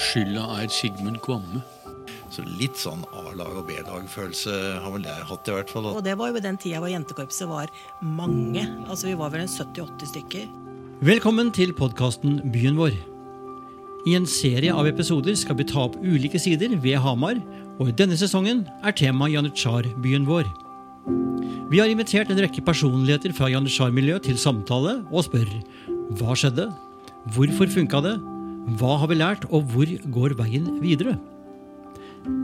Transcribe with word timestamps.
Skylda 0.00 0.46
er 0.62 0.70
Sigmund 0.72 1.20
Kvamme. 1.24 1.60
Så 2.32 2.42
litt 2.46 2.78
sånn 2.80 3.02
A-lag 3.12 3.52
og 3.60 3.66
B-lag-følelse 3.68 4.54
har 4.80 4.92
vel 4.94 5.04
jeg 5.04 5.26
hatt 5.28 5.50
i 5.50 5.52
hvert 5.52 5.72
fall. 5.72 5.90
Og 5.90 6.00
det 6.04 6.14
var 6.16 6.32
jo 6.32 6.40
i 6.40 6.44
den 6.44 6.56
tida 6.60 6.80
hvor 6.80 6.88
jentekorpset 6.88 7.48
var 7.50 7.68
mange. 8.00 8.64
Altså 8.88 9.10
Vi 9.10 9.16
var 9.20 9.34
vel 9.34 9.44
en 9.44 9.52
70-80 9.52 10.12
stykker. 10.14 10.46
Velkommen 11.04 11.52
til 11.52 11.74
podkasten 11.76 12.40
Byen 12.54 12.78
vår. 12.80 12.96
I 14.08 14.16
en 14.16 14.26
serie 14.26 14.72
av 14.72 14.88
episoder 14.88 15.36
skal 15.38 15.60
vi 15.60 15.68
ta 15.68 15.84
opp 15.84 16.00
ulike 16.00 16.40
sider 16.40 16.72
ved 16.82 16.98
Hamar, 17.04 17.38
og 17.78 17.92
i 17.92 17.96
denne 18.00 18.16
sesongen 18.18 18.64
er 18.82 18.96
tema 18.96 19.28
Janitsjar-byen 19.30 20.24
vår. 20.26 20.48
Vi 21.70 21.80
har 21.80 21.92
invitert 21.92 22.32
en 22.32 22.40
rekke 22.40 22.64
personligheter 22.64 23.34
fra 23.36 23.52
Janitsjar-miljøet 23.52 24.26
til 24.30 24.40
samtale 24.40 25.02
og 25.12 25.26
spør 25.28 25.52
hva 26.18 26.34
skjedde, 26.36 26.70
hvorfor 27.36 27.70
funka 27.70 28.02
det, 28.04 28.16
hva 28.62 28.94
har 29.00 29.10
vi 29.10 29.18
lært, 29.18 29.44
og 29.50 29.66
hvor 29.72 29.90
går 30.14 30.36
veien 30.38 30.68
videre? 30.82 31.16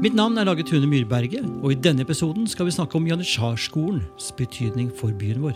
Mitt 0.02 0.16
navn 0.18 0.34
er 0.38 0.48
Lage 0.48 0.64
Tune 0.66 0.88
Myrberget, 0.90 1.46
og 1.62 1.70
i 1.70 1.78
denne 1.78 2.02
episoden 2.02 2.48
skal 2.50 2.66
vi 2.66 2.74
snakke 2.74 2.98
om 2.98 3.06
Janitsjarskolens 3.06 4.32
betydning 4.34 4.90
for 4.98 5.14
byen 5.14 5.44
vår. 5.44 5.54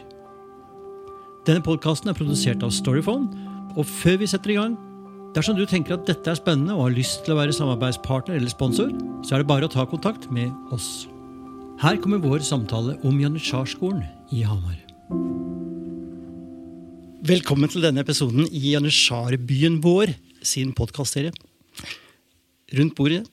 Denne 1.48 1.64
podkasten 1.66 2.12
er 2.12 2.14
produsert 2.14 2.62
av 2.62 2.70
Storyphone, 2.70 3.26
og 3.74 3.88
før 3.88 4.20
vi 4.22 4.30
setter 4.30 4.54
i 4.54 4.58
gang, 4.60 4.78
dersom 5.34 5.58
du 5.58 5.64
tenker 5.66 5.96
at 5.96 6.06
dette 6.06 6.30
er 6.30 6.38
spennende 6.38 6.76
og 6.76 6.86
har 6.86 6.94
lyst 7.00 7.24
til 7.26 7.34
å 7.34 7.40
være 7.40 7.56
samarbeidspartner 7.58 8.38
eller 8.38 8.52
sponsor, 8.52 8.94
så 9.26 9.34
er 9.34 9.42
det 9.42 9.50
bare 9.50 9.66
å 9.66 9.72
ta 9.72 9.82
kontakt 9.88 10.30
med 10.30 10.54
oss. 10.70 11.08
Her 11.82 11.98
kommer 11.98 12.22
vår 12.22 12.46
samtale 12.46 13.00
om 13.02 13.18
Janitsjarskolen 13.18 14.04
i 14.30 14.44
Hamar. 14.46 14.78
Velkommen 17.26 17.70
til 17.70 17.82
denne 17.82 18.04
episoden 18.06 18.46
i 18.46 18.76
Janitsjarbyen 18.76 19.82
vår 19.82 20.14
sin 20.46 20.72
podkastserie. 20.76 21.32
Rundt 22.72 22.96
bordet 22.96 23.24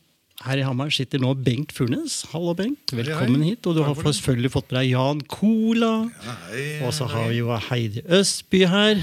her 0.46 0.62
i 0.62 0.64
Hamar 0.64 0.92
sitter 0.96 1.20
nå 1.20 1.34
Bengt 1.44 1.74
Furnes. 1.76 2.22
Hallo, 2.32 2.54
Bengt. 2.56 2.94
Velkommen 2.96 3.42
hit. 3.44 3.66
Og 3.68 3.76
du 3.76 3.82
har 3.84 3.96
selvfølgelig 4.00 4.52
fått 4.54 4.70
med 4.72 4.78
deg 4.80 4.94
Jan 4.94 5.20
Cola. 5.28 5.92
Og 6.88 6.94
så 6.96 7.10
har 7.12 7.28
vi 7.28 7.42
jo 7.42 7.52
Heidi 7.68 8.06
Østby 8.08 8.62
her. 8.72 9.02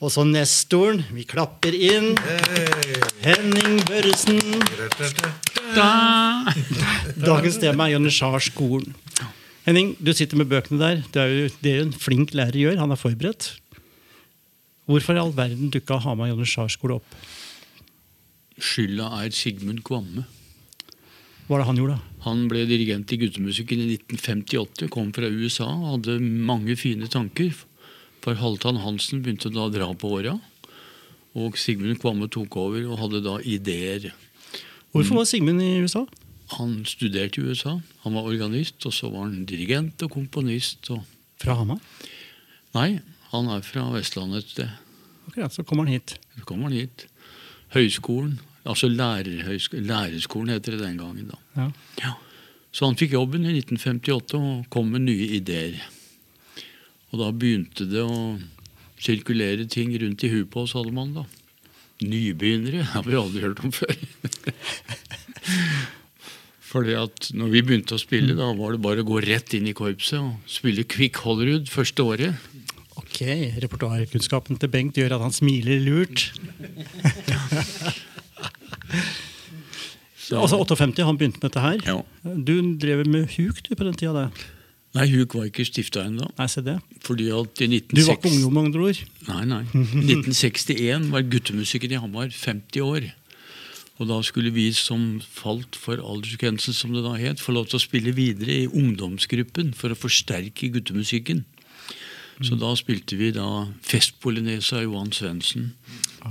Og 0.00 0.14
så 0.14 0.24
nestoren. 0.24 1.04
Vi 1.12 1.26
klapper 1.28 1.76
inn. 1.76 2.16
Henning 3.20 3.82
Børresen. 3.84 4.40
Dagens 7.28 7.60
tema 7.60 7.86
er 7.90 7.98
Janitsjar-skolen. 7.98 8.96
Henning, 9.68 9.92
du 10.00 10.10
sitter 10.16 10.40
med 10.40 10.48
bøkene 10.50 10.80
der. 10.80 11.04
Det 11.12 11.20
er 11.22 11.36
jo 11.36 11.50
det 11.62 11.76
en 11.84 11.92
flink 11.94 12.32
lærer 12.34 12.56
gjør. 12.64 12.80
Han 12.80 12.96
er 12.96 12.98
forberedt. 12.98 13.52
Hvorfor 14.92 15.16
i 15.16 15.20
all 15.22 15.32
verden 15.32 15.70
dukka 15.72 15.96
Hamar 16.04 16.28
Janitsjar-skole 16.28 16.98
opp? 16.98 17.14
Skylda 18.60 19.06
er 19.22 19.32
Sigmund 19.32 19.80
Kvamme. 19.88 20.26
Hva 21.46 21.54
var 21.54 21.62
det 21.62 21.68
han 21.70 21.78
gjorde, 21.80 21.94
da? 21.96 22.18
Han 22.26 22.42
ble 22.50 22.66
dirigent 22.68 23.12
i 23.14 23.18
guttemusikken 23.22 23.80
i 23.80 23.86
1958, 23.96 24.90
kom 24.92 25.08
fra 25.16 25.30
USA 25.32 25.70
og 25.70 25.86
hadde 25.94 26.18
mange 26.20 26.76
fine 26.76 27.08
tanker. 27.08 27.54
For 28.22 28.36
Halvdan 28.36 28.82
Hansen 28.84 29.24
begynte 29.24 29.50
da 29.54 29.64
å 29.64 29.72
dra 29.72 29.88
på 29.96 30.12
åra, 30.18 30.36
og 31.40 31.56
Sigmund 31.56 31.96
Kvamme 32.02 32.28
tok 32.30 32.60
over 32.60 32.84
og 32.84 33.00
hadde 33.00 33.24
da 33.24 33.38
ideer. 33.48 34.10
Hvorfor 34.92 35.22
var 35.22 35.30
Sigmund 35.32 35.64
i 35.64 35.72
USA? 35.80 36.04
Han 36.58 36.82
studerte 36.84 37.40
i 37.40 37.48
USA. 37.48 37.78
Han 38.04 38.20
var 38.20 38.28
organist, 38.28 38.76
og 38.84 38.92
så 38.92 39.08
var 39.08 39.30
han 39.30 39.48
dirigent 39.48 40.04
og 40.04 40.12
komponist. 40.20 40.84
Og... 40.92 41.00
Fra 41.40 41.56
Hamar? 41.62 41.80
Nei, 42.76 43.00
han 43.32 43.48
er 43.48 43.64
fra 43.64 43.88
Vestlandet 43.96 44.44
et 44.44 44.56
sted. 44.58 44.81
Akkurat, 45.28 45.52
Så 45.52 45.64
kommer 45.64 45.84
han 45.86 45.92
hit. 45.94 46.18
Så 46.38 46.44
kommer 46.48 46.68
han 46.68 46.72
hit. 46.76 47.06
Høyskolen, 47.72 48.38
altså 48.68 48.88
lærerskolen 48.90 50.52
heter 50.52 50.76
det 50.76 50.82
den 50.84 50.98
gangen. 51.00 51.30
da. 51.32 51.38
Ja. 51.56 51.70
Ja. 52.02 52.14
Så 52.72 52.86
han 52.88 52.96
fikk 52.96 53.12
jobben 53.12 53.44
i 53.44 53.52
1958 53.58 54.38
og 54.38 54.66
kom 54.72 54.90
med 54.92 55.04
nye 55.04 55.28
ideer. 55.36 55.76
Og 57.12 57.20
da 57.20 57.28
begynte 57.32 57.84
det 57.88 58.00
å 58.00 58.38
sirkulere 59.02 59.66
ting 59.68 59.92
rundt 60.00 60.24
i 60.24 60.30
huet 60.32 60.48
på 60.52 60.62
oss 60.64 60.72
hadde 60.78 60.92
man 60.96 61.12
da. 61.16 61.24
Nybegynnere 62.02 62.86
har 62.94 63.04
vi 63.04 63.18
aldri 63.18 63.42
hørt 63.44 63.60
om 63.64 63.72
før. 63.74 63.96
Fordi 66.72 66.94
at 66.96 67.28
når 67.36 67.50
vi 67.52 67.60
begynte 67.66 67.98
å 67.98 68.00
spille, 68.00 68.32
da 68.38 68.46
var 68.56 68.72
det 68.72 68.80
bare 68.84 69.02
å 69.04 69.08
gå 69.08 69.18
rett 69.20 69.52
inn 69.58 69.66
i 69.68 69.74
korpset 69.76 70.16
og 70.22 70.48
spille 70.48 70.86
Quick 70.88 71.20
Hollerud 71.20 71.68
første 71.68 72.06
året. 72.06 72.46
Ok, 73.22 73.62
Repertoarkunnskapen 73.62 74.58
til 74.58 74.70
Bengt 74.72 74.96
gjør 74.98 75.12
at 75.14 75.22
han 75.22 75.34
smiler 75.34 75.78
lurt. 75.84 76.24
Så, 80.22 80.40
Altså 80.40 80.58
58, 80.58 81.04
han 81.06 81.18
begynte 81.18 81.38
med 81.42 81.50
dette 81.50 81.60
her. 81.62 81.78
ja. 81.86 82.00
Du 82.34 82.54
drev 82.78 83.06
med 83.06 83.30
huk 83.36 83.62
du 83.62 83.74
på 83.76 83.84
den 83.84 83.94
tida? 83.94 84.12
det. 84.24 84.48
Nei, 84.92 85.06
Huk 85.08 85.34
var 85.34 85.46
ikke 85.48 85.64
stifta 85.64 86.02
ennå. 86.04 86.26
Fordi 87.00 87.30
at 87.32 87.60
i 87.64 87.80
Du 87.80 88.02
var 88.04 88.18
ikke 88.18 88.28
ungdom, 88.28 88.52
med 88.52 88.62
andre 88.62 88.80
ord. 88.90 88.98
Nei, 89.28 89.44
nei. 89.44 89.62
1961 89.72 91.10
var 91.12 91.22
guttemusikken 91.22 91.94
i 91.94 92.00
Hamar 92.02 92.28
50 92.28 92.80
år. 92.84 93.06
Og 94.00 94.08
da 94.08 94.18
skulle 94.26 94.50
vi 94.52 94.72
som 94.72 95.20
falt 95.22 95.76
for 95.78 95.96
aldersgrensen, 95.96 96.74
som 96.74 96.92
det 96.92 97.04
da 97.06 97.14
het, 97.16 97.40
få 97.40 97.52
lov 97.54 97.70
til 97.70 97.78
å 97.78 97.84
spille 97.86 98.12
videre 98.12 98.64
i 98.64 98.68
ungdomsgruppen 98.68 99.72
for 99.78 99.94
å 99.94 99.98
forsterke 99.98 100.72
guttemusikken. 100.74 101.44
Så 102.40 102.56
da 102.58 102.72
spilte 102.78 103.18
vi 103.20 103.30
da 103.34 103.66
Festpolinesa 103.86 104.80
av 104.80 104.86
Johan 104.86 105.12
Svendsen. 105.14 105.72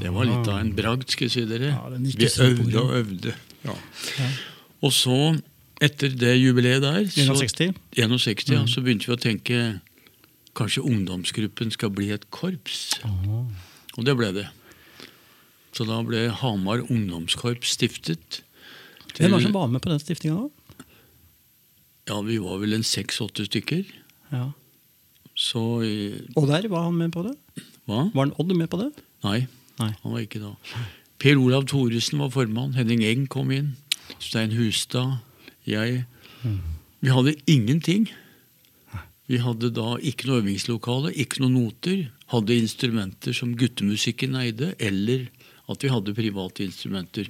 Det 0.01 0.11
var 0.11 0.27
litt 0.27 0.49
av 0.49 0.57
en 0.59 0.73
bragd, 0.75 1.09
skal 1.11 1.27
jeg 1.27 1.35
si 1.35 1.45
dere. 1.49 1.73
Ja, 1.75 1.87
vi 1.91 2.29
øvde 2.47 2.81
og 2.81 2.95
øvde. 3.01 3.35
Og 4.81 4.93
så, 4.95 5.17
etter 5.83 6.15
det 6.17 6.33
jubileet 6.39 6.81
der, 6.83 7.05
så, 7.11 7.35
61. 7.37 7.77
61 7.97 8.53
ja, 8.55 8.63
så 8.69 8.83
begynte 8.83 9.11
vi 9.11 9.15
å 9.15 9.21
tenke 9.21 9.59
kanskje 10.57 10.83
ungdomsgruppen 10.87 11.71
skal 11.71 11.93
bli 11.95 12.09
et 12.15 12.25
korps. 12.33 12.99
Og 13.05 14.07
det 14.07 14.15
ble 14.19 14.31
det. 14.35 14.47
Så 15.75 15.85
da 15.87 16.01
ble 16.03 16.25
Hamar 16.41 16.83
ungdomskorps 16.87 17.77
stiftet. 17.77 18.41
Hvem 19.15 19.31
var 19.31 19.39
det 19.39 19.47
som 19.47 19.55
var 19.55 19.69
med 19.71 19.83
på 19.83 19.91
den 19.91 20.01
stiftinga? 20.01 20.49
Ja, 22.09 22.17
vi 22.25 22.39
var 22.41 22.59
vel 22.59 22.75
en 22.75 22.83
seks-åtte 22.87 23.45
stykker. 23.47 23.85
Ja. 24.31 24.49
Så 25.41 25.61
i- 25.81 26.21
Odd 26.37 26.51
der, 26.51 26.67
var 26.69 26.83
han 26.89 26.97
med 26.99 27.11
på 27.15 27.23
det? 27.25 27.33
Hva? 27.89 28.03
Var 28.13 28.25
han 28.27 28.33
Odd 28.37 28.53
med 28.57 28.69
på 28.69 28.77
det? 28.81 28.91
Nei, 29.25 29.47
Nei. 29.79 29.91
han 30.03 30.11
var 30.13 30.21
ikke 30.21 30.41
da. 30.43 30.51
Per 31.21 31.37
Olav 31.41 31.65
Thoresen 31.69 32.19
var 32.21 32.29
formann. 32.33 32.73
Henning 32.77 33.01
Eng 33.05 33.27
kom 33.29 33.51
inn. 33.53 33.75
Stein 34.19 34.51
Hustad. 34.57 35.19
Jeg. 35.65 36.05
Vi 37.01 37.09
hadde 37.13 37.35
ingenting. 37.49 38.07
Vi 39.29 39.37
hadde 39.39 39.69
da 39.73 39.95
ikke 40.03 40.27
noe 40.27 40.41
øvingslokale, 40.41 41.13
ikke 41.15 41.39
noen 41.43 41.53
noter. 41.55 42.07
Hadde 42.33 42.57
instrumenter 42.57 43.33
som 43.37 43.53
guttemusikken 43.55 44.35
eide, 44.35 44.73
eller 44.79 45.27
at 45.69 45.81
vi 45.85 45.89
hadde 45.93 46.13
private 46.17 46.65
instrumenter. 46.65 47.29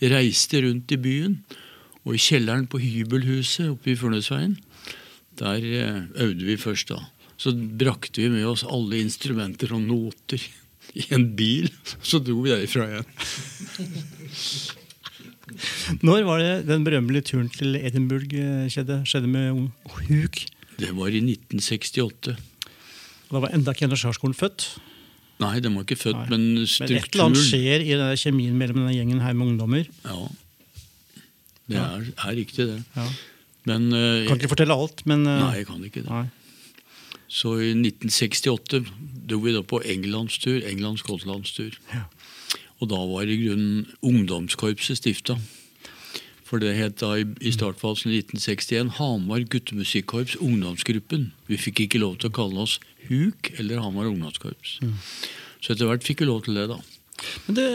Reiste 0.00 0.62
rundt 0.64 0.92
i 0.94 0.96
byen, 1.02 1.38
og 2.06 2.14
i 2.16 2.22
kjelleren 2.22 2.66
på 2.70 2.80
hybelhuset 2.82 3.68
oppe 3.74 3.92
i 3.92 3.98
Furnesveien, 3.98 4.56
der 5.38 5.58
eh, 5.62 6.02
øvde 6.24 6.46
vi 6.46 6.56
først 6.56 6.88
da. 6.94 7.02
Så 7.40 7.52
brakte 7.56 8.22
vi 8.22 8.28
med 8.32 8.46
oss 8.46 8.64
alle 8.68 9.00
instrumenter 9.02 9.72
og 9.74 9.82
noter 9.86 10.42
i 10.98 11.06
en 11.14 11.28
bil. 11.36 11.70
Så 12.04 12.20
dro 12.22 12.40
vi 12.44 12.52
derifra 12.52 12.88
igjen. 12.90 13.08
Når 16.06 16.24
var 16.26 16.40
det 16.40 16.52
den 16.68 16.84
berømmelige 16.86 17.32
turen 17.32 17.50
til 17.52 17.76
Edinburgh 17.76 18.32
eh, 18.38 18.68
skjedde, 18.72 19.02
skjedde 19.08 19.28
med 19.30 19.68
huk? 20.08 20.44
Det 20.80 20.92
var 20.96 21.12
i 21.12 21.20
1968. 21.20 22.36
Da 23.32 23.40
var 23.42 23.52
enda 23.54 23.74
ikke 23.74 23.86
Janitsjar-skolen 23.86 24.36
født. 24.36 24.68
Nei, 25.42 25.56
den 25.64 25.74
var 25.74 25.86
ikke 25.86 25.98
født, 25.98 26.20
Nei. 26.20 26.28
men 26.30 26.42
Men 26.62 26.94
et 26.96 27.08
eller 27.10 27.24
annet 27.26 27.42
skjer 27.42 27.82
i 27.84 27.96
den 27.98 28.16
kjemien 28.20 28.56
mellom 28.58 28.82
denne 28.82 28.94
gjengen 28.94 29.22
her 29.24 29.34
med 29.34 29.52
ungdommer. 29.52 29.88
Ja. 30.04 30.18
Det 31.72 31.78
er, 31.80 32.06
er 32.12 32.36
riktig, 32.36 32.66
det. 32.68 32.78
Ja. 32.96 33.06
Men 33.70 33.88
uh, 33.94 34.26
Kan 34.28 34.38
ikke 34.40 34.50
fortelle 34.52 34.74
alt, 34.76 35.04
men 35.08 35.24
uh, 35.26 35.38
Nei, 35.46 35.52
jeg 35.60 35.68
kan 35.68 35.82
ikke 35.86 36.02
det. 36.02 36.10
nei. 36.10 36.26
Så 37.32 37.54
i 37.64 37.70
1968 37.72 38.82
dro 39.28 39.40
vi 39.40 39.54
da 39.54 39.62
på 39.64 39.80
englandstur, 39.88 40.60
England-Skottlandstur. 40.68 41.78
Ja. 41.94 42.04
Og 42.82 42.90
da 42.90 43.00
var 43.08 43.30
i 43.30 43.38
grunnen 43.40 43.86
ungdomskorpset 44.04 45.00
stifta. 45.00 45.38
For 46.44 46.60
det 46.60 46.74
het 46.76 46.98
da 47.00 47.14
i, 47.16 47.24
i 47.40 47.52
startfasen 47.54 48.12
i 48.12 48.18
1961 48.20 48.98
Hamar 48.98 49.46
guttemusikkorps 49.48 50.36
ungdomsgruppen. 50.44 51.30
Vi 51.48 51.56
fikk 51.56 51.86
ikke 51.86 52.02
lov 52.02 52.18
til 52.20 52.28
å 52.28 52.36
kalle 52.36 52.66
oss 52.66 52.76
HUK 53.06 53.54
eller 53.62 53.80
Hamar 53.80 54.10
ungdomskorps. 54.10 54.76
Så 55.62 55.72
etter 55.72 55.88
hvert 55.88 56.04
fikk 56.04 56.20
vi 56.20 56.28
lov 56.28 56.42
til 56.44 56.58
det, 56.60 56.66
da. 56.74 56.82
Men 57.46 57.56
det, 57.56 57.66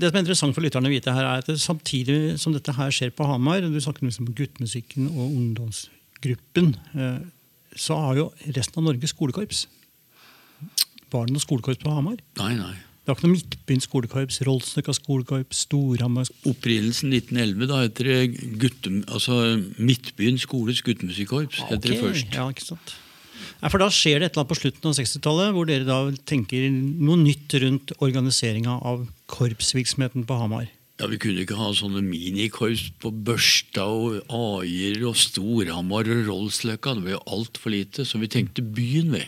det 0.00 0.08
som 0.08 0.16
er 0.16 0.24
interessant 0.24 0.56
for 0.56 0.64
lytterne 0.64 0.88
å 0.88 0.94
vite 0.94 1.12
her, 1.12 1.26
er 1.26 1.42
at 1.42 1.50
det, 1.50 1.58
samtidig 1.60 2.38
som 2.40 2.54
dette 2.54 2.72
her 2.78 2.94
skjer 2.94 3.12
på 3.12 3.26
Hamar, 3.28 3.60
du 3.60 3.80
snakker 3.82 4.06
liksom 4.06 4.30
om 4.30 4.36
guttemusikken 4.38 5.10
og 5.10 5.26
ungdomsgruppen, 5.26 6.72
eh, 6.96 7.18
så 7.78 7.96
har 7.98 8.18
jo 8.20 8.26
resten 8.56 8.80
av 8.82 8.88
Norge 8.90 9.08
skolekorps. 9.10 9.66
Var 11.12 11.28
det 11.28 11.34
noe 11.36 11.44
skolekorps 11.44 11.82
på 11.82 11.92
Hamar? 11.92 12.18
Nei, 12.40 12.54
nei. 12.56 12.74
Det 13.02 13.10
var 13.10 13.16
ikke 13.18 13.26
noe 13.26 13.34
Midtbyen 13.34 13.80
skolekorps, 13.82 14.36
Rollsnøkka 14.46 14.92
skolekorps, 14.94 15.64
Storhamar 15.66 16.28
Opprinnelsen 16.46 17.10
1911, 17.10 17.66
da 17.66 17.80
heter 17.82 18.06
det 18.06 18.18
gutte, 18.62 18.92
altså 19.10 19.38
Midtbyen 19.82 20.38
skoles 20.38 20.84
guttemusikkorps. 20.86 21.64
heter 21.66 21.90
det 21.90 21.96
Ok, 21.98 22.04
først. 22.06 22.36
Ja, 22.38 22.46
ikke 22.54 22.62
sant. 22.68 22.94
Ja, 23.58 23.68
for 23.72 23.82
Da 23.82 23.88
skjer 23.90 24.20
det 24.22 24.28
et 24.28 24.36
eller 24.36 24.44
annet 24.44 24.52
på 24.54 24.60
slutten 24.60 24.86
av 24.86 24.94
60-tallet, 25.00 25.50
hvor 25.56 25.66
dere 25.66 25.88
da 25.88 25.98
tenker 26.30 26.68
noe 26.70 27.18
nytt 27.18 27.58
rundt 27.64 27.90
organiseringa 27.98 28.78
av 28.86 29.08
korpsvirksomheten 29.34 30.22
på 30.28 30.38
Hamar. 30.38 30.70
Ja, 31.00 31.06
Vi 31.10 31.18
kunne 31.18 31.42
ikke 31.42 31.56
ha 31.58 31.70
sånne 31.74 32.02
minikorps 32.04 32.90
på 33.02 33.10
Børsta 33.26 33.84
og 33.88 34.20
Aier 34.62 35.00
og 35.08 35.16
Storhamar 35.18 36.06
og 36.12 36.26
Rollsløkka. 36.28 36.94
Det 36.98 37.04
var 37.08 37.14
jo 37.16 37.22
altfor 37.38 37.72
lite, 37.74 38.04
så 38.06 38.20
vi 38.22 38.28
tenkte 38.30 38.62
byen, 38.62 39.10
vi. 39.16 39.24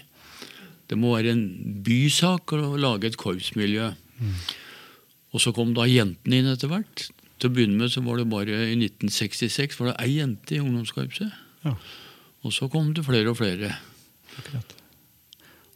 Det 0.89 0.99
må 1.01 1.15
være 1.17 1.33
en 1.33 1.45
bysak 1.87 2.53
å 2.55 2.77
lage 2.79 3.09
et 3.09 3.17
korpsmiljø. 3.19 3.89
Og 5.35 5.43
så 5.43 5.51
kom 5.57 5.73
da 5.75 5.89
jentene 5.91 6.39
inn 6.43 6.51
etter 6.53 6.71
hvert. 6.71 7.09
Til 7.41 7.51
å 7.51 7.55
begynne 7.57 7.81
med 7.81 7.91
så 7.91 8.05
var 8.07 8.21
det 8.21 8.29
bare 8.31 8.61
i 8.71 8.77
1966 8.79 9.81
var 9.81 9.91
det 9.91 9.97
ei 10.05 10.13
jente 10.21 10.55
i 10.55 10.61
ungdomskorpset. 10.63 11.33
Ja, 11.65 11.75
Og 12.45 12.53
så 12.53 12.69
kom 12.71 12.93
det 12.95 13.03
flere 13.09 13.33
og 13.33 13.39
flere. 13.41 13.73
akkurat. 14.39 14.77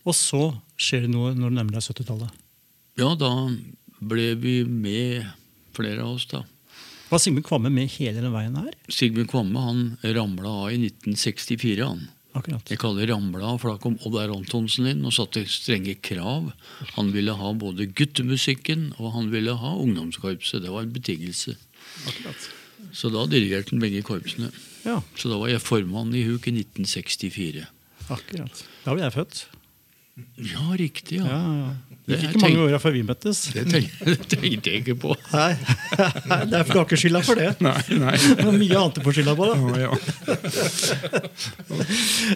Og 0.05 0.15
så 0.15 0.45
skjer 0.79 1.09
det 1.09 1.11
noe 1.17 1.33
når 1.35 1.49
det 1.51 1.57
nærmer 1.59 1.73
deg 1.81 1.89
70-tallet. 1.89 2.31
Ja, 3.01 3.15
da 3.19 3.33
ble 4.01 4.35
vi 4.39 4.63
med, 4.69 5.27
flere 5.79 6.05
av 6.05 6.19
oss, 6.19 6.27
da. 6.31 6.45
Var 7.09 7.23
Sigmund 7.23 7.47
Kvamme 7.49 7.71
med 7.73 7.89
hele 7.95 8.21
den 8.21 8.35
veien 8.35 8.57
her? 8.61 8.75
Sigmund 8.93 9.31
Kvamme 9.33 9.63
han 9.65 9.83
ramla 10.05 10.51
av 10.67 10.73
i 10.75 10.81
1964. 10.91 11.87
han. 11.87 12.07
Akkurat. 12.37 12.69
Jeg 12.71 12.79
kaller 12.83 13.07
det 13.07 13.15
ramla 13.15 13.55
av, 13.55 13.57
for 13.63 13.73
da 13.73 13.81
kom 13.81 13.97
Odd 14.07 14.19
R. 14.21 14.35
Antonsen 14.37 14.87
inn 14.91 15.01
og 15.09 15.15
satte 15.17 15.47
strenge 15.49 15.95
krav. 16.05 16.51
Han 16.99 17.09
ville 17.15 17.33
ha 17.35 17.53
både 17.57 17.89
guttemusikken 17.99 18.91
og 18.99 19.15
han 19.17 19.31
ville 19.33 19.57
ha 19.59 19.73
ungdomskorpset. 19.81 20.61
Det 20.63 20.71
var 20.75 20.85
en 20.85 20.93
betingelse. 20.95 21.57
Akkurat. 22.07 22.49
Så 22.95 23.11
da 23.11 23.25
dirigerte 23.31 23.73
han 23.75 23.83
begge 23.83 24.05
korpsene. 24.07 24.53
Ja, 24.85 25.01
Så 25.19 25.33
da 25.33 25.41
var 25.41 25.51
jeg 25.51 25.65
formann 25.65 26.13
i 26.15 26.23
HUK 26.29 26.51
i 26.53 26.55
1964. 26.61 27.65
akkurat. 28.13 28.63
Da 28.85 28.95
ble 28.95 29.03
jeg 29.09 29.17
født. 29.17 29.47
Ja, 30.53 30.67
riktig. 30.79 31.19
Ja, 31.25 31.41
ja. 31.41 31.73
ja. 31.91 31.98
Det 32.09 32.19
gikk 32.23 32.31
ikke 32.35 32.41
mange 32.47 32.63
åra 32.65 32.79
før 32.81 32.95
vi 32.97 33.03
møttes. 33.05 33.43
Det 33.53 33.65
tenk- 33.69 33.99
tenkte 34.33 34.73
jeg 34.73 34.83
ikke 34.83 34.97
på. 35.03 35.13
Nei, 35.35 35.51
det 36.49 36.57
er 36.57 36.65
for 36.65 36.73
du 36.73 36.79
har 36.81 36.87
ikke 36.89 37.01
skylda 37.03 37.21
for 37.27 37.37
det. 37.41 37.51
Nei, 37.65 37.83
nei. 38.01 38.17
Mye 38.63 38.79
annet 38.81 38.97
du 38.97 39.05
får 39.05 39.19
skylda 39.19 39.35
på. 39.37 39.45
da. 39.51 39.57
Ja, 39.85 39.93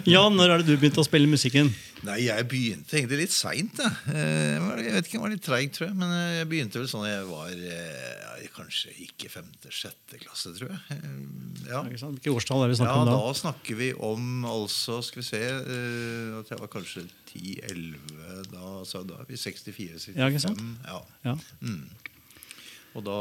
Jan, 0.09 0.35
når 0.37 0.53
er 0.53 0.61
det 0.63 0.67
du 0.69 0.77
begynte 0.81 1.01
å 1.03 1.07
spille 1.07 1.29
musikken? 1.29 1.71
Nei, 2.03 2.17
jeg 2.25 2.45
begynte 2.51 2.97
egentlig 2.99 3.21
litt 3.25 3.33
seint. 3.35 3.79
Jeg. 3.79 3.93
Eh, 4.11 4.57
jeg 4.83 4.93
vet 4.97 5.07
ikke, 5.07 5.17
jeg 5.17 5.23
var 5.23 5.31
litt 5.33 5.45
treig, 5.45 5.69
tror 5.75 5.87
jeg. 5.89 5.95
Men 5.99 6.11
eh, 6.17 6.33
jeg 6.41 6.49
begynte 6.51 6.81
vel 6.81 6.89
sånn 6.91 7.05
jeg 7.07 7.23
var 7.29 7.51
jeg 7.53 8.49
kanskje 8.53 8.91
ikke 9.05 9.29
femte-sjette 9.31 10.19
klasse, 10.21 10.51
tror 10.57 10.73
jeg. 10.75 10.99
Eh, 10.99 11.09
Ja. 11.63 11.79
Hvilke 11.87 12.27
årstall 12.33 12.65
er 12.65 12.73
det 12.73 12.75
vi 12.75 12.83
ja, 12.83 12.91
om 12.99 13.07
da? 13.07 13.13
da 13.15 13.31
snakker 13.39 13.77
vi 13.79 13.85
om 14.03 14.43
altså, 14.49 14.97
skal 15.05 15.21
vi 15.21 15.25
se 15.29 15.39
eh, 15.39 16.33
At 16.41 16.49
jeg 16.51 16.59
var 16.59 16.67
kanskje 16.73 17.05
10-11 17.31 18.49
da, 18.51 18.73
så 18.85 18.99
da 19.07 19.21
er 19.23 19.29
vi 19.29 19.39
64-65. 19.65 20.17
Ja, 20.19 20.27
ikke 20.29 20.43
sant? 20.43 20.61
Ja. 20.85 20.99
Ja, 21.25 21.35
Og 22.93 23.01
da 23.07 23.15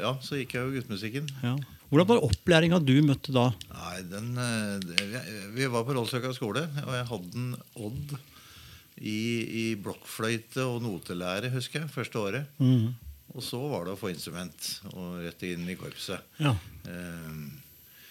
ja, 0.00 0.12
så 0.24 0.38
gikk 0.40 0.54
jeg 0.56 0.64
jo 0.64 0.78
guttemusikken. 0.78 1.28
ja. 1.42 1.56
Hvordan 1.88 2.08
var 2.10 2.18
opplæringa 2.20 2.78
du 2.84 2.98
møtte 3.00 3.32
da? 3.32 3.46
Nei, 3.72 4.02
den, 4.10 4.26
eh, 4.36 4.74
det, 4.84 5.22
vi- 5.54 5.68
var 5.72 5.84
på 5.88 5.94
Rollsøka 5.96 6.34
skole, 6.36 6.66
og 6.84 6.92
jeg 6.92 7.06
hadde 7.08 7.38
en 7.40 7.54
Odd 7.80 8.12
i, 9.00 9.20
i 9.62 9.62
blokkfløyte 9.80 10.66
og 10.68 10.82
notelære, 10.84 11.48
husker 11.54 11.80
jeg, 11.86 11.88
første 11.94 12.18
året. 12.20 12.44
Mm. 12.60 12.90
Og 13.32 13.40
så 13.44 13.56
var 13.72 13.86
det 13.88 13.94
å 13.94 14.00
få 14.00 14.10
instrument 14.12 14.68
og 14.92 15.22
rett 15.24 15.42
inn 15.48 15.64
i 15.68 15.76
korpset. 15.80 16.20
Ja. 16.44 16.52
Eh, 16.84 17.40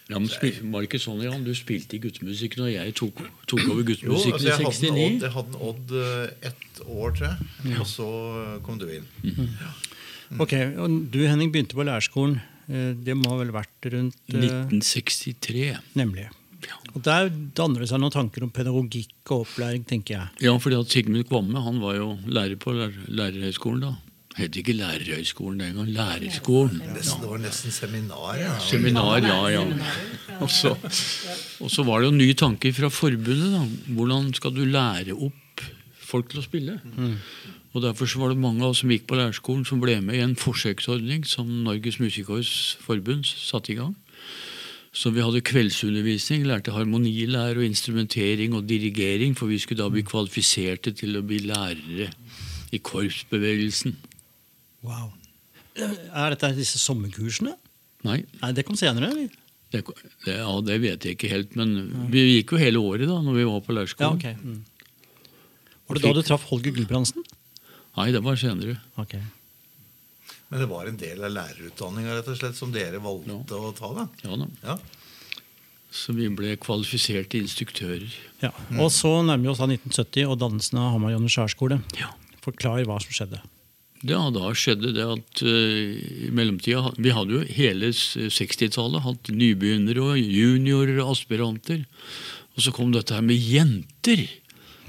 Ja, 0.07 0.19
men 0.19 0.30
spil, 0.31 0.56
Var 0.71 0.83
det 0.83 0.88
ikke 0.88 1.01
sånn, 1.04 1.19
Jan? 1.25 1.42
Du 1.44 1.51
spilte 1.57 1.98
i 1.98 2.00
guttemusikk 2.00 2.54
når 2.62 2.69
jeg 2.71 2.94
tok, 2.95 3.18
tok 3.51 3.63
over 3.65 3.81
jo, 3.81 3.88
guttemusikken 3.89 4.38
altså 4.38 4.48
jeg 4.48 4.56
hadde 4.56 4.88
en 4.88 5.00
i 5.00 5.04
Odd, 5.04 5.18
69? 5.18 5.25
jeg 5.25 5.33
hadde 5.36 5.51
en 5.51 5.65
Odd 5.68 5.92
eh, 6.00 6.50
ett 6.51 6.81
år, 6.88 7.15
tror 7.18 7.27
jeg. 7.27 7.80
Og 7.81 7.89
så 7.92 8.07
kom 8.63 8.80
du 8.80 8.86
inn. 8.88 9.07
Ok, 10.39 10.54
og 10.80 10.95
Du 11.12 11.19
Henning, 11.27 11.51
begynte 11.51 11.75
på 11.77 11.83
lærerskolen. 11.88 12.39
Eh, 12.68 12.94
Det 13.04 13.15
må 13.19 13.31
ha 13.31 13.38
vel 13.44 13.51
vært 13.56 13.89
rundt 13.94 14.18
eh, 14.33 14.48
1963. 14.48 15.77
Nemlig. 16.00 16.27
Ja. 16.68 16.80
Og 16.95 17.04
Der 17.06 17.30
danner 17.56 17.83
det 17.83 17.89
seg 17.92 18.00
noen 18.01 18.12
tanker 18.15 18.44
om 18.48 18.50
pedagogikk 18.51 19.31
og 19.36 19.44
opplæring, 19.45 19.83
tenker 19.88 20.18
jeg. 20.18 20.48
Ja, 20.48 20.56
fordi 20.59 20.80
at 20.80 20.89
Sigmund 20.92 21.27
Kvamme 21.30 21.62
han 21.63 21.80
var 21.83 21.95
jo 22.00 22.13
lærer 22.25 22.56
på 22.59 22.74
lær 22.75 22.95
lærerhøgskolen 23.07 23.83
da. 23.86 23.94
Het 24.38 24.57
ikke 24.62 24.75
lærerhøgskolen 24.78 25.60
den 25.63 25.78
gang. 25.80 25.89
Lærerskolen. 25.95 26.81
Ja. 26.86 26.94
det 27.01 27.30
var 27.30 27.39
nesten 27.42 27.74
seminar. 27.74 28.38
Ja. 28.38 28.54
Seminar, 28.62 29.18
ja, 29.25 29.39
ja. 29.50 29.63
Og 30.39 30.51
så, 30.54 30.75
og 31.60 31.72
så 31.74 31.84
var 31.84 32.04
det 32.04 32.12
jo 32.12 32.18
nye 32.19 32.38
tanker 32.38 32.74
fra 32.78 32.92
forbundet. 32.94 33.51
da. 33.56 33.63
Hvordan 33.98 34.34
skal 34.38 34.54
du 34.54 34.66
lære 34.66 35.18
opp 35.18 35.63
folk 36.07 36.30
til 36.30 36.44
å 36.44 36.45
spille? 36.45 36.78
Og 37.74 37.81
Derfor 37.84 38.06
så 38.10 38.22
var 38.22 38.30
det 38.34 38.42
mange 38.42 38.63
av 38.63 38.75
oss 38.75 38.84
som 38.84 38.94
gikk 38.94 39.07
på 39.10 39.18
lærerskolen, 39.18 39.66
som 39.66 39.81
ble 39.81 40.00
med 40.01 40.18
i 40.18 40.24
en 40.25 40.38
forsøksordning 40.38 41.25
som 41.25 41.50
Norges 41.66 42.00
Musikkorps 42.01 42.78
Forbund 42.81 43.25
satte 43.25 43.74
i 43.74 43.78
gang. 43.78 43.95
Så 44.98 45.12
vi 45.13 45.22
hadde 45.22 45.44
kveldsundervisning, 45.45 46.45
lærte 46.48 46.74
harmonilære 46.74 47.60
og 47.60 47.66
instrumentering 47.68 48.56
og 48.57 48.66
dirigering, 48.69 49.36
for 49.38 49.50
vi 49.51 49.60
skulle 49.62 49.83
da 49.83 49.92
bli 49.94 50.01
kvalifiserte 50.06 50.94
til 50.98 51.19
å 51.19 51.25
bli 51.25 51.44
lærere 51.45 52.10
i 52.74 52.80
korpsbevegelsen. 52.81 53.94
Wow. 54.86 55.12
Er 55.78 56.34
dette 56.34 56.54
disse 56.58 56.80
sommerkursene? 56.82 57.56
Nei, 58.08 58.22
Nei, 58.42 58.52
det 58.56 58.66
kom 58.66 58.78
senere. 58.78 59.12
eller? 59.12 59.30
det, 59.72 59.84
det, 60.24 60.36
ja, 60.38 60.52
det 60.64 60.78
vet 60.80 61.06
jeg 61.06 61.18
ikke 61.18 61.32
helt, 61.32 61.56
men 61.60 61.74
vi 62.12 62.24
gikk 62.38 62.54
jo 62.56 62.62
hele 62.62 62.80
året 62.80 63.10
da 63.10 63.18
når 63.24 63.40
vi 63.40 63.48
var 63.50 63.64
på 63.66 63.76
Ja, 63.76 64.12
okay. 64.14 64.36
Mm. 64.40 64.62
Var 65.88 65.98
det 65.98 66.04
da 66.04 66.14
du 66.16 66.22
traff 66.24 66.46
Holger 66.52 66.76
Gulbrandsen? 66.76 67.26
Nei, 67.98 68.12
det 68.14 68.22
var 68.24 68.38
senere. 68.40 68.78
Okay. 69.00 69.24
Men 70.48 70.64
det 70.64 70.70
var 70.72 70.88
en 70.88 71.00
del 71.00 71.24
av 71.24 71.34
lærerutdanninga 71.34 72.54
som 72.56 72.72
dere 72.72 73.02
valgte 73.04 73.58
å 73.58 73.74
ta. 73.76 73.92
da. 73.96 74.08
Ja 74.24 74.40
da. 74.40 74.48
Ja. 74.64 74.78
Så 75.92 76.14
vi 76.16 76.28
ble 76.32 76.56
kvalifiserte 76.62 77.40
instruktører. 77.40 78.12
Ja. 78.44 78.52
Og 78.80 78.92
så 78.94 79.10
nærmer 79.26 79.48
vi 79.48 79.52
oss 79.52 79.60
da 79.64 79.68
1970 79.72 80.28
og 80.28 80.40
dannelsen 80.44 80.80
av 80.80 80.94
Hamar 80.94 81.16
Jonny 81.16 81.32
skjærskole. 81.32 81.80
Ja. 82.00 82.12
Forklar 82.44 82.84
hva 82.88 83.00
som 83.04 83.16
skjedde. 83.16 83.42
Ja, 84.06 84.20
da 84.30 84.52
skjedde 84.54 84.92
det 84.94 85.06
at 85.10 85.42
uh, 85.42 85.48
i 85.50 86.30
mellomtida 86.36 86.92
Vi 87.02 87.14
hadde 87.16 87.33
jo 87.33 87.45
hele 87.57 87.90
60-tallet 87.90 89.02
hatt 89.07 89.31
nybegynnere 89.33 90.04
og 90.12 90.19
juniorer 90.21 91.00
og 91.02 91.16
aspiranter. 91.16 91.86
Og 92.57 92.62
så 92.66 92.74
kom 92.76 92.92
dette 92.94 93.16
her 93.18 93.26
med 93.26 93.42
jenter. 93.42 94.28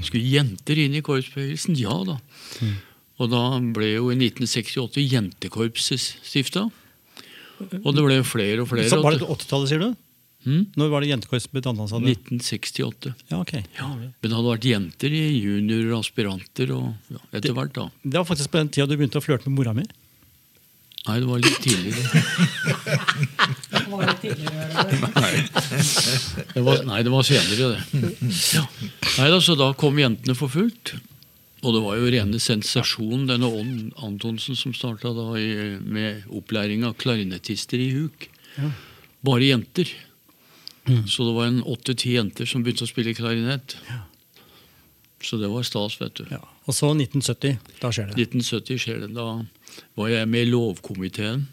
Skulle 0.03 0.29
jenter 0.29 0.79
inn 0.85 0.95
i 0.99 1.03
korpsbevegelsen? 1.05 1.79
Ja 1.81 1.97
da. 2.07 2.19
Og 3.19 3.33
da 3.33 3.43
ble 3.75 3.95
jo 3.97 4.11
i 4.13 4.19
1968 4.19 5.03
Jentekorpset 5.11 6.05
stifta. 6.23 6.69
Og 7.83 7.89
det 7.97 8.05
ble 8.05 8.21
flere 8.23 8.63
og 8.63 8.69
flere. 8.71 8.87
Så 8.93 9.01
var 9.03 9.17
det 9.17 9.25
og- 9.27 9.41
80-tallet, 9.41 9.73
sier 9.73 9.83
du? 9.83 9.89
Hm? 10.47 10.67
Når 10.79 10.91
var 10.93 11.03
det 11.03 11.11
jentekorps 11.11 11.49
ble 11.51 11.61
dannet? 11.65 11.91
1968. 11.91 13.15
Ja, 13.33 13.41
ok. 13.43 13.55
Ja, 13.79 13.89
Men 13.91 14.13
det 14.23 14.35
hadde 14.37 14.53
vært 14.53 14.69
jenter 14.71 15.15
i 15.15 15.23
juniorer 15.35 15.97
og 15.97 16.05
aspiranter 16.05 16.75
og 16.77 16.93
ja, 17.11 17.23
etter 17.35 17.57
hvert, 17.57 17.75
da. 17.75 17.89
Det 18.05 18.21
var 18.21 18.29
faktisk 18.29 18.53
på 18.55 18.61
den 18.63 18.71
tida 18.75 18.87
du 18.87 18.95
begynte 18.97 19.19
å 19.19 19.25
flørte 19.25 19.51
med 19.51 19.59
mora 19.59 19.75
mi. 19.77 19.87
Nei, 21.09 21.17
det 21.23 21.29
var 21.29 21.39
litt 21.41 21.61
tidligere. 21.65 22.05
Det 26.55 26.63
var, 26.65 26.83
nei, 26.85 27.03
det 27.07 27.11
var 27.13 27.23
senere, 27.27 27.69
det. 27.73 27.81
Ja. 28.55 28.65
Nei 29.19 29.29
da, 29.33 29.39
Så 29.43 29.55
da 29.59 29.71
kom 29.79 29.99
jentene 30.01 30.35
for 30.39 30.51
fullt. 30.53 30.95
Og 31.65 31.75
det 31.75 31.81
var 31.83 31.97
jo 31.99 32.11
rene 32.13 32.39
sensasjon, 32.43 33.27
denne 33.31 33.49
Ånd 33.51 33.95
Antonsen 34.05 34.59
som 34.59 34.75
starta 34.77 35.11
med 35.15 36.29
opplæring 36.31 36.85
av 36.87 36.95
klarinettister 37.01 37.81
i 37.83 37.89
huk. 37.97 38.29
Bare 39.27 39.49
jenter. 39.49 39.91
Så 41.09 41.27
det 41.27 41.35
var 41.37 41.49
en 41.51 41.63
åtte-ti 41.69 42.15
jenter 42.17 42.49
som 42.49 42.65
begynte 42.65 42.87
å 42.87 42.91
spille 42.91 43.15
klarinett. 43.17 43.77
Så 45.25 45.39
det 45.41 45.51
var 45.51 45.67
stas, 45.67 45.99
vet 46.01 46.15
du. 46.21 46.25
Ja. 46.31 46.41
Og 46.69 46.77
så 46.77 46.93
1970. 46.95 47.59
Da 47.83 47.91
skjer 47.95 48.11
det. 48.13 48.29
1970 48.29 48.83
skjer 48.83 49.01
det. 49.05 49.13
Da 49.17 49.29
var 49.99 50.11
jeg 50.13 50.29
med 50.31 50.47
i 50.47 50.51
lovkomiteen, 50.53 51.47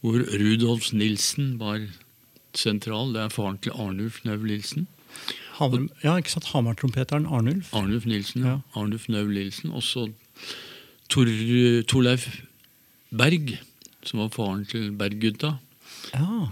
hvor 0.00 0.22
Rudolf 0.22 0.92
Nilsen 0.96 1.56
var 1.60 1.82
sentral. 2.56 3.12
Det 3.14 3.24
er 3.24 3.34
faren 3.34 3.58
til 3.62 3.74
Arnulf 3.76 4.22
Nøv 4.24 4.46
Nilsen. 4.46 4.86
Hamar, 5.58 5.88
ja, 6.04 6.14
ikke 6.20 6.36
sant? 6.36 6.50
Hamar-trompeteren 6.52 7.26
Arnulf. 7.26 7.72
Arnulf 7.76 8.06
Nilsen, 8.06 8.44
ja. 8.46 8.56
Ja. 8.56 8.80
Arnulf 8.80 9.08
Nøv 9.10 9.30
Nilsen. 9.32 9.74
Og 9.74 9.82
så 9.82 10.06
Tor, 11.10 11.28
Torleif 11.88 12.28
Berg, 13.10 13.56
som 14.06 14.22
var 14.22 14.32
faren 14.34 14.64
til 14.68 14.92
Berggutta. 14.96 15.56
Ja. 16.14 16.48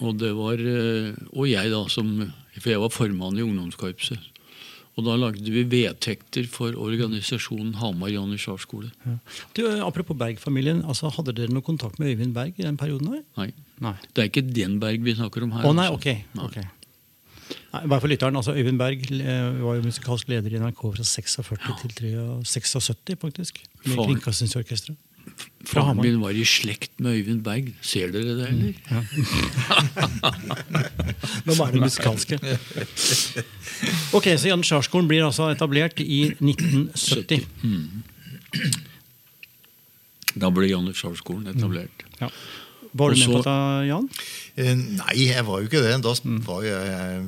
Og 0.00 0.16
det 0.20 0.30
var 0.36 0.60
eh, 0.60 1.12
Og 1.36 1.48
jeg, 1.50 1.72
da, 1.72 1.84
som 1.92 2.12
For 2.56 2.72
jeg 2.72 2.82
var 2.82 2.92
formann 2.94 3.38
i 3.38 3.44
ungdomskorpset. 3.44 4.28
Og 4.98 5.06
da 5.06 5.14
lagde 5.16 5.52
vi 5.54 5.62
vedtekter 5.70 6.48
for 6.50 6.74
organisasjonen 6.76 7.76
Hamar 7.80 8.10
Janitsjarskole. 8.12 8.90
Ja. 9.06 9.14
Du, 9.56 9.62
apropos 9.86 10.18
Berg-familien, 10.18 10.82
altså, 10.84 11.08
hadde 11.14 11.32
dere 11.38 11.54
noe 11.54 11.64
kontakt 11.64 12.00
med 12.02 12.10
Øyvind 12.10 12.34
Berg 12.36 12.58
i 12.58 12.66
den 12.66 12.76
perioden? 12.80 13.14
her? 13.14 13.22
Nei, 13.38 13.46
Nei. 13.80 13.94
det 14.10 14.24
er 14.24 14.28
ikke 14.28 14.44
den 14.50 14.76
Berg 14.82 15.06
vi 15.06 15.14
snakker 15.16 15.46
om 15.46 15.54
her. 15.56 15.64
Å 15.64 15.72
nei, 15.76 15.86
altså. 15.88 16.02
ok. 16.02 16.34
Nei. 16.36 16.48
okay. 16.50 16.66
Nei, 17.70 17.84
bare 17.86 18.02
for 18.02 18.10
lytteren, 18.10 18.36
altså 18.36 18.52
Øyvind 18.58 18.82
Berg 18.82 19.06
eh, 19.14 19.62
var 19.62 19.78
jo 19.78 19.86
musikalsk 19.86 20.28
leder 20.34 20.58
i 20.58 20.60
NRK 20.60 20.82
fra 20.98 21.06
46 21.06 21.62
til 21.80 21.94
73, 22.42 23.16
faktisk. 23.22 23.62
Med. 23.86 23.94
Kringkastingsorkesteret. 23.94 24.98
Faren 25.70 26.00
min 26.00 26.16
var 26.22 26.30
i 26.34 26.44
slekt 26.48 26.90
med 26.98 27.14
Øyvind 27.20 27.42
Berg. 27.46 27.68
Ser 27.84 28.10
dere 28.10 28.32
det, 28.38 28.46
eller? 28.48 28.72
Nå 31.46 31.52
er 31.54 31.70
det 31.76 31.80
musikalske. 31.84 32.36
Ok, 34.16 34.26
Så 34.36 34.48
Janitsjarskolen 34.50 35.08
blir 35.08 35.24
altså 35.24 35.46
etablert 35.52 36.00
i 36.02 36.34
1970. 36.36 37.46
Da 40.36 40.50
ble 40.52 40.66
Janitsjarskolen 40.68 41.46
etablert. 41.54 42.02
Ja. 42.20 42.28
Var 42.92 43.10
du 43.14 43.18
med 43.20 43.26
på 43.26 43.32
det, 43.38 43.44
dette, 43.46 43.86
Jan? 43.88 44.08
Eh, 44.56 44.74
Nei, 44.74 45.14
jeg 45.28 45.44
var 45.46 45.60
jo 45.60 45.68
ikke 45.68 45.82
det. 45.84 46.02
Da 46.02 46.12
Mm. 46.24 46.40
var 46.46 46.62
jo 46.62 46.68
jeg 46.68 47.24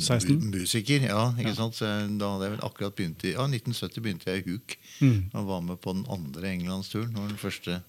16? 0.00 0.50
musiker. 0.50 1.00
Ja, 1.06 1.32
ikke 1.38 1.54
sant? 1.56 1.74
Så 1.74 1.86
da 2.18 2.30
hadde 2.34 2.48
jeg 2.48 2.54
vel 2.58 2.64
akkurat 2.68 2.94
begynt 2.96 3.24
i 3.24 3.32
Ja, 3.32 3.46
1970 3.46 4.00
begynte 4.02 4.26
jeg 4.30 4.42
i 4.46 4.50
HUK. 4.50 4.76
Mm. 5.00 5.30
Og 5.34 5.46
var 5.46 5.60
med 5.60 5.80
på 5.80 5.92
den 5.94 6.04
andre 6.10 6.42
englandsturen 6.54 7.14
den 7.14 7.36
første 7.36 7.80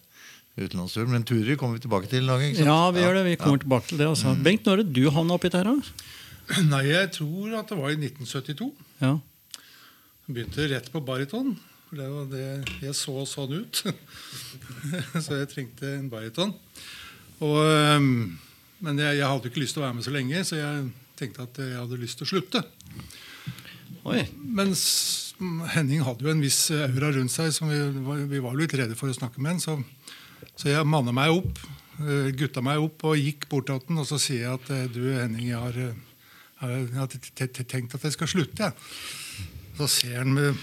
utenlandsturen. 0.58 1.10
Men 1.12 1.24
turer 1.24 1.56
kommer 1.58 1.76
vi 1.80 1.84
tilbake 1.88 2.08
til 2.10 2.24
i 2.24 2.52
ikke 2.52 2.58
sant? 2.62 2.68
Ja, 2.68 2.92
vi 2.92 3.00
gjør 3.02 3.14
det. 3.20 3.26
Vi 3.26 3.36
kommer 3.36 3.58
tilbake 3.60 3.88
til 3.88 3.98
det. 3.98 4.08
Altså. 4.08 4.36
Bengt, 4.44 4.64
når 4.66 4.72
er 4.80 4.84
det 4.84 4.94
du 4.94 5.10
havna 5.10 5.34
oppi 5.34 5.50
dette 5.50 5.64
her? 5.64 5.64
da? 5.64 6.62
Nei, 6.74 6.84
jeg 6.92 7.12
tror 7.12 7.60
at 7.60 7.70
det 7.70 7.78
var 7.78 7.90
i 7.90 7.98
1972. 7.98 8.72
Ja. 9.02 9.18
Begynte 10.30 10.70
rett 10.72 10.92
på 10.94 11.02
bariton. 11.06 11.56
For 11.90 11.98
det 12.00 12.08
var 12.10 12.26
det 12.32 12.46
jeg 12.82 12.96
så 12.98 13.26
sånn 13.30 13.60
ut. 13.62 13.84
så 15.26 15.42
jeg 15.42 15.50
trengte 15.52 15.92
en 16.00 16.10
bariton. 16.10 16.54
Og, 17.44 17.60
øhm, 17.62 18.38
men 18.86 19.02
jeg, 19.02 19.20
jeg 19.20 19.30
hadde 19.32 19.52
ikke 19.52 19.64
lyst 19.64 19.78
til 19.78 19.84
å 19.84 19.88
være 19.88 19.98
med 19.98 20.06
så 20.06 20.14
lenge, 20.14 20.44
så 20.48 20.60
jeg 20.60 20.90
tenkte 21.20 21.48
at 21.48 21.62
jeg 21.64 21.78
hadde 21.80 22.02
lyst 22.02 22.20
til 22.20 22.28
å 22.28 22.32
slutte. 22.36 22.62
Oi. 24.06 24.22
Mens 24.38 24.84
Henning 25.74 26.04
hadde 26.06 26.28
jo 26.28 26.32
en 26.32 26.44
viss 26.44 26.68
aura 26.72 27.10
rundt 27.16 27.34
seg, 27.34 27.50
som 27.56 27.72
vi 27.72 27.80
vi 28.30 28.44
var 28.44 28.56
litt 28.58 28.76
redde 28.78 28.98
for 28.98 29.10
å 29.10 29.18
snakke 29.18 29.42
med. 29.44 29.60
Så, 29.64 29.80
så 30.54 30.70
jeg 30.70 30.88
manna 30.88 31.14
meg 31.16 31.34
opp, 31.34 31.60
eh, 32.00 32.30
gutta 32.38 32.64
meg 32.66 32.84
opp 32.84 33.08
og 33.10 33.20
gikk 33.20 33.50
bort 33.52 33.68
til 33.70 33.82
han 33.82 34.04
og 34.04 34.08
så 34.08 34.22
sier 34.22 34.46
jeg 34.46 34.60
at 34.60 34.72
eh, 34.76 34.88
du 34.94 35.02
Henning, 35.10 35.50
jeg 35.50 35.60
har, 35.60 35.82
eh, 35.82 36.80
jeg 36.86 37.02
har 37.02 37.68
tenkt 37.74 37.98
at 37.98 38.06
jeg 38.06 38.16
skal 38.16 38.32
slutte. 38.32 38.72
Så 39.76 39.90
ser 39.92 40.22
han 40.22 40.56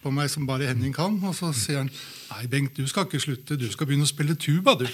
på 0.00 0.12
meg 0.14 0.30
som 0.32 0.46
bare 0.48 0.70
Henning 0.70 0.94
kan, 0.96 1.18
og 1.26 1.34
så 1.36 1.50
sier 1.56 1.82
han 1.82 1.90
nei, 1.90 2.44
Bengt, 2.52 2.78
du 2.78 2.88
skal 2.88 3.08
ikke 3.08 3.20
slutte, 3.20 3.58
du 3.60 3.66
skal 3.72 3.90
begynne 3.90 4.06
å 4.06 4.14
spille 4.14 4.38
tuba, 4.38 4.78
du. 4.80 4.86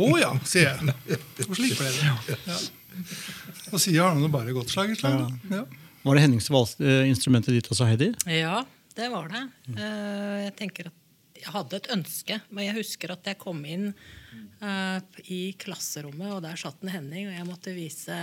Å 0.00 0.08
ja, 0.20 0.30
sier 0.48 0.70
jeg. 0.70 1.18
Og 1.48 1.56
slik 1.58 1.76
ble 1.78 1.90
det. 1.92 2.12
Ja. 2.46 2.58
Og 3.70 3.78
siden 3.80 4.00
har 4.02 4.16
han 4.16 4.32
bare 4.32 4.54
gått 4.56 4.72
slag 4.72 4.92
i 4.94 4.98
slag. 4.98 5.26
Ja. 5.52 5.64
Var 6.02 6.16
det 6.16 6.22
Hennings 6.24 6.48
valginstrumentet 6.50 7.04
eh, 7.04 7.10
instrumentet 7.10 7.56
ditt 7.58 7.68
også, 7.70 7.86
Heidi? 7.90 8.08
Ja, 8.32 8.62
det 8.96 9.10
var 9.12 9.28
det. 9.32 9.42
Eh, 9.76 10.38
Jeg 10.46 10.54
tenker 10.58 10.88
at 10.90 10.96
jeg 11.40 11.52
hadde 11.54 11.78
et 11.78 11.88
ønske, 11.94 12.36
men 12.52 12.66
jeg 12.66 12.76
husker 12.80 13.14
at 13.14 13.28
jeg 13.30 13.38
kom 13.40 13.60
inn 13.64 13.90
eh, 14.60 15.22
i 15.32 15.40
klasserommet, 15.60 16.34
og 16.36 16.42
der 16.44 16.58
satt 16.60 16.82
en 16.84 16.92
Henning, 16.92 17.30
og 17.30 17.36
jeg 17.36 17.48
måtte 17.48 17.76
vise 17.76 18.16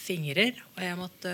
fingrer, 0.00 0.58
og 0.76 0.82
jeg 0.84 0.98
måtte 0.98 1.32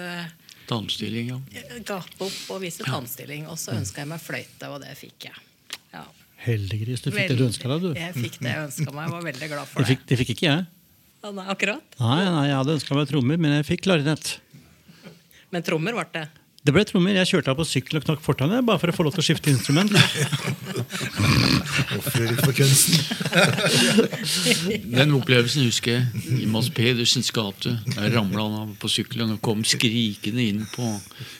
Tannstilling, 0.66 1.28
ja. 1.30 1.40
gape 1.86 2.25
opp 2.26 2.38
og 2.50 2.62
vise 2.64 2.82
tannstilling. 2.82 3.44
Og 3.46 3.58
så 3.60 3.76
ønska 3.76 4.02
jeg 4.02 4.10
meg 4.10 4.22
fløyte, 4.22 4.70
og 4.72 4.80
det 4.82 4.96
fikk 4.98 5.28
jeg. 5.28 5.44
Heldiggris. 6.46 7.02
Du 7.04 7.10
fikk 7.10 7.32
det 7.32 7.36
du 7.40 7.44
ønska 7.48 7.68
deg, 7.72 7.84
du. 7.84 7.90
Jeg 7.98 8.14
fikk 8.16 8.40
det 8.40 8.52
jeg 8.52 8.64
ønska 8.68 8.88
meg. 8.94 9.04
Jeg 9.08 9.14
var 9.16 9.28
veldig 9.28 9.48
glad 9.52 9.70
for 9.70 9.82
det. 9.82 9.90
fikk, 9.92 10.06
det 10.10 10.18
fikk 10.22 10.32
ikke 10.36 10.46
jeg. 10.48 10.66
Ja, 11.24 11.32
nei, 11.34 11.46
akkurat. 11.50 11.96
Nei, 12.00 12.18
nei, 12.30 12.42
Jeg 12.46 12.58
hadde 12.60 12.76
ønska 12.78 12.98
meg 12.98 13.08
trommer, 13.10 13.40
men 13.42 13.56
jeg 13.58 13.66
fikk 13.72 13.86
klarinett. 13.88 14.36
Men 15.54 15.64
trommer 15.66 15.96
ble 15.96 16.06
det. 16.14 16.26
Det 16.66 16.73
ble 16.75 16.82
trommer. 16.82 17.14
Jeg 17.14 17.28
kjørte 17.30 17.52
av 17.52 17.61
på 17.61 17.64
sykkel 17.68 18.00
og 18.00 18.04
knakk 18.08 18.23
fortauet 18.25 18.64
bare 18.66 18.80
for 18.82 18.90
å 18.90 18.94
få 18.96 19.04
lov 19.06 19.12
til 19.14 19.23
å 19.23 19.26
skifte 19.28 19.52
instrument. 19.52 19.92
Ofre 21.96 22.26
litt 22.26 22.42
for 22.42 22.52
kunsten. 22.56 22.96
Den 24.96 25.14
opplevelsen 25.14 25.62
husker 25.68 25.90
jeg. 25.94 26.02
I 26.42 26.46
Mads 26.50 26.73
Pedersens 26.75 27.30
gate. 27.35 27.70
Der 27.94 28.11
ramla 28.16 28.40
han 28.49 28.56
av 28.64 28.70
på 28.82 28.90
sykkelen 28.90 29.37
og 29.37 29.42
kom 29.46 29.62
skrikende 29.66 30.42
inn 30.42 30.66
på 30.73 30.85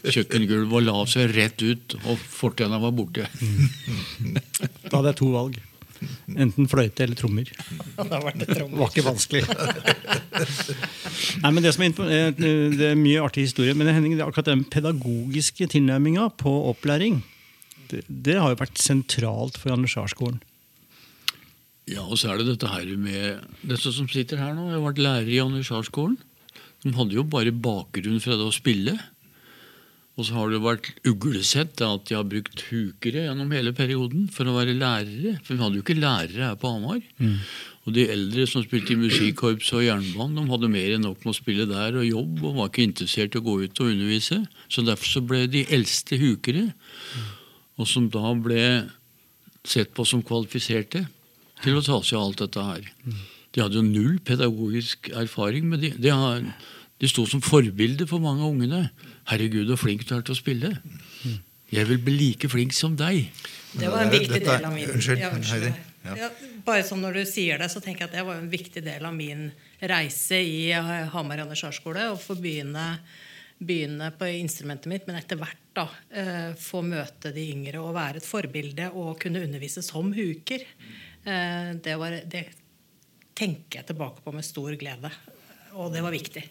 kjøkkengulvet 0.07 0.77
og 0.79 0.83
la 0.87 0.99
seg 1.11 1.35
rett 1.35 1.59
ut, 1.67 1.87
og 2.05 2.15
fortauet 2.23 2.83
var 2.87 2.93
borte. 2.95 3.27
Da 4.87 5.01
hadde 5.01 5.11
jeg 5.11 5.19
to 5.19 5.29
valg. 5.35 5.59
Enten 6.37 6.69
fløyte 6.71 7.05
eller 7.07 7.19
trommer. 7.19 7.49
Det 7.97 8.49
Det 8.49 8.67
var 8.71 8.91
ikke 8.91 9.07
vanskelig. 9.07 9.45
Nei, 11.43 11.51
men 11.51 11.63
Det 11.65 11.73
som 11.77 11.87
er, 11.87 11.95
eh, 12.07 12.33
det 12.37 12.91
er 12.91 12.99
mye 12.99 13.23
artig 13.25 13.47
historie, 13.49 13.75
men 13.75 13.89
Henning, 13.91 14.17
det 14.17 14.25
er 14.25 14.29
akkurat 14.29 14.51
den 14.51 14.65
pedagogiske 14.69 15.69
tilnærminga 15.73 16.29
på 16.41 16.53
opplæring, 16.73 17.23
det, 17.91 18.03
det 18.09 18.37
har 18.41 18.53
jo 18.53 18.61
vært 18.61 18.83
sentralt 18.83 19.59
for 19.61 19.71
Janitsjarskolen. 19.73 20.41
Ja, 21.87 22.03
og 22.03 22.19
så 22.19 22.33
er 22.33 22.41
det 22.41 22.49
dette 22.49 22.67
her 22.67 22.89
med 22.99 23.45
Dette 23.63 23.93
som 23.95 24.09
sitter 24.11 24.41
her 24.43 24.57
nå, 24.57 24.73
jeg 24.73 24.81
har 24.81 24.87
vært 24.89 25.05
lærer 25.05 25.29
i 25.31 25.39
Janitsjarskolen. 25.39 26.17
De 26.83 26.93
hadde 26.95 27.15
jo 27.15 27.23
bare 27.27 27.53
bakgrunn 27.55 28.19
fra 28.23 28.35
det 28.39 28.47
å 28.47 28.55
spille. 28.55 28.97
Og 30.17 30.25
så 30.25 30.33
har 30.33 30.49
det 30.49 30.63
vært 30.65 30.87
uglesett 31.05 31.81
at 31.85 32.07
de 32.09 32.17
har 32.17 32.25
brukt 32.25 32.63
hukere 32.71 33.27
gjennom 33.27 33.51
hele 33.53 33.75
perioden 33.77 34.31
for 34.33 34.49
å 34.49 34.55
være 34.57 34.73
lærere. 34.79 35.35
For 35.45 35.53
vi 35.53 35.61
hadde 35.61 35.77
jo 35.77 35.85
ikke 35.85 35.99
lærere 35.99 36.47
her 36.51 36.61
på 36.61 36.71
Hamar. 36.73 37.03
Og 37.87 37.95
de 37.95 38.07
eldre 38.11 38.47
som 38.49 38.65
spilte 38.65 38.95
i 38.95 38.99
musikkorps 38.99 39.69
og 39.77 39.85
jernbanen, 39.85 40.39
de 40.41 40.51
hadde 40.51 40.71
mer 40.73 40.95
enn 40.97 41.05
nok 41.05 41.21
med 41.21 41.35
å 41.35 41.37
spille 41.37 41.67
der 41.69 41.99
og 42.01 42.09
jobb, 42.09 42.41
og 42.49 42.57
var 42.57 42.71
ikke 42.73 42.87
interessert 42.89 43.37
i 43.37 43.39
å 43.39 43.45
gå 43.47 43.59
ut 43.63 43.83
og 43.85 43.93
undervise. 43.93 44.41
Så 44.73 44.83
derfor 44.83 45.07
så 45.07 45.23
ble 45.23 45.45
de 45.53 45.67
eldste 45.77 46.19
hukere, 46.19 46.65
og 47.77 47.87
som 47.87 48.09
da 48.11 48.33
ble 48.41 48.63
sett 49.67 49.93
på 49.95 50.07
som 50.09 50.25
kvalifiserte 50.25 51.05
til 51.63 51.77
å 51.77 51.85
ta 51.85 52.01
seg 52.01 52.19
av 52.19 52.25
alt 52.31 52.43
dette 52.43 52.65
her. 52.71 52.89
De 53.53 53.63
hadde 53.63 53.79
jo 53.79 53.85
null 53.85 54.17
pedagogisk 54.25 55.11
erfaring, 55.13 55.69
men 55.71 55.85
de, 55.85 55.93
de, 55.93 56.11
har, 56.13 56.43
de 57.01 57.09
sto 57.13 57.27
som 57.29 57.45
forbilde 57.45 58.09
for 58.09 58.25
mange 58.25 58.43
av 58.43 58.51
ungene. 58.57 58.83
'Herregud, 59.27 59.67
så 59.69 59.77
flink 59.77 60.07
du 60.07 60.15
er 60.17 60.23
til 60.23 60.35
å 60.35 60.39
spille'. 60.39 60.73
'Jeg 61.73 61.87
vil 61.89 61.99
bli 61.99 62.17
like 62.17 62.49
flink 62.49 62.73
som 62.73 62.97
deg'. 62.97 63.27
Det 63.75 63.91
var 63.91 64.03
en 64.05 64.11
Dette- 64.11 64.21
viktig 64.23 64.45
del 64.45 64.65
av 64.65 64.73
min 64.73 64.89
Unnskyld, 64.89 65.75
Ja, 66.07 66.31
bare 66.65 66.85
sånn 66.87 67.01
når 67.03 67.13
du 67.15 67.25
sier 67.27 67.59
det, 67.59 67.67
så 67.69 67.81
tenker 67.83 68.05
jeg 68.07 68.11
at 68.11 68.13
det 68.13 68.25
var 68.25 68.37
en 68.37 68.49
viktig 68.51 68.83
del 68.85 69.05
av 69.05 69.13
min 69.13 69.51
reise 69.83 70.39
i 70.39 70.71
eh, 70.71 71.09
Hamar 71.11 71.37
Janitsjarskole. 71.39 72.13
Å 72.13 72.17
få 72.17 72.37
begynne, 72.39 73.01
begynne 73.59 74.13
på 74.17 74.29
instrumentet 74.39 74.87
mitt, 74.87 75.07
men 75.09 75.17
etter 75.17 75.37
hvert 75.37 75.59
da, 75.75 75.89
eh, 76.15 76.53
få 76.55 76.85
møte 76.87 77.33
de 77.35 77.49
yngre 77.51 77.83
og 77.83 77.95
være 77.95 78.17
et 78.23 78.29
forbilde 78.29 78.93
og 78.95 79.19
kunne 79.19 79.43
undervise 79.43 79.83
som 79.83 80.13
huker. 80.15 80.63
Eh, 81.27 81.75
det, 81.83 81.99
var, 81.99 82.21
det 82.25 82.47
tenker 83.35 83.81
jeg 83.81 83.87
tilbake 83.91 84.23
på 84.23 84.33
med 84.33 84.45
stor 84.47 84.71
glede. 84.79 85.11
Og 85.75 85.91
det 85.93 86.03
var 86.07 86.15
viktig. 86.15 86.45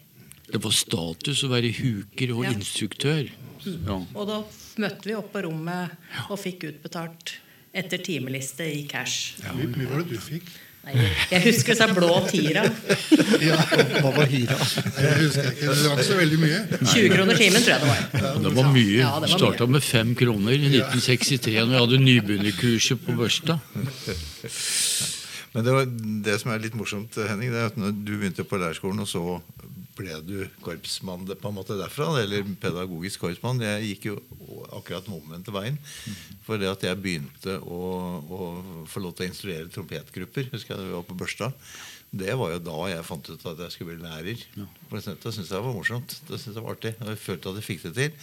Det 0.51 0.61
var 0.63 0.71
status 0.75 1.41
å 1.43 1.49
være 1.51 1.71
huker 1.73 2.35
og 2.35 2.43
Ja. 2.45 2.51
instruktør. 2.53 3.29
Ja. 3.65 3.97
Og 4.13 4.27
da 4.29 4.43
møtte 4.77 5.09
vi 5.09 5.15
opp 5.17 5.31
på 5.33 5.41
rommet 5.47 5.95
og 6.29 6.37
fikk 6.39 6.67
utbetalt 6.69 7.33
etter 7.73 7.97
timeliste 7.97 8.61
i 8.69 8.85
cash. 8.87 9.35
Hvor 9.41 9.65
mye 9.75 9.89
var 9.89 10.03
det 10.03 10.09
du 10.13 10.17
fikk? 10.21 10.43
Nei, 10.85 10.93
jeg 11.31 11.41
husker 11.47 11.73
det 11.73 11.77
sa 11.79 11.87
blå 11.89 12.11
tira. 12.29 12.61
Ja, 13.41 13.55
Hva 14.03 14.11
var 14.13 14.27
hyra? 14.29 14.53
jeg 14.53 15.15
husker 15.23 15.47
ikke. 15.49 15.71
Det 15.73 15.87
var 15.89 15.95
ikke 15.97 16.05
så 16.11 16.17
veldig 16.19 16.37
mye. 16.43 16.59
20 16.93 17.09
kroner 17.15 17.39
timen, 17.41 17.63
tror 17.65 17.73
jeg 17.73 17.81
det 17.81 17.89
var. 17.89 18.37
Det 18.45 18.51
var 18.59 18.69
mye. 18.75 18.99
Ja, 18.99 19.13
det 19.23 19.31
var 19.31 19.39
Starta 19.39 19.65
med 19.67 19.81
fem 19.81 20.13
kroner 20.19 20.53
i 20.53 20.69
1963 20.69 21.55
når 21.65 21.73
vi 21.73 21.79
hadde 21.81 22.01
nybegynnerkurset 22.05 23.01
på 23.01 23.17
Børstad. 23.17 23.59
Men 25.55 25.63
det, 25.65 25.71
var, 25.73 25.85
det 26.29 26.37
som 26.41 26.51
er 26.53 26.59
litt 26.67 26.75
morsomt, 26.77 27.15
Henning, 27.15 27.49
det 27.53 27.61
er 27.63 27.69
at 27.71 27.77
når 27.79 27.93
du 28.05 28.13
begynte 28.19 28.43
på 28.45 28.57
lærerskolen, 28.59 28.99
og 28.99 29.07
så 29.09 29.21
ble 29.95 30.17
du 30.27 30.35
korpsmann 30.63 31.25
på 31.27 31.49
en 31.49 31.55
måte 31.55 31.77
derfra, 31.79 32.09
eller 32.21 32.45
pedagogisk 32.61 33.23
korpsmann. 33.23 33.63
Jeg 33.63 33.89
gikk 33.93 34.07
jo 34.11 34.15
akkurat 34.75 35.07
den 35.07 35.17
omvendte 35.17 35.53
veien. 35.55 35.79
For 36.45 36.61
det 36.61 36.69
at 36.71 36.83
jeg 36.87 37.01
begynte 37.01 37.57
å, 37.63 37.81
å 38.21 38.39
få 38.91 39.03
lov 39.03 39.15
til 39.15 39.27
å 39.27 39.31
instruere 39.31 39.71
trompetgrupper, 39.71 40.51
husker 40.53 40.75
jeg 40.75 40.81
da 40.83 40.89
vi 40.89 40.97
var 40.97 41.07
på 41.07 41.19
Børstad, 41.19 41.55
det 42.15 42.31
var 42.39 42.53
jo 42.53 42.59
da 42.63 42.75
jeg 42.93 43.03
fant 43.03 43.27
ut 43.27 43.41
at 43.49 43.61
jeg 43.65 43.73
skulle 43.73 43.95
bli 43.95 44.05
lærer. 44.05 44.43
For 44.87 44.99
Det 45.01 45.33
syntes 45.33 45.51
jeg 45.51 45.63
var 45.65 45.73
morsomt. 45.75 46.13
Det 46.29 46.37
syntes 46.39 46.55
jeg 46.55 46.63
var 46.63 46.77
artig. 46.77 46.93
Og 47.01 47.09
jeg 47.11 47.19
følte 47.19 47.51
at 47.51 47.59
jeg 47.59 47.65
fikk 47.65 47.81
det 47.89 47.93
til. 47.97 48.13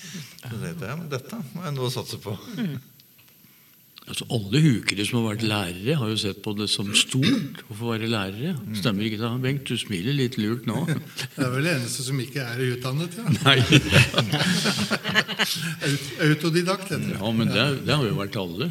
Så 0.47 0.61
tenkte 0.63 0.89
jeg, 0.89 1.01
men 1.03 1.11
dette 1.13 1.41
må 1.53 1.67
jeg 1.67 1.77
nå 1.77 1.91
satse 1.93 2.21
på. 2.23 2.37
Altså 4.03 4.27
Alle 4.35 4.59
hukere 4.65 5.05
som 5.07 5.21
har 5.21 5.29
vært 5.37 5.45
lærere, 5.47 5.95
har 6.01 6.09
jo 6.11 6.17
sett 6.19 6.41
på 6.43 6.51
det 6.59 6.67
som 6.69 6.89
stort 6.99 7.61
å 7.71 7.75
få 7.79 7.85
være 7.93 8.09
lærere. 8.11 8.51
Stemmer 8.77 9.03
ikke 9.07 9.21
det, 9.21 9.29
Bengt? 9.45 9.63
Du 9.71 9.77
smiler 9.79 10.13
litt 10.19 10.35
lurt 10.43 10.67
nå. 10.69 10.75
Det 11.37 11.45
er 11.47 11.53
vel 11.55 11.63
det 11.69 11.75
eneste 11.77 12.03
som 12.09 12.17
ikke 12.21 12.41
er 12.43 12.59
utdannet. 12.75 13.13
ja. 13.17 13.23
Nei. 13.47 13.59
Autodidakt 16.27 16.91
heter 16.91 17.07
det. 17.07 17.15
Ja, 17.21 17.29
men 17.33 17.47
det, 17.55 17.65
det 17.87 17.95
har 17.95 18.03
jo 18.09 18.15
vært 18.19 18.37
alle. 18.43 18.67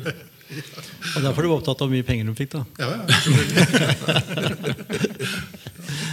Og 1.15 1.19
Derfor 1.23 1.39
er 1.39 1.43
du 1.47 1.51
opptatt 1.55 1.79
av 1.79 1.87
hvor 1.87 1.95
mye 1.95 2.03
penger 2.07 2.25
de 2.27 2.35
fikk. 2.35 2.51
da. 2.57 2.61
Ja, 2.83 2.87
ja. 2.91 2.99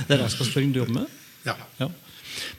Det 0.09 0.15
er 0.17 0.21
regnskapsføring 0.23 0.71
du 0.73 0.79
jobber 0.85 0.95
med? 1.03 1.09
ja. 1.49 1.55
Ja. 1.83 1.89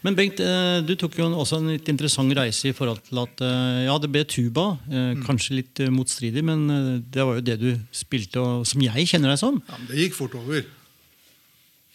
Men 0.06 0.15
Bengt, 0.15 0.39
eh, 0.39 0.79
du 0.88 0.94
tok 0.96 1.18
jo 1.20 1.27
også 1.36 1.58
en 1.60 1.72
litt 1.74 1.89
interessant 1.91 2.32
reise 2.38 2.70
i 2.70 2.75
forhold 2.75 3.01
til 3.10 3.20
at 3.20 3.41
eh, 3.44 3.79
ja, 3.89 3.98
det 4.00 4.10
ble 4.13 4.24
tuba. 4.24 4.77
eh, 4.88 5.13
Kanskje 5.25 5.58
litt 5.58 5.82
motstridig, 5.91 6.44
men 6.48 6.68
det 7.12 7.25
var 7.25 7.39
jo 7.39 7.44
det 7.44 7.58
du 7.60 7.70
spilte, 7.91 8.39
og 8.39 8.68
som 8.70 8.82
jeg 8.86 9.08
kjenner 9.12 9.34
deg 9.34 9.41
som. 9.41 9.60
ja 9.68 9.79
men 9.82 9.89
det 9.91 10.06
gikk 10.06 10.15
fort 10.15 10.38
over. 10.39 10.63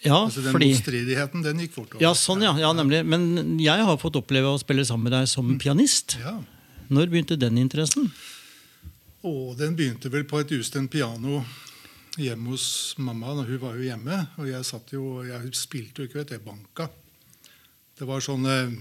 Ja, 0.05 0.19
Altså, 0.27 0.43
den 0.45 0.53
fordi... 0.53 0.69
motstridigheten 0.75 1.45
den 1.47 1.63
gikk 1.65 1.73
fort 1.79 1.95
over. 1.95 2.03
Ja, 2.05 2.13
sånn, 2.13 2.45
ja. 2.45 2.53
ja, 2.61 2.73
nemlig. 2.77 3.01
Men 3.09 3.57
jeg 3.63 3.87
har 3.89 3.97
fått 4.03 4.19
oppleve 4.21 4.53
å 4.53 4.61
spille 4.61 4.85
sammen 4.85 5.09
med 5.09 5.17
deg 5.17 5.31
som 5.31 5.55
pianist. 5.57 6.19
Ja. 6.21 6.37
Når 6.93 7.09
begynte 7.09 7.39
den 7.41 7.57
interessen? 7.57 8.11
Og 9.25 9.55
den 9.57 9.73
begynte 9.79 10.11
vel 10.13 10.27
på 10.29 10.43
et 10.43 10.53
ustemt 10.53 10.93
piano 10.93 11.41
hjemme 12.21 12.53
hos 12.53 12.67
mamma. 13.01 13.33
når 13.39 13.55
Hun 13.55 13.63
var 13.63 13.79
jo 13.81 13.89
hjemme, 13.89 14.19
og 14.37 14.51
jeg 14.51 14.69
satt 14.69 14.93
jo, 14.93 15.23
jeg 15.25 15.55
spilte 15.57 16.05
jo 16.05 16.11
ikke, 16.11 16.21
vet 16.21 16.37
jeg 16.37 16.45
banka. 16.45 16.91
Det 17.99 18.07
var 18.09 18.23
sånn 18.25 18.47
eh, 18.51 18.77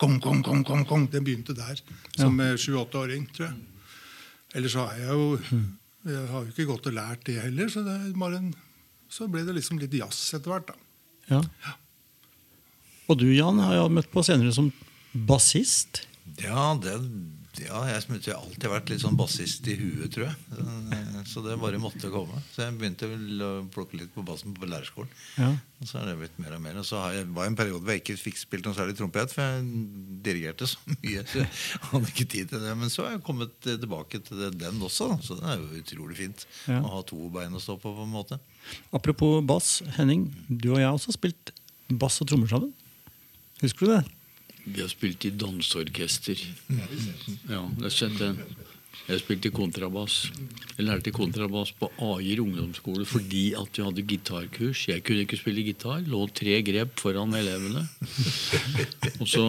kong, 0.00 0.18
kong, 0.22 0.42
kong, 0.44 0.64
kong, 0.68 0.86
kong. 0.88 1.06
Den 1.12 1.26
begynte 1.26 1.56
der, 1.56 1.80
som 2.16 2.40
eh, 2.40 2.56
sju-åtteåring, 2.60 3.28
tror 3.34 3.50
jeg. 3.50 3.86
Ellers 4.58 4.74
så 4.74 4.88
har 4.88 4.98
jeg 4.98 5.14
jo 5.14 5.60
jeg 6.08 6.28
har 6.30 6.44
jo 6.46 6.52
ikke 6.52 6.68
gått 6.70 6.88
og 6.88 6.96
lært 6.96 7.26
det 7.28 7.36
heller, 7.42 7.68
så, 7.68 7.82
det 7.84 7.96
var 8.16 8.32
en, 8.38 8.52
så 9.12 9.26
ble 9.28 9.42
det 9.44 9.56
liksom 9.58 9.80
litt 9.82 9.92
jazz 9.98 10.30
etter 10.36 10.54
hvert. 10.54 10.70
da. 10.70 10.78
Ja. 11.30 11.74
Og 13.10 13.18
du, 13.20 13.26
Jan, 13.34 13.60
har 13.60 13.76
jeg 13.76 13.92
møtt 13.98 14.08
på 14.12 14.24
senere 14.24 14.54
som 14.54 14.70
bassist. 15.12 16.04
Ja, 16.40 16.72
det, 16.80 16.94
ja, 17.66 17.80
jeg 17.88 18.00
har 18.00 18.36
alltid 18.40 18.66
vært 18.72 18.90
litt 18.92 19.00
sånn 19.02 19.16
bassist 19.18 19.66
i 19.70 19.74
huet, 19.78 20.10
tror 20.14 20.26
jeg. 20.28 20.36
Eh, 20.58 21.06
Så 21.30 21.42
det 21.44 21.58
bare 21.60 21.78
måtte 21.78 22.08
komme. 22.10 22.38
Så 22.54 22.62
jeg 22.64 22.76
begynte 22.80 23.06
å 23.06 23.50
plukke 23.70 23.98
litt 24.00 24.12
på 24.14 24.24
bassen 24.26 24.54
på 24.56 24.66
lærerskolen. 24.66 25.10
Ja. 25.36 25.50
Og 25.80 25.88
så 25.88 25.98
har 26.00 26.06
det 26.08 26.16
blitt 26.20 26.38
mer 26.40 26.54
og 26.56 26.62
mer. 26.64 26.78
Og 26.80 26.86
så 26.88 26.98
har 27.02 27.12
jeg, 27.18 27.26
var 27.36 27.44
det 27.46 27.50
en 27.52 27.58
periode 27.60 27.82
hvor 27.84 27.92
jeg 27.94 28.02
ikke 28.02 28.16
fikk 28.20 28.38
spilt 28.40 28.66
noe 28.68 28.76
særlig 28.76 28.96
trompet, 28.98 29.32
for 29.34 29.44
jeg 29.44 29.84
dirigerte 30.26 30.66
så 30.68 30.78
mye. 30.94 31.24
Så 31.28 31.42
jeg 31.42 31.50
hadde 31.90 32.10
ikke 32.14 32.28
tid 32.34 32.50
til 32.54 32.64
det. 32.64 32.74
Men 32.80 32.90
så 32.92 33.04
har 33.06 33.14
jeg 33.16 33.24
kommet 33.28 33.52
tilbake 33.64 34.22
til 34.26 34.46
den 34.60 34.80
også, 34.88 35.10
så 35.24 35.36
det 35.40 35.48
er 35.54 35.60
jo 35.60 35.82
utrolig 35.84 36.16
fint 36.20 36.46
Ja. 36.68 36.80
å 36.80 36.94
ha 36.96 37.02
to 37.08 37.28
bein 37.32 37.54
å 37.56 37.60
stå 37.62 37.76
på. 37.80 37.92
på 37.96 38.06
en 38.08 38.14
måte 38.14 38.40
Apropos 38.92 39.40
bass, 39.44 39.80
Henning. 39.96 40.28
Du 40.48 40.72
og 40.74 40.78
jeg 40.80 40.88
har 40.88 40.96
også 40.98 41.14
spilt 41.16 41.52
bass 41.90 42.20
og 42.22 42.28
trommer 42.30 42.48
sammen. 42.50 42.72
Husker 43.62 43.86
du 43.86 43.92
det? 43.98 44.02
Vi 44.70 44.82
har 44.82 44.90
spilt 44.92 45.26
i 45.26 45.32
danseorkester. 45.34 46.40
Ja, 47.50 47.62
det 47.76 47.86
har 47.88 47.94
skjedd 47.94 48.18
det. 48.20 48.34
Jeg 49.10 49.22
spilte 49.22 49.50
kontrabass. 49.54 50.28
Jeg 50.76 50.84
lærte 50.86 51.12
kontrabass 51.14 51.72
på 51.78 51.88
Aier 52.04 52.42
ungdomsskole 52.42 53.06
fordi 53.08 53.50
at 53.58 53.74
vi 53.74 53.84
hadde 53.86 54.04
gitarkurs. 54.06 54.84
Jeg 54.90 55.02
kunne 55.06 55.24
ikke 55.24 55.38
spille 55.40 55.64
gitar. 55.66 56.04
Lå 56.06 56.20
tre 56.36 56.60
grep 56.66 56.92
foran 57.00 57.34
elevene. 57.34 57.82
Og 59.18 59.26
så 59.30 59.46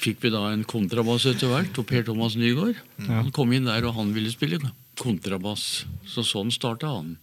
fikk 0.00 0.24
vi 0.24 0.32
da 0.32 0.46
en 0.52 0.64
kontrabass 0.68 1.26
etter 1.28 1.52
hvert, 1.52 1.76
og 1.80 1.88
Per 1.90 2.06
Thomas 2.06 2.38
Nygaard. 2.40 2.80
Han 3.08 3.32
kom 3.34 3.52
inn 3.56 3.68
der, 3.68 3.84
og 3.88 3.96
han 3.98 4.14
ville 4.16 4.32
spille 4.32 4.62
kontrabass. 5.00 5.84
Så 6.08 6.24
sånn 6.24 6.52
starta 6.54 6.94
han. 6.94 7.16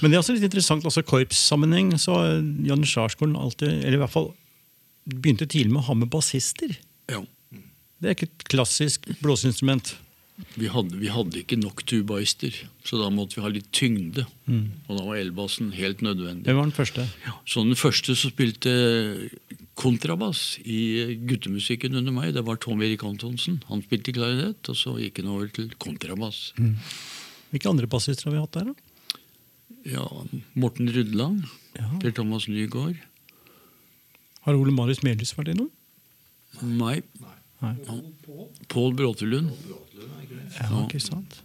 Men 0.00 0.12
det 0.12 0.18
er 0.18 0.22
også 0.22 0.36
litt 0.36 0.46
interessant, 0.46 0.86
også 0.86 1.02
korpssammenheng, 1.06 1.96
så 1.98 2.20
Jan 2.66 2.86
Skjærskolen 2.86 3.34
alltid, 3.40 3.80
eller 3.82 3.98
i 3.98 4.04
hvert 4.04 4.14
fall 4.14 4.30
begynte 5.06 5.46
tidlig 5.48 5.72
med 5.72 5.82
å 5.82 5.88
ha 5.90 5.94
med 5.94 6.10
bassister. 6.12 6.76
Ja. 7.10 7.22
Det 8.00 8.08
er 8.08 8.14
ikke 8.16 8.30
et 8.30 8.46
klassisk 8.48 9.08
blåseinstrument. 9.20 9.94
Vi 10.56 10.70
hadde, 10.72 10.96
vi 10.96 11.10
hadde 11.12 11.36
ikke 11.42 11.58
nok 11.60 11.82
tubaister, 11.84 12.54
så 12.88 12.96
da 12.96 13.10
måtte 13.12 13.36
vi 13.36 13.42
ha 13.44 13.50
litt 13.52 13.66
tyngde. 13.76 14.22
Og 14.48 14.92
da 14.96 15.02
var 15.04 15.18
elbassen 15.20 15.68
helt 15.76 16.00
nødvendig. 16.00 16.46
Det 16.46 16.54
var 16.56 16.64
den 16.64 16.72
første. 16.72 17.04
Ja, 17.26 17.34
Så 17.44 17.60
den 17.66 17.76
første 17.76 18.14
som 18.16 18.32
spilte 18.32 18.72
kontrabass 19.76 20.58
i 20.64 21.16
guttemusikken 21.28 21.96
under 22.00 22.14
meg, 22.16 22.32
det 22.36 22.44
var 22.46 22.56
Tom 22.60 22.80
Erik 22.84 23.04
Antonsen. 23.04 23.60
Han 23.68 23.84
spilte 23.84 24.14
klarinett, 24.16 24.64
og 24.72 24.76
så 24.80 24.94
gikk 25.00 25.20
han 25.20 25.28
over 25.34 25.52
til 25.52 25.68
kontrabass. 25.80 26.54
Hvilke 27.52 27.68
andre 27.68 27.88
bassister 27.90 28.30
har 28.30 28.36
vi 28.38 28.40
hatt 28.40 28.56
der, 28.56 28.72
da? 28.72 28.74
Ja, 29.92 30.06
Morten 30.60 30.88
Rudland, 30.92 31.44
Ja. 31.78 31.86
Per 32.02 32.10
Thomas 32.16 32.48
Nygaard, 32.50 32.96
Har 34.46 34.56
Ole 34.56 34.72
Marius 34.72 35.02
Melhus 35.04 35.34
vært 35.36 35.52
innom? 35.54 35.68
Nei. 36.62 37.00
Nei. 37.60 37.74
Pål 38.72 38.94
Bråtelund. 38.96 39.50
Ja, 40.56 40.84
ikke 40.86 41.00
sant. 41.04 41.40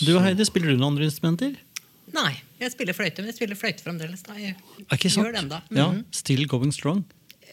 Du 0.00 0.10
og 0.16 0.22
Heidi, 0.24 0.46
spiller 0.48 0.72
du 0.72 0.78
noen 0.80 0.94
andre 0.94 1.06
instrumenter? 1.06 1.54
Nei, 2.14 2.32
jeg 2.60 2.72
spiller 2.74 2.94
fløyte, 2.96 3.22
men 3.22 3.30
jeg 3.30 3.36
spiller 3.38 3.58
fløyte 3.58 3.84
fremdeles. 3.84 4.22
da. 4.26 4.34
Jeg 4.38 4.56
Er 4.56 4.96
ikke 4.96 5.10
sant? 5.10 5.26
gjør 5.26 5.32
det 5.36 5.42
enda. 5.44 5.62
Ja, 5.70 5.88
Mhm. 5.92 6.04
Still 6.10 6.46
going 6.46 6.72
strong. 6.72 7.04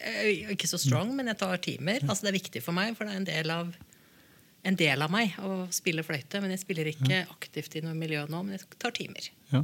Eh, 0.04 0.50
Ikke 0.50 0.66
så 0.66 0.78
strong, 0.78 1.14
men 1.14 1.26
jeg 1.26 1.38
tar 1.38 1.56
timer. 1.58 2.00
Altså, 2.08 2.22
det 2.22 2.34
er 2.34 2.38
viktig 2.40 2.62
for 2.62 2.72
meg, 2.72 2.96
for 2.96 3.04
det 3.04 3.12
er 3.12 3.16
en 3.16 3.24
del 3.24 3.50
av, 3.50 3.74
en 4.62 4.76
del 4.78 5.02
av 5.02 5.10
meg 5.10 5.34
å 5.42 5.66
spille 5.74 6.04
fløyte. 6.06 6.40
Men 6.42 6.52
jeg 6.54 6.62
spiller 6.62 6.88
ikke 6.90 7.22
aktivt 7.32 7.74
i 7.78 7.82
noe 7.84 7.94
miljø 7.98 8.22
nå, 8.30 8.42
men 8.46 8.56
jeg 8.56 8.78
tar 8.82 8.94
timer. 8.94 9.28
Ja. 9.50 9.62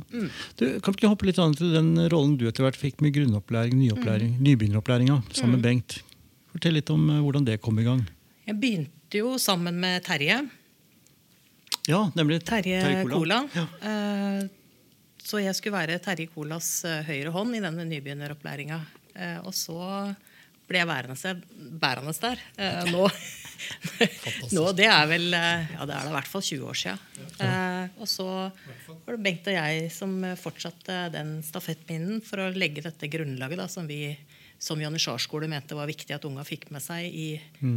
Du, 0.59 0.65
kan 0.85 0.97
ikke 0.97 1.11
hoppe 1.13 1.29
litt 1.29 1.39
an 1.43 1.55
til 1.59 1.73
den 1.77 1.95
rollen 2.13 2.37
du 2.41 2.49
etter 2.51 2.67
hvert 2.67 2.79
fikk 2.79 3.03
med 3.05 3.15
grunnopplæring, 3.17 3.79
nyopplæring, 3.79 4.35
nybegynneropplæringa 4.43 5.21
sammen 5.31 5.57
med 5.59 5.67
Bengt? 5.69 6.01
Fortell 6.53 6.79
litt 6.79 6.91
om 6.91 7.07
eh, 7.13 7.23
hvordan 7.25 7.47
det 7.47 7.61
kom 7.63 7.79
i 7.79 7.87
gang. 7.87 8.03
Jeg 8.49 8.59
begynte 8.59 9.21
jo 9.23 9.37
sammen 9.41 9.79
med 9.81 10.03
Terje. 10.07 10.41
Ja, 11.89 12.03
nemlig 12.19 12.43
Terje 12.49 13.05
Cola. 13.09 13.45
Ja. 13.57 13.67
Eh, 13.91 14.47
Så 15.29 15.43
jeg 15.43 15.53
skulle 15.55 15.77
være 15.77 15.99
Terje 16.01 16.31
Colas 16.33 16.85
eh, 16.89 17.03
høyre 17.05 17.31
hånd 17.35 17.57
i 17.57 17.61
denne 17.61 17.85
nybegynneropplæringa. 17.85 18.81
Og 19.45 19.51
så 19.57 19.75
ble 20.69 20.83
jeg 20.83 20.89
værende, 20.89 21.35
værende 21.81 22.15
der. 22.21 22.43
Eh, 22.61 22.91
Nå, 22.93 23.07
nå 24.55 24.65
Det 24.77 24.87
er 24.87 25.07
vel 25.11 25.33
eh, 25.35 25.71
Ja, 25.75 25.87
det 25.89 25.95
er 25.97 26.05
da 26.07 26.11
i 26.13 26.17
hvert 26.17 26.31
fall 26.31 26.45
20 26.45 26.69
år 26.69 26.79
sia. 26.79 26.97
Og 27.99 28.09
så 28.11 28.27
var 28.27 29.17
det 29.17 29.23
Bengt 29.25 29.49
og 29.51 29.57
jeg 29.57 29.89
som 29.95 30.13
eh, 30.25 30.37
fortsatte 30.39 31.01
den 31.15 31.39
stafettpinnen 31.47 32.21
for 32.25 32.45
å 32.45 32.51
legge 32.55 32.85
dette 32.85 33.11
grunnlaget 33.11 33.63
da, 33.63 33.69
som 33.73 33.89
vi 33.89 34.13
som 34.59 34.81
Janitsjar 34.83 35.21
skole 35.23 35.47
mente 35.51 35.77
var 35.79 35.87
viktig 35.87 36.17
at 36.17 36.25
unga 36.27 36.43
fikk 36.43 36.65
med 36.75 36.83
seg 36.83 37.07
i 37.15 37.29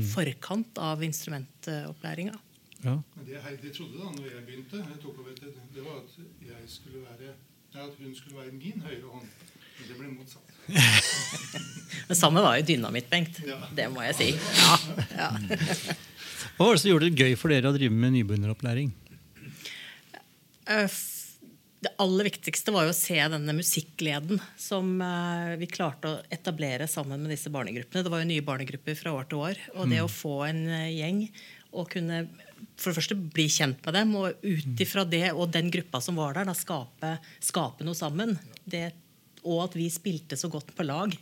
forkant 0.09 0.79
av 0.81 1.03
instrumentopplæringa. 1.05 2.33
Ja. 2.81 2.95
Det 3.27 3.37
Heidi 3.45 3.69
trodde 3.69 3.99
da 4.01 4.09
når 4.15 4.25
jeg 4.31 4.45
begynte, 4.47 4.79
jeg 4.81 4.97
tok 5.03 5.19
over 5.21 5.35
til, 5.37 5.51
det 5.75 5.83
var 5.85 5.99
at, 6.01 6.15
jeg 6.47 6.69
skulle 6.73 7.03
være, 7.05 7.35
at 7.83 7.99
hun 7.99 8.15
skulle 8.17 8.39
være 8.39 8.55
min 8.57 8.81
høyre 8.81 9.11
hånd. 9.13 9.29
Men 9.79 9.87
det 9.87 9.97
blir 9.99 10.11
motsatt. 10.15 10.47
Det 12.11 12.15
samme 12.17 12.41
var 12.43 12.57
jo 12.59 12.65
dynamitt, 12.67 13.07
Bengt. 13.11 13.37
Det 13.75 13.85
må 13.91 14.01
jeg 14.03 14.15
si. 14.17 14.27
Ja, 14.35 14.73
ja. 15.15 15.29
Hva 16.57 16.65
var 16.67 16.75
det 16.75 16.81
som 16.83 16.89
gjorde 16.91 17.07
det 17.07 17.23
gøy 17.23 17.35
for 17.39 17.53
dere 17.53 17.71
å 17.71 17.75
drive 17.75 17.95
med 17.95 18.11
nybegynneropplæring? 18.17 18.89
Eh, 20.67 20.99
Det 21.81 21.93
aller 22.03 22.27
viktigste 22.27 22.73
var 22.75 22.85
jo 22.85 22.91
å 22.93 22.97
se 22.97 23.15
denne 23.17 23.55
musikkleden 23.57 24.37
som 24.59 24.91
eh, 25.01 25.55
vi 25.57 25.69
klarte 25.71 26.11
å 26.11 26.19
etablere 26.29 26.85
sammen 26.91 27.23
med 27.23 27.33
disse 27.33 27.49
barnegruppene. 27.53 28.03
Det 28.05 28.11
var 28.13 28.21
jo 28.21 28.29
nye 28.29 28.43
barnegrupper 28.45 28.99
fra 28.99 29.15
år 29.17 29.29
til 29.31 29.41
år. 29.41 29.61
Og 29.77 29.89
det 29.89 30.03
å 30.03 30.11
få 30.11 30.35
en 30.49 30.61
eh, 30.67 30.91
gjeng 30.99 31.23
og 31.71 31.87
kunne 31.93 32.25
for 32.77 32.91
det 32.91 32.97
første 32.99 33.15
bli 33.17 33.47
kjent 33.49 33.79
med 33.87 33.95
dem, 33.95 34.11
og 34.19 34.43
ut 34.43 34.81
ifra 34.83 35.05
det 35.07 35.31
og 35.31 35.49
den 35.53 35.71
gruppa 35.73 36.01
som 36.03 36.17
var 36.19 36.35
der, 36.37 36.45
da 36.49 36.53
skape, 36.57 37.15
skape 37.41 37.85
noe 37.87 37.97
sammen. 37.97 38.35
Det, 38.65 38.91
og 39.43 39.63
at 39.65 39.75
vi 39.79 39.87
spilte 39.89 40.37
så 40.37 40.49
godt 40.53 40.73
på 40.77 40.85
lag. 40.87 41.15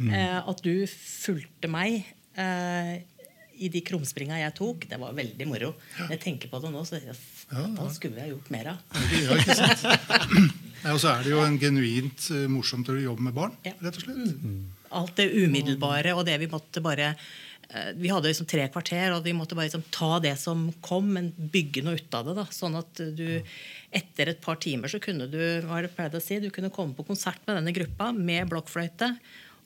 Mm. 0.00 0.14
at 0.48 0.62
du 0.64 0.86
fulgte 0.88 1.68
meg 1.68 1.98
eh, 2.40 2.94
i 3.60 3.68
de 3.68 3.82
krumspringa 3.84 4.38
jeg 4.40 4.54
tok, 4.56 4.86
det 4.88 4.96
var 5.02 5.12
veldig 5.12 5.46
moro. 5.50 5.74
Når 5.98 6.14
jeg 6.14 6.20
tenker 6.22 6.48
på 6.48 6.60
det 6.62 6.70
nå, 6.72 6.80
så 6.88 6.96
da 7.04 7.88
skulle 7.92 8.16
vi 8.16 8.22
ha 8.24 8.30
gjort 8.30 8.48
mer 8.54 8.70
av. 8.72 8.78
Ja, 9.12 9.36
ikke 9.36 9.56
sant? 9.58 9.84
Nei, 10.86 10.94
og 10.94 11.00
så 11.02 11.10
er 11.12 11.26
det 11.26 11.34
jo 11.34 11.42
en 11.44 11.58
genuint 11.60 12.30
eh, 12.32 12.46
morsomt 12.48 12.88
å 12.88 12.96
jobbe 12.96 13.26
med 13.28 13.36
barn, 13.36 13.52
Ja. 13.68 13.74
rett 13.84 14.00
og 14.00 14.06
slett. 14.06 14.48
Alt 14.96 15.12
det 15.20 15.28
umiddelbare 15.36 16.16
og 16.16 16.24
det 16.26 16.38
vi 16.40 16.48
måtte 16.50 16.80
bare 16.82 17.10
eh, 17.12 17.90
Vi 18.00 18.08
hadde 18.10 18.32
liksom 18.32 18.48
tre 18.48 18.64
kvarter, 18.72 19.12
og 19.18 19.22
vi 19.28 19.36
måtte 19.36 19.54
bare 19.58 19.68
liksom 19.68 19.84
ta 19.92 20.14
det 20.24 20.32
som 20.40 20.70
kom, 20.82 21.12
men 21.18 21.28
bygge 21.36 21.84
noe 21.84 22.00
ut 22.00 22.16
av 22.16 22.30
det. 22.32 22.38
da, 22.40 22.46
Sånn 22.56 22.80
at 22.80 23.04
du 23.20 23.26
etter 23.92 24.30
et 24.30 24.40
par 24.42 24.56
timer 24.62 24.90
så 24.92 25.00
kunne 25.02 25.26
du 25.30 25.38
hva 25.66 25.80
er 25.80 25.86
det 25.88 25.94
pleide 25.96 26.18
å 26.20 26.22
si, 26.22 26.38
du 26.38 26.50
kunne 26.54 26.70
komme 26.70 26.94
på 26.94 27.02
konsert 27.08 27.40
med 27.46 27.56
denne 27.58 27.72
gruppa 27.74 28.12
med 28.14 28.48
blokkfløyte. 28.52 29.12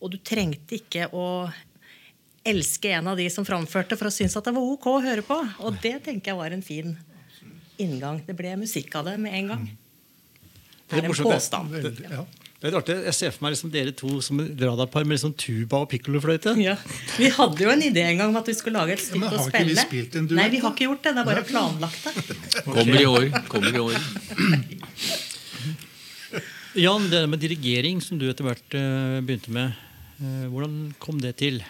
Og 0.01 0.13
du 0.15 0.19
trengte 0.25 0.79
ikke 0.79 1.11
å 1.17 1.27
elske 2.45 2.91
en 2.93 3.09
av 3.13 3.17
de 3.21 3.27
som 3.33 3.45
framførte, 3.47 3.97
for 3.97 4.09
å 4.11 4.13
synes 4.13 4.37
at 4.37 4.45
det 4.49 4.53
var 4.57 4.65
ok 4.75 4.87
å 4.91 5.03
høre 5.05 5.25
på. 5.25 5.37
Og 5.65 5.77
det 5.85 5.97
tenker 6.05 6.33
jeg 6.33 6.41
var 6.41 6.53
en 6.57 6.65
fin 6.65 6.93
inngang. 7.81 8.21
Det 8.27 8.37
ble 8.37 8.53
musikk 8.61 8.95
av 9.01 9.09
det 9.09 9.15
med 9.21 9.37
en 9.39 9.53
gang. 9.55 9.65
Det 9.71 10.91
Det 10.91 10.99
er 11.01 11.07
en 11.09 11.13
det. 11.13 11.25
påstand. 11.25 11.79
Ja. 12.11 12.25
Det 12.65 12.71
er 12.73 12.77
artig. 12.79 12.95
Jeg 13.05 13.13
ser 13.13 13.33
for 13.35 13.45
meg 13.45 13.53
liksom 13.53 13.71
dere 13.75 13.93
to 13.93 14.11
som 14.25 14.39
et 14.41 14.63
radarpar 14.65 15.05
med 15.05 15.19
liksom 15.19 15.35
tuba 15.37 15.83
og 15.85 15.91
pikkolofløyte. 15.91 16.55
Ja. 16.65 16.79
Vi 17.21 17.29
hadde 17.35 17.61
jo 17.61 17.69
en 17.69 17.83
idé 17.85 18.07
en 18.09 18.23
gang 18.23 18.31
om 18.33 18.39
at 18.41 18.49
vi 18.49 18.55
skulle 18.57 18.81
lage 18.81 18.95
et 18.97 19.03
men 19.13 19.27
stykke 19.29 19.37
å 19.37 19.45
ikke 19.51 19.61
vi 19.69 19.75
spille. 19.75 19.85
spilt 19.91 20.17
en 20.17 20.31
duett, 20.31 20.39
Nei, 20.41 20.47
vi 20.55 20.63
har 20.63 20.73
ikke 20.73 20.87
gjort 20.87 21.05
det. 21.05 21.13
Det 21.13 21.21
er 21.21 21.29
bare 21.29 21.45
planlagt 21.45 22.09
det. 22.09 22.39
Kommer 22.79 22.97
i 23.03 23.05
år. 23.11 23.29
kommer 23.53 23.69
i 23.69 23.83
år. 23.85 24.01
Jan, 26.87 27.11
det 27.13 27.21
med 27.31 27.45
dirigering 27.45 28.01
som 28.03 28.17
du 28.19 28.25
etter 28.33 28.49
hvert 28.49 28.79
eh, 28.81 29.21
begynte 29.21 29.53
med, 29.55 29.77
eh, 30.25 30.47
hvordan 30.49 30.79
kom 31.05 31.21
det 31.21 31.37
til? 31.45 31.61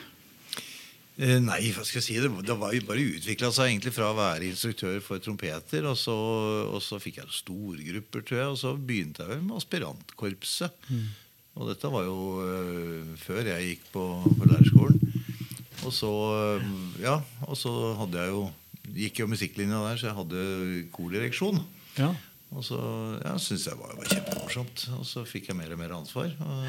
Eh, 1.14 1.38
Nei, 1.38 1.60
hva 1.70 1.84
skal 1.86 2.00
jeg 2.00 2.06
si? 2.08 2.16
Det, 2.18 2.30
det 2.46 2.56
var 2.58 2.72
jo 2.74 2.86
bare 2.88 3.04
utvikla 3.14 3.52
seg 3.54 3.70
egentlig 3.70 3.92
fra 3.94 4.08
å 4.10 4.16
være 4.18 4.48
instruktør 4.48 4.98
for 5.04 5.22
trompeter, 5.22 5.86
og 5.86 5.94
så, 5.98 6.16
og 6.66 6.80
så 6.82 6.98
fikk 7.02 7.20
jeg 7.20 7.36
storgrupper, 7.36 8.24
tror 8.26 8.40
jeg, 8.40 8.48
og 8.56 8.58
så 8.58 8.74
begynte 8.74 9.22
jeg 9.22 9.30
vel 9.30 9.44
med 9.46 9.60
aspirantkorpset. 9.60 10.90
Og 11.54 11.70
dette 11.70 11.90
var 11.94 12.08
jo 12.08 12.18
øh, 12.42 13.14
før 13.22 13.46
jeg 13.52 13.70
gikk 13.70 13.88
på, 13.94 14.04
på 14.26 14.50
lærerskolen. 14.50 14.98
Og 15.84 15.92
så, 15.94 16.10
øh, 16.58 16.68
ja, 17.04 17.20
og 17.46 17.58
så 17.60 17.70
hadde 18.00 18.24
jeg 18.24 18.34
jo 18.34 18.44
gikk 18.94 19.22
jo 19.22 19.30
musikklinja 19.30 19.82
der, 19.86 20.00
så 20.00 20.10
jeg 20.10 20.18
hadde 20.18 20.46
kordireksjon. 20.94 21.62
Ja. 22.00 22.10
Og 22.54 22.66
så 22.66 22.78
ja, 23.22 23.36
syntes 23.38 23.68
jeg 23.68 23.76
det 23.76 23.82
var, 23.82 23.94
var 23.98 24.10
kjempemorsomt. 24.10 24.88
Og 24.98 25.06
så 25.06 25.22
fikk 25.28 25.52
jeg 25.52 25.58
mer 25.58 25.74
og 25.74 25.78
mer 25.78 25.94
ansvar. 25.94 26.34
Og, 26.42 26.66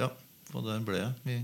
ja, 0.00 0.08
og 0.52 0.64
der 0.64 0.80
ble 0.86 1.02
jeg 1.02 1.36
i 1.36 1.42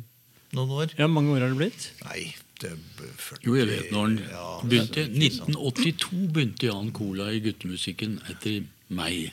noen 0.57 0.71
år. 0.71 0.95
ja, 0.99 1.07
mange 1.11 1.35
år 1.35 1.41
har 1.45 1.49
det 1.55 1.59
blitt? 1.61 1.89
Nei, 2.05 2.35
det 2.63 2.73
40 2.99 3.45
Jo, 3.47 3.55
jeg 3.59 3.67
vet 3.69 3.91
når 3.93 4.05
han 4.07 4.17
Ja, 4.31 4.47
begynte. 4.65 5.05
det 5.09 5.27
er 5.27 5.35
sant. 5.37 5.51
1982 5.57 6.29
begynte 6.33 6.71
Jan 6.71 6.93
Cola 6.93 7.29
i 7.33 7.41
guttemusikken 7.45 8.21
etter 8.31 8.65
meg. 8.89 9.33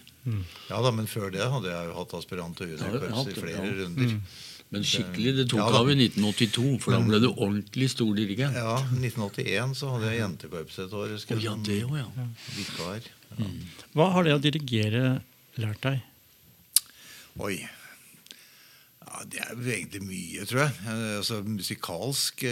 Ja 0.70 0.82
da, 0.82 0.90
men 0.92 1.06
før 1.08 1.30
det 1.32 1.46
hadde 1.46 1.70
jeg 1.70 1.88
jo 1.92 1.94
hatt 2.00 2.14
aspirant 2.18 2.60
og 2.62 2.68
juniorkorps 2.74 3.30
i 3.30 3.36
flere 3.38 3.62
ja. 3.62 3.74
runder. 3.84 4.16
Men 4.74 4.82
skikkelig, 4.84 5.36
det 5.38 5.44
tok 5.52 5.60
Ja, 5.62 5.68
da. 5.72 5.80
av 5.86 5.90
i 5.92 5.96
1982, 5.96 6.80
for 6.82 6.92
da 6.96 7.00
ble 7.06 7.20
du 7.22 7.28
ordentlig 7.30 7.88
stor 7.94 8.10
dirigent. 8.18 8.58
Ja, 8.58 8.80
1981 8.98 9.76
så 9.78 9.92
hadde 9.94 10.10
jeg 10.10 10.20
jentekorps 10.24 10.80
et 10.82 10.96
år. 10.98 11.14
Oh, 11.14 11.44
ja, 11.46 11.54
det 11.62 11.78
også, 11.86 12.02
ja. 12.02 12.26
Vikar. 12.58 13.08
Ja. 13.38 13.50
Hva 13.94 14.08
har 14.16 14.24
det 14.26 14.34
å 14.34 14.42
dirigere 14.42 15.04
lært 15.62 15.86
deg? 15.86 16.02
Oi. 17.40 17.60
Ja, 19.06 19.22
det 19.30 19.42
er 19.44 19.54
jo 19.54 19.72
egentlig 19.72 20.02
mye, 20.04 20.46
tror 20.50 20.64
jeg. 20.66 20.76
Eh, 20.90 21.18
Altså 21.20 21.42
Musikalsk 21.46 22.46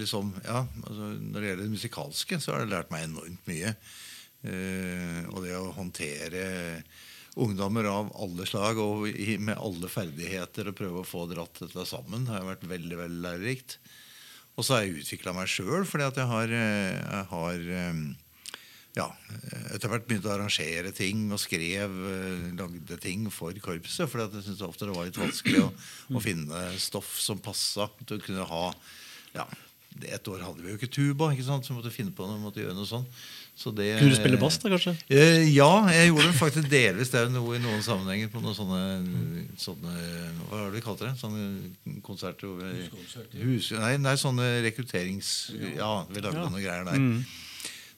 liksom, 0.00 0.32
ja, 0.44 0.64
altså, 0.84 1.10
Når 1.20 1.38
det 1.38 1.50
gjelder 1.50 1.64
det 1.66 1.74
musikalske, 1.74 2.40
så 2.40 2.54
har 2.54 2.64
det 2.64 2.72
lært 2.72 2.92
meg 2.94 3.06
enormt 3.08 3.50
mye. 3.50 3.74
Eh, 4.46 5.22
og 5.32 5.42
det 5.44 5.54
å 5.58 5.72
håndtere 5.74 6.42
ungdommer 7.38 7.86
av 7.86 8.10
alle 8.18 8.46
slag 8.48 8.78
og 8.82 9.06
med 9.44 9.58
alle 9.58 9.90
ferdigheter 9.90 10.70
og 10.70 10.78
prøve 10.78 11.02
å 11.02 11.06
få 11.06 11.26
dratt 11.30 11.60
dette 11.62 11.84
sammen, 11.86 12.26
har 12.30 12.46
vært 12.46 12.66
veldig 12.70 12.98
veldig 12.98 13.22
lærerikt. 13.26 13.78
Og 14.58 14.66
så 14.66 14.74
har 14.74 14.86
jeg 14.86 15.04
utvikla 15.04 15.36
meg 15.36 15.50
sjøl, 15.50 15.84
fordi 15.86 16.08
at 16.08 16.18
jeg 16.18 16.30
har, 16.32 16.54
eh, 16.54 16.96
jeg 16.98 17.28
har 17.34 17.68
ja, 18.98 19.06
etter 19.74 19.90
hvert 19.92 20.08
begynte 20.08 20.30
å 20.30 20.34
arrangere 20.34 20.90
ting 20.96 21.28
og 21.30 21.40
skrev, 21.42 21.94
eh, 22.10 22.50
lagde 22.58 22.98
ting 23.02 23.28
for 23.34 23.54
korpset. 23.62 24.10
For 24.10 24.24
jeg 24.24 24.42
syntes 24.42 24.64
ofte 24.66 24.88
det 24.88 24.96
var 24.96 25.08
litt 25.08 25.20
vanskelig 25.20 25.62
å, 25.66 25.70
å 26.14 26.22
finne 26.24 26.66
stoff 26.82 27.14
som 27.22 27.40
passa 27.42 27.88
til 28.04 28.18
å 28.18 28.24
kunne 28.24 28.48
ha 28.48 28.66
ja, 29.36 29.44
Et 29.98 30.28
år 30.30 30.44
hadde 30.44 30.62
vi 30.62 30.70
jo 30.70 30.78
ikke 30.78 30.90
tuba, 30.94 31.32
ikke 31.34 31.46
sant? 31.46 31.66
så 31.66 31.72
vi 31.72 31.80
måtte 31.80 31.90
finne 31.90 32.12
på 32.14 32.26
noe, 32.26 32.38
måtte 32.38 32.60
gjøre 32.62 32.76
noe 32.76 32.86
sånt. 32.86 33.08
Så 33.58 33.72
det, 33.74 33.88
Kunne 33.98 34.14
du 34.14 34.18
spille 34.18 34.38
bass, 34.38 34.60
da, 34.62 34.70
kanskje? 34.70 34.92
Eh, 35.10 35.48
ja, 35.50 35.70
jeg 35.90 36.12
gjorde 36.12 36.34
faktisk 36.38 36.68
delvis 36.70 37.10
det 37.10 37.24
noe 37.34 37.56
i 37.56 37.62
noen 37.62 37.82
sammenhenger. 37.82 38.30
På 38.30 38.42
noen 38.44 38.54
sånne, 38.54 38.82
sånne 39.58 39.94
Hva 40.44 40.60
har 40.60 40.68
du 40.68 40.76
vi 40.76 40.84
kalte 40.84 41.08
det? 41.08 41.16
Sånne 41.18 41.98
konserter 42.06 42.52
over 42.52 42.78
hus, 43.42 43.72
nei, 43.74 43.96
nei, 43.98 44.14
sånne 44.20 44.46
rekrutterings... 44.68 45.32
Ja, 45.74 46.04
vi 46.06 46.22
lagde 46.22 46.46
noen 46.46 46.62
greier 46.62 46.86
der. 46.86 47.02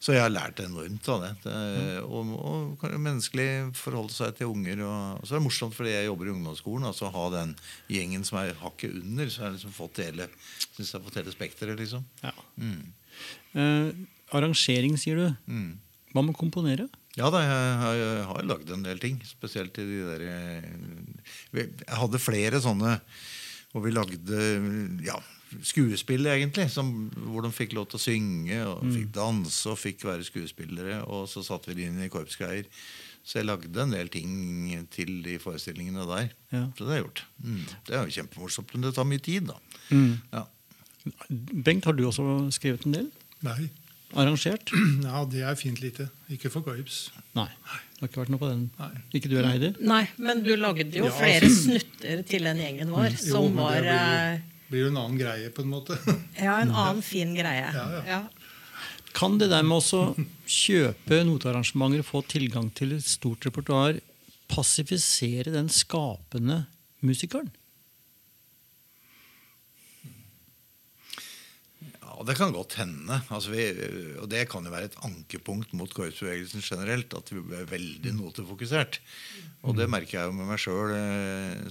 Så 0.00 0.14
jeg 0.14 0.22
har 0.24 0.32
lært 0.32 0.62
enormt 0.64 1.08
av 1.12 1.24
det. 1.26 1.30
det 1.44 1.56
og, 2.00 2.30
og 2.40 2.84
menneskelig 2.94 3.74
forholde 3.76 4.14
seg 4.14 4.38
til 4.38 4.48
unger. 4.48 4.80
Og, 4.86 5.26
så 5.26 5.34
er 5.34 5.40
det 5.40 5.44
morsomt 5.44 5.76
fordi 5.76 5.92
jeg 5.92 6.06
jobber 6.08 6.30
i 6.30 6.32
ungdomsskolen. 6.32 6.86
Altså 6.88 7.10
ha 7.12 7.24
den 7.34 7.52
gjengen 7.92 8.24
som 8.24 8.40
er 8.40 8.54
hakket 8.62 8.96
under. 9.02 9.28
Så 9.28 9.42
har 9.42 9.50
jeg 9.50 9.58
liksom 9.58 9.76
fått 9.76 10.00
hele, 10.00 10.30
synes 10.70 10.86
jeg 10.86 10.96
har 10.96 11.04
fått 11.04 11.20
hele 11.20 11.34
spekteret. 11.34 11.82
Liksom. 11.82 12.06
Ja. 12.24 12.32
Mm. 12.56 12.80
Eh, 13.60 13.90
arrangering, 14.40 14.96
sier 15.00 15.20
du. 15.20 15.26
Mm. 15.52 15.74
Hva 16.14 16.24
med 16.24 16.32
å 16.32 16.40
komponere? 16.40 16.88
Ja 17.18 17.28
da, 17.34 17.42
jeg 17.44 17.76
har, 17.82 17.98
jeg 17.98 18.24
har 18.30 18.48
lagd 18.48 18.72
en 18.72 18.88
del 18.88 19.02
ting. 19.02 19.20
Spesielt 19.28 19.76
i 19.82 19.84
de 19.84 20.00
der 20.06 20.24
eh, 20.30 20.72
Jeg 21.60 22.00
hadde 22.00 22.22
flere 22.22 22.62
sånne 22.64 22.96
og 23.70 23.84
vi 23.84 23.92
lagde 23.94 24.38
ja, 25.04 25.18
skuespill, 25.66 26.26
egentlig. 26.30 26.68
Som, 26.72 27.10
hvor 27.30 27.44
de 27.46 27.52
fikk 27.54 27.74
lov 27.78 27.90
til 27.90 28.00
å 28.00 28.04
synge 28.04 28.62
og 28.68 28.84
fikk 28.86 29.12
danse 29.16 29.70
og 29.70 29.78
fikk 29.80 30.06
være 30.08 30.26
skuespillere. 30.26 31.02
Og 31.10 31.28
så 31.30 31.44
satte 31.46 31.72
vi 31.72 31.80
det 31.80 31.90
inn 31.90 32.02
i 32.04 32.10
korpsgreier. 32.12 32.68
Så 33.26 33.40
jeg 33.40 33.50
lagde 33.50 33.82
en 33.82 33.92
del 33.92 34.08
ting 34.12 34.70
til 34.94 35.20
de 35.26 35.36
forestillingene 35.42 36.06
der. 36.08 36.30
Ja. 36.54 36.64
Så 36.76 36.86
det 36.86 36.94
har 36.94 37.00
jeg 37.00 37.04
gjort. 37.04 37.26
Mm. 37.44 37.60
Det 37.86 37.96
er 37.96 38.06
jo 38.06 38.16
kjempemorsomt, 38.16 38.72
men 38.74 38.86
det 38.86 38.94
tar 38.96 39.08
mye 39.08 39.22
tid, 39.22 39.50
da. 39.50 39.58
Mm. 39.90 40.14
Ja. 40.32 40.46
Bengt, 41.66 41.84
har 41.84 41.96
du 41.96 42.06
også 42.08 42.24
skrevet 42.54 42.88
en 42.88 42.96
del? 42.96 43.12
Nei. 43.44 43.70
Arrangert? 44.18 44.72
Ja, 45.06 45.22
det 45.30 45.44
er 45.46 45.54
fint 45.58 45.80
lite. 45.82 46.08
Ikke 46.32 46.50
for 46.50 46.66
korps. 46.66 47.10
Nei. 47.36 47.48
Det 47.94 48.02
har 48.02 48.10
ikke 48.10 48.22
vært 48.22 48.32
noe 48.34 48.42
på 48.42 48.48
den. 48.50 48.64
Nei. 48.80 48.90
Ikke 49.14 49.30
du 49.30 49.36
heller, 49.36 49.52
Heidi? 49.52 49.70
Nei, 49.86 50.02
men 50.18 50.42
du 50.46 50.54
lagde 50.58 50.88
jo 50.96 51.06
Ja, 51.06 51.12
flere 51.14 51.50
snutter 51.52 52.24
til 52.26 52.48
den 52.48 52.62
gjengen 52.64 52.90
vår, 52.94 53.12
mm. 53.14 53.20
som 53.20 53.46
jo, 53.46 53.54
var, 53.60 53.86
var 53.86 54.40
blir 54.70 54.84
jo- 54.86 54.92
en 54.92 55.00
annen 55.02 55.18
greie, 55.18 55.50
på 55.50 55.62
en 55.64 55.72
måte. 55.72 55.98
ja, 56.46 56.60
en 56.62 56.70
annen 56.70 57.02
fin 57.02 57.34
greie. 57.34 57.70
Ja, 57.74 58.02
ja. 58.06 58.20
Kan 59.12 59.38
det 59.40 59.48
der 59.50 59.64
med 59.66 59.82
å 59.82 60.14
kjøpe 60.46 61.24
notearrangementer 61.26 62.04
og 62.04 62.06
få 62.06 62.22
tilgang 62.30 62.70
til 62.78 62.94
et 62.94 63.06
stort 63.06 63.42
repertoar 63.48 63.98
passifisere 64.50 65.50
den 65.54 65.68
skapende 65.72 66.64
musikeren? 67.06 67.50
Det 72.26 72.36
kan 72.36 72.52
godt 72.52 72.76
hende. 72.80 73.20
Altså 73.32 73.52
vi, 73.52 73.66
og 74.20 74.26
det 74.30 74.42
kan 74.50 74.66
jo 74.66 74.72
være 74.72 74.90
et 74.90 74.98
ankepunkt 75.06 75.72
mot 75.78 75.92
korpsbevegelsen 75.96 76.64
generelt. 76.64 77.14
At 77.16 77.32
vi 77.32 77.40
ble 77.40 77.64
veldig 77.70 78.12
notefokusert. 78.18 79.00
Og 79.64 79.76
det 79.76 79.88
merker 79.92 80.18
jeg 80.18 80.28
jo 80.28 80.36
med 80.36 80.50
meg 80.50 80.60
sjøl. 80.60 80.96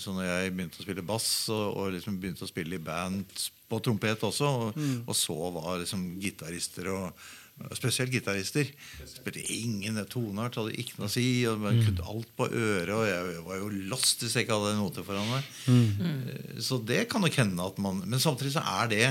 Så 0.01 0.13
når 0.15 0.29
jeg 0.29 0.55
begynte 0.55 0.81
å 0.81 0.85
spille 0.87 1.05
bass, 1.05 1.29
og, 1.53 1.65
og 1.73 1.91
liksom 1.97 2.17
begynte 2.21 2.47
å 2.47 2.51
spille 2.51 2.79
i 2.79 2.83
band 2.83 3.27
på 3.69 3.81
trompet 3.85 4.25
også, 4.25 4.49
og, 4.63 4.79
og 5.05 5.13
så 5.17 5.37
var 5.59 5.83
liksom 5.83 6.07
gitarister 6.23 6.89
og 6.95 7.27
Spesielt 7.75 8.13
gitarister. 8.13 8.69
Spilte 9.03 9.41
ingen 9.51 9.97
toneart, 10.07 10.55
hadde 10.55 10.77
ikke 10.79 11.01
noe 11.01 11.09
å 11.09 11.11
si. 11.11 11.25
og 11.49 11.59
Man 11.59 11.81
kunne 11.83 12.05
alt 12.07 12.31
på 12.37 12.47
øret, 12.47 12.93
og 12.95 13.03
jeg 13.09 13.43
var 13.49 13.59
jo 13.59 13.67
lost 13.91 14.23
hvis 14.23 14.37
jeg 14.37 14.47
ikke 14.47 14.55
hadde 14.61 14.77
noter 14.79 15.03
foran 15.03 15.27
meg. 15.27 15.49
Mm. 15.67 16.61
Så 16.63 16.79
det 16.79 17.01
kan 17.11 17.23
nok 17.25 17.35
hende 17.35 17.67
at 17.67 17.81
man 17.83 17.99
Men 18.05 18.23
samtidig 18.23 18.53
så 18.55 18.63
er 18.63 18.91
det 18.93 19.03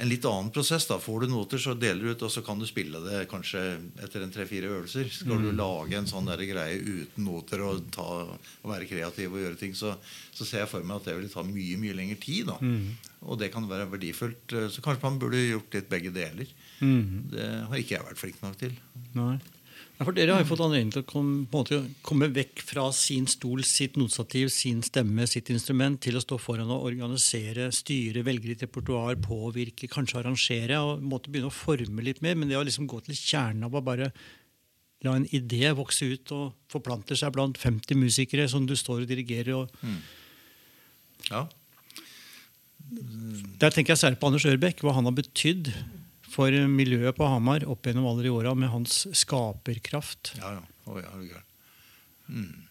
en 0.00 0.08
litt 0.08 0.24
annen 0.24 0.48
prosess. 0.54 0.86
da 0.88 0.96
Får 0.98 1.20
du 1.20 1.26
noter, 1.32 1.58
så 1.60 1.74
deler 1.78 2.00
du 2.02 2.10
ut, 2.14 2.22
og 2.26 2.30
så 2.32 2.42
kan 2.46 2.58
du 2.58 2.64
spille 2.68 3.00
det 3.04 3.26
kanskje 3.28 3.60
etter 4.02 4.22
en 4.24 4.32
tre-fire 4.32 4.70
øvelser. 4.72 5.10
Skal 5.12 5.42
du 5.44 5.50
lage 5.52 5.98
en 5.98 6.08
sånn 6.08 6.26
der 6.30 6.40
greie 6.48 6.80
uten 6.80 7.24
noter 7.26 7.60
og, 7.66 7.84
ta, 7.92 8.06
og 8.62 8.70
være 8.72 8.88
kreativ 8.88 9.32
og 9.36 9.42
gjøre 9.44 9.58
ting, 9.60 9.74
så, 9.76 9.92
så 10.32 10.44
ser 10.48 10.64
jeg 10.64 10.72
for 10.72 10.82
meg 10.88 10.96
at 11.02 11.10
det 11.10 11.18
vil 11.20 11.28
ta 11.32 11.44
mye 11.44 11.76
mye 11.82 11.94
lengre 12.00 12.18
tid. 12.22 12.46
da 12.48 12.56
Og 13.28 13.38
det 13.38 13.50
kan 13.52 13.68
være 13.68 13.90
verdifullt. 13.92 14.52
eh, 14.56 14.68
Så 14.72 14.80
kanskje 14.80 15.04
man 15.04 15.18
burde 15.20 15.36
gjort 15.44 15.74
litt 15.76 15.88
begge 15.92 16.10
deler. 16.16 16.48
Det 16.80 17.48
har 17.68 17.76
ikke 17.76 17.98
jeg 17.98 18.06
vært 18.08 18.18
flink 18.24 18.42
nok 18.42 18.56
til. 18.58 18.72
Nei. 19.14 19.38
For 20.00 20.16
Dere 20.16 20.32
har 20.32 20.40
jo 20.40 20.48
fått 20.48 20.62
anledning 20.64 20.94
til 20.94 21.02
å 21.02 21.08
komme, 21.08 21.42
måte, 21.52 21.82
komme 22.06 22.30
vekk 22.32 22.62
fra 22.64 22.86
sin 22.96 23.26
stol, 23.28 23.60
sitt 23.68 23.98
notstativ, 24.00 24.48
sin 24.54 24.80
stemme, 24.86 25.26
sitt 25.28 25.50
instrument, 25.52 26.00
til 26.00 26.16
å 26.16 26.22
stå 26.24 26.38
foran 26.40 26.72
og 26.72 26.86
organisere, 26.88 27.66
styre, 27.76 28.22
velge 28.24 28.48
litt 28.48 28.64
repertoar, 28.64 29.18
påvirke, 29.20 29.90
kanskje 29.92 30.22
arrangere. 30.22 30.80
og 30.80 31.04
måtte 31.04 31.28
begynne 31.28 31.52
å 31.52 31.54
forme 31.54 32.06
litt 32.06 32.22
mer. 32.24 32.34
Men 32.34 32.48
det 32.48 32.56
å 32.56 32.64
liksom 32.64 32.88
gå 32.88 33.02
til 33.04 33.18
kjernen 33.18 33.68
av 33.68 33.76
å 33.76 33.84
bare 33.84 34.08
la 35.04 35.16
en 35.16 35.28
idé 35.36 35.68
vokse 35.76 36.08
ut 36.08 36.32
og 36.32 36.56
forplante 36.72 37.16
seg 37.16 37.32
blant 37.36 37.60
50 37.60 38.00
musikere 38.00 38.48
som 38.48 38.64
du 38.68 38.76
står 38.76 39.04
og 39.04 39.12
dirigerer 39.12 39.54
og 39.62 39.68
Ja, 41.30 41.46
Der 43.60 43.70
tenker 43.70 43.92
jeg 43.92 44.00
særlig 44.00 44.18
på 44.18 44.26
Anders 44.30 44.48
Ørbekk, 44.48 44.80
hva 44.80 44.96
han 44.96 45.04
har 45.04 45.14
betydd 45.14 45.68
for 46.30 46.54
miljøet 46.70 47.16
på 47.18 47.26
Hamar 47.28 47.64
opp 47.70 47.86
gjennom 47.88 48.06
alle 48.10 48.26
de 48.26 48.32
åra 48.34 48.54
med 48.54 48.70
hans 48.72 49.04
skaperkraft. 49.22 50.34
ja, 50.38 50.56
ja. 50.58 50.66
Oh, 50.90 50.98
ja, 50.98 51.10
er. 51.22 51.44
Mm. 52.30 52.66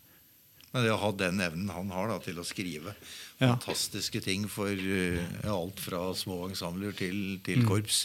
Men 0.72 0.84
det 0.86 0.92
å 0.94 1.00
ha 1.02 1.10
den 1.16 1.40
evnen 1.42 1.70
han 1.72 1.92
har 1.94 2.10
da, 2.12 2.20
til 2.24 2.40
å 2.42 2.46
skrive 2.48 2.94
Ja. 3.40 3.54
fantastiske 3.54 4.20
ting 4.22 4.48
for 4.52 4.68
uh, 4.70 5.22
alt 5.48 5.80
fra 5.80 6.02
små 6.18 6.42
ensembler 6.50 6.92
til, 6.98 7.40
til 7.46 7.64
korps 7.68 8.04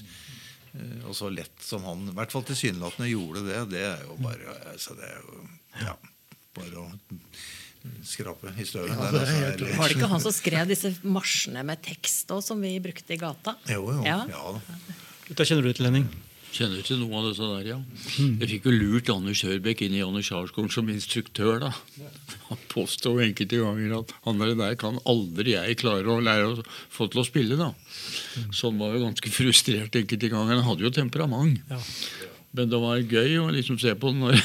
uh, 0.76 1.08
Og 1.08 1.16
så 1.18 1.32
lett 1.34 1.64
som 1.64 1.82
han, 1.88 2.06
i 2.12 2.14
hvert 2.14 2.32
fall 2.32 2.46
tilsynelatende, 2.46 3.10
gjorde 3.10 3.42
det, 3.48 3.58
det 3.74 3.82
er 3.88 4.06
jo 4.06 4.16
bare 4.22 4.54
altså 4.70 4.94
det 4.98 5.10
er 5.10 5.18
jo, 5.26 5.42
ja, 5.82 5.96
bare 6.54 6.84
å 6.84 6.86
skrape 8.06 8.54
i 8.56 8.64
støvet. 8.64 8.94
Ja, 8.94 9.08
altså, 9.10 9.24
Var 9.76 9.88
det 9.90 9.96
ikke 9.98 10.08
han 10.14 10.22
som 10.22 10.32
skrev 10.32 10.70
disse 10.70 10.94
marsjene 11.02 11.64
med 11.66 11.82
tekst 11.84 12.30
også, 12.32 12.54
som 12.54 12.62
vi 12.64 12.76
brukte 12.80 13.12
i 13.16 13.20
gata? 13.20 13.58
Jo, 13.68 13.82
jo. 13.90 14.06
Ja. 14.06 14.22
Ja. 14.30 14.54
da. 14.56 15.02
Dette 15.24 15.46
kjenner 15.48 15.64
du 15.64 15.72
til, 15.72 15.88
Henning? 15.88 16.08
Kjenner 16.54 16.84
til 16.86 17.00
noe 17.00 17.16
av 17.18 17.24
dette 17.26 17.46
der, 17.48 17.68
ja. 17.72 17.76
Jeg 18.14 18.48
fikk 18.52 18.66
jo 18.68 18.74
lurt 18.74 19.08
Anders 19.10 19.40
Hørbekk 19.42 19.80
inn 19.86 19.96
i 19.96 20.02
Anders 20.04 20.28
Jarskolen 20.30 20.70
som 20.70 20.90
instruktør, 20.92 21.56
da. 21.64 21.70
Han 22.50 22.60
påstår 22.70 23.24
enkelte 23.24 23.58
ganger 23.58 23.96
at 23.96 24.12
han 24.28 24.38
der, 24.42 24.52
der 24.60 24.76
kan 24.78 25.00
aldri 25.10 25.56
jeg 25.56 25.80
klare 25.80 26.12
å 26.12 26.20
lære 26.22 26.52
å 26.52 26.66
få 26.94 27.08
til 27.10 27.24
å 27.24 27.26
spille, 27.26 27.58
da. 27.58 27.72
Så 28.54 28.70
han 28.70 28.78
var 28.78 28.94
jo 28.94 29.02
ganske 29.08 29.32
frustrert 29.34 29.98
enkelte 29.98 30.30
ganger. 30.30 30.60
Han 30.60 30.68
hadde 30.68 30.86
jo 30.86 30.94
temperament. 30.94 31.58
Ja. 31.72 31.80
Men 32.54 32.70
det 32.70 32.82
var 32.84 33.02
gøy 33.02 33.40
å 33.42 33.50
liksom 33.56 33.80
se 33.82 33.96
på 33.98 34.12
når, 34.14 34.38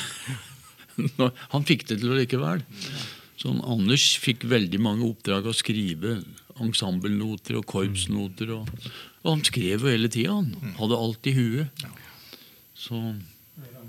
når 1.19 1.35
Han 1.53 1.67
fikk 1.69 1.85
det 1.91 1.99
til 2.01 2.15
likevel. 2.17 2.63
Sånn, 3.39 3.61
Anders 3.61 4.15
fikk 4.19 4.47
veldig 4.49 4.81
mange 4.81 5.05
oppdrag 5.11 5.45
å 5.45 5.55
skrive 5.55 6.17
ensembelnoter 6.59 7.59
og 7.61 7.69
korpsnoter. 7.69 8.55
Og, 8.57 8.89
og 9.23 9.33
han 9.33 9.43
skrev 9.47 9.83
jo 9.83 9.91
hele 9.91 10.09
tida. 10.11 10.37
Han 10.37 10.75
hadde 10.79 10.99
alt 11.03 11.29
i 11.29 11.35
huet. 11.35 11.85
Så 12.79 12.95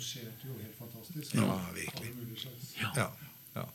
Rangerte 0.00 0.48
jo 0.48 0.56
helt 0.58 0.76
fantastisk. 0.78 1.34
Ja, 1.36 1.60
virkelig. 1.76 2.10
Ja. 2.80 3.06
ja. 3.54 3.66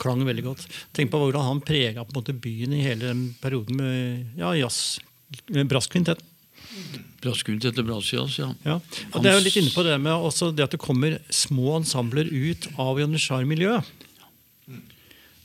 Klang 0.00 0.24
veldig 0.26 0.44
godt. 0.44 0.66
Tenk 0.96 1.12
på 1.12 1.20
hvordan 1.22 1.46
han 1.46 1.64
prega 1.64 2.04
på 2.04 2.12
en 2.12 2.20
måte 2.20 2.36
byen 2.36 2.74
i 2.76 2.82
hele 2.84 3.12
den 3.12 3.26
perioden 3.40 3.78
med 3.78 4.40
ja, 4.40 4.52
jazz. 4.58 4.98
Brasskvintetten. 5.48 6.30
og 7.24 7.52
etter 7.54 7.86
brassjazz, 7.86 8.38
ja. 8.38 8.50
Ja. 8.66 8.78
Og 9.14 9.22
det 9.22 9.30
er 9.30 9.38
jo 9.38 9.44
litt 9.46 9.56
inne 9.56 9.72
på 9.72 9.84
det 9.86 9.94
med 10.02 10.12
også 10.12 10.50
det 10.52 10.66
at 10.66 10.74
det 10.74 10.82
kommer 10.82 11.16
små 11.32 11.78
ensembler 11.78 12.28
ut 12.28 12.68
av 12.76 13.00
Janitsjar-miljøet. 13.00 13.88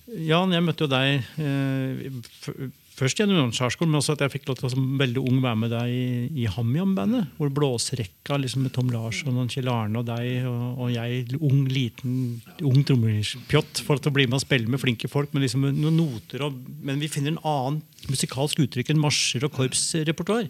Jan, 0.09 0.51
jeg 0.51 0.65
møtte 0.65 0.87
jo 0.87 0.89
deg 0.89 1.21
eh, 1.37 2.69
først 2.99 3.19
gjennom 3.19 3.39
Janitsjar-skolen, 3.39 3.91
men 3.93 3.99
også 4.01 4.15
at 4.15 4.23
jeg 4.25 4.33
fikk 4.35 4.49
lov 4.49 4.59
til 4.59 4.67
å 4.67 4.71
som 4.73 4.87
veldig 4.99 5.21
ung 5.23 5.39
være 5.43 5.59
med 5.63 5.71
deg 5.73 5.93
i, 5.93 6.09
i 6.43 6.47
HamYam-bandet. 6.51 7.31
Hvor 7.39 7.53
blåserekka 7.55 8.37
liksom, 8.43 8.65
med 8.67 8.73
Tom 8.75 8.91
Larsson 8.93 9.39
og 9.39 9.53
Kjell 9.53 9.71
Arne 9.71 10.01
og 10.01 10.09
deg 10.09 10.45
og, 10.49 10.83
og 10.85 10.91
jeg, 10.93 11.39
ung, 11.39 11.63
liten 11.71 12.19
ung 12.67 12.83
trommepjott, 12.87 13.83
for 13.87 13.99
å 13.99 14.13
bli 14.15 14.27
med 14.27 14.39
og 14.41 14.45
spille 14.45 14.69
med 14.69 14.83
flinke 14.83 15.11
folk. 15.11 15.33
med 15.33 15.45
liksom 15.45 15.65
noen 15.69 15.97
noter 15.97 16.45
og, 16.47 16.59
Men 16.83 17.01
vi 17.01 17.11
finner 17.11 17.35
en 17.35 17.43
annen 17.47 17.81
musikalsk 18.11 18.61
uttrykk 18.65 18.93
enn 18.93 19.01
marsjer 19.01 19.47
og 19.47 19.55
korpsrepertoar. 19.55 20.47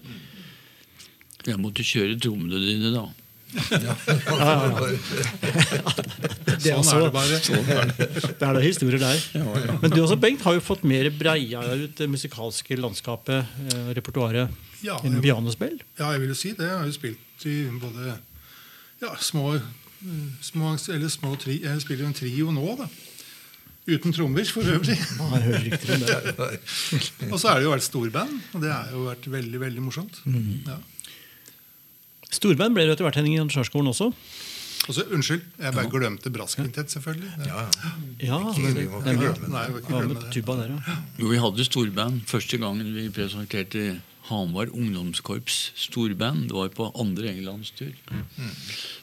Jeg 1.47 1.61
måtte 1.61 1.85
kjøre 1.87 2.19
trommene 2.19 2.59
dine, 2.59 2.91
da. 2.93 3.07
Det 6.59 6.69
er 6.69 6.75
Sånn 6.83 6.93
er 6.93 7.01
det 7.07 7.13
bare. 7.15 7.37
Det 7.39 8.45
er 8.45 8.53
da 8.53 8.61
historier 8.61 8.99
der. 9.01 9.17
Men 9.81 9.89
du 9.93 10.01
også, 10.03 10.17
Bengt, 10.21 10.41
har 10.45 10.53
jo 10.57 10.61
fått 10.63 10.83
mer 10.87 11.09
breia 11.15 11.59
ut 11.63 11.95
det 11.97 12.07
musikalske 12.11 12.77
landskapet, 12.79 13.45
eh, 13.73 13.89
repertoaret, 13.97 14.47
Ja, 14.85 14.95
enn 15.03 15.21
pianospill. 15.23 15.77
Ja, 15.99 16.05
jeg 16.13 16.19
vil 16.23 16.31
jo 16.33 16.37
si 16.39 16.49
det. 16.55 16.65
Jeg 16.67 16.77
har 16.77 16.85
jo 16.87 16.93
spilt 16.95 17.19
i 17.49 17.55
både 17.81 18.01
ja, 19.01 19.09
små, 19.23 19.45
eh, 19.55 19.61
små 20.43 20.65
Eller 20.93 21.09
små 21.11 21.29
tri, 21.39 21.53
Jeg 21.63 21.81
spiller 21.81 22.03
jo 22.05 22.09
en 22.11 22.19
trio 22.19 22.51
nå, 22.55 22.67
da. 22.79 22.87
Uten 23.89 24.13
trommer, 24.13 24.45
for 24.45 24.61
øvrig. 24.61 24.93
Ja, 24.93 25.25
det. 25.41 26.59
Og 27.31 27.39
så 27.39 27.45
har 27.49 27.55
det 27.57 27.65
jo 27.65 27.73
vært 27.73 27.87
storband, 27.87 28.33
og 28.53 28.59
det 28.61 28.69
har 28.69 28.85
jo 28.93 28.99
vært 29.07 29.25
veldig 29.33 29.59
veldig 29.63 29.81
morsomt. 29.81 30.15
Ja. 30.67 30.77
Storband 32.31 32.75
ble 32.77 32.85
det 32.85 32.93
etter 32.95 33.07
hvert 33.07 33.17
Henning 33.19 33.35
i 33.35 33.39
Janitsjarskolen 33.39 33.89
også. 33.91 34.11
Og 34.89 34.95
så, 34.95 35.03
Unnskyld, 35.13 35.41
jeg 35.59 35.73
bare 35.75 35.89
glemte 35.91 36.31
brasskvintett, 36.33 36.89
selvfølgelig. 36.93 37.29
Ja, 37.45 37.63
ja. 37.65 37.89
Ja, 38.23 38.37
Ikke- 38.39 38.61
vi 38.63 38.73
det, 38.73 38.83
ikke 38.87 39.01
glemme 39.03 39.33
det. 39.41 39.49
Nei, 39.49 39.65
ikke 39.67 39.87
glemme 39.87 40.15
det. 40.21 40.31
tuba 40.33 40.55
der, 40.61 40.69
ja. 40.75 40.95
Jo, 41.19 41.27
vi 41.29 41.37
hadde 41.43 41.65
storband 41.67 42.21
første 42.25 42.57
gangen 42.61 42.93
vi 42.95 43.09
presenterte 43.09 44.01
Hamar 44.29 44.69
ungdomskorps 44.69 45.71
storband. 45.75 46.47
Det 46.49 46.55
var 46.55 46.69
på 46.69 46.91
andre 46.95 47.33
englandstur. 47.33 47.93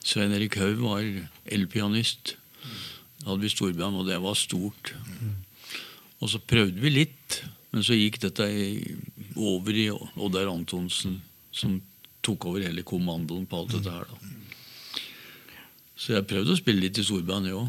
Svein 0.05 0.33
Erik 0.33 0.55
Haug 0.57 0.79
var 0.79 1.03
elpianist. 1.51 2.37
Da 3.23 3.31
hadde 3.33 3.43
vi 3.43 3.49
storband, 3.51 3.97
og 4.01 4.07
det 4.07 4.21
var 4.23 4.35
stort. 4.35 4.95
Og 6.23 6.31
så 6.31 6.39
prøvde 6.41 6.81
vi 6.81 6.91
litt, 6.91 7.43
men 7.73 7.83
så 7.83 7.93
gikk 7.99 8.21
dette 8.23 8.47
over 9.37 9.73
i 9.77 9.91
Oddar 10.17 10.47
Antonsen, 10.49 11.21
som 11.53 11.83
tok 12.27 12.49
over 12.51 12.65
hele 12.67 12.85
kommandoen 12.87 13.47
på 13.49 13.62
alt 13.62 13.77
dette 13.77 13.93
her. 13.93 14.07
da. 14.11 14.17
Så 15.97 16.12
jeg 16.12 16.29
prøvde 16.29 16.53
å 16.53 16.59
spille 16.59 16.85
litt 16.85 16.99
i 17.01 17.05
storband, 17.07 17.49
jeg 17.49 17.57
òg. 17.57 17.69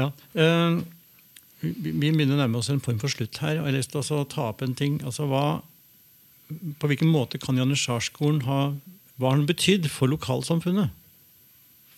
Ja. 0.00 0.08
Uh, 0.34 0.80
vi 1.60 1.92
begynner 1.92 2.34
å 2.34 2.40
nærme 2.40 2.60
oss 2.60 2.70
en 2.72 2.80
form 2.82 2.98
for 3.02 3.12
slutt 3.12 3.36
her. 3.44 3.58
og 3.58 3.68
Jeg 3.68 3.68
har 3.68 3.76
lyst 3.76 3.92
til 3.92 4.00
å 4.16 4.24
ta 4.24 4.48
opp 4.48 4.64
en 4.64 4.74
ting. 4.76 4.98
Altså, 5.04 5.28
hva, 5.28 5.60
på 6.80 6.90
hvilken 6.90 7.12
måte 7.12 7.40
kan 7.40 7.58
Janitsjarskolen 7.60 8.42
ha 8.48 8.60
Hva 9.20 9.34
har 9.34 9.36
den 9.36 9.48
betydd 9.50 9.90
for 9.92 10.08
lokalsamfunnet? 10.08 10.94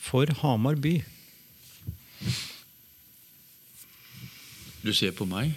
For 0.03 0.27
Hamar 0.41 0.75
by? 0.83 0.97
Du 4.83 4.91
ser 4.91 5.15
på 5.15 5.29
meg. 5.31 5.55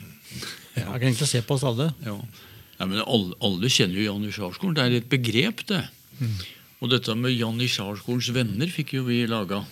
Jeg 0.76 0.86
kan 0.86 1.08
egentlig 1.08 1.32
se 1.32 1.42
på 1.42 1.58
oss 1.58 1.66
alle. 1.66 1.90
Ja. 2.06 2.20
Nei, 2.80 2.88
men 2.92 3.02
alle, 3.06 3.36
alle 3.46 3.70
kjenner 3.72 4.02
jo 4.02 4.10
Janitsjarskolen. 4.10 4.76
Det 4.76 4.84
er 4.86 4.98
et 5.00 5.10
begrep, 5.12 5.66
det. 5.70 5.84
Og 6.84 6.92
dette 6.92 7.16
med 7.18 7.32
Janitsjarskolens 7.36 8.32
venner 8.36 8.68
fikk 8.72 8.98
jo 8.98 9.06
vi 9.08 9.22
laga. 9.32 9.64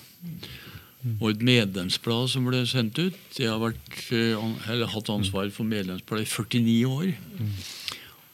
Og 1.20 1.26
et 1.34 1.42
medlemsblad 1.44 2.30
som 2.32 2.46
ble 2.48 2.62
sendt 2.70 2.96
ut. 3.02 3.18
Jeg 3.36 3.50
har 3.52 3.60
vært, 3.60 3.98
eh, 4.16 4.40
eller 4.72 4.88
hatt 4.88 5.10
ansvar 5.12 5.50
for 5.52 5.68
medlemsbladet 5.68 6.24
i 6.24 6.32
49 6.32 6.86
år. 6.88 7.10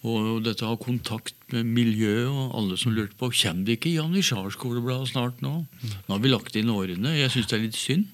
Og 0.05 0.43
dette 0.45 0.63
har 0.63 0.77
kontakt 0.79 1.33
med 1.51 1.65
miljøet 1.65 2.29
og 2.29 2.53
alle 2.55 2.77
som 2.77 2.93
lurte 2.95 3.17
på 3.19 3.31
Kommer 3.35 3.65
det 3.65 3.79
ikke 3.79 3.95
Janitsjarskoleblad 3.97 5.09
snart 5.09 5.41
nå? 5.41 5.65
Nå 6.07 6.13
har 6.13 6.21
vi 6.23 6.29
lagt 6.29 6.55
inn 6.55 6.69
årene. 6.71 7.17
Jeg 7.17 7.31
syns 7.33 7.49
det 7.49 7.57
er 7.57 7.65
litt 7.65 7.75
synd. 7.75 8.05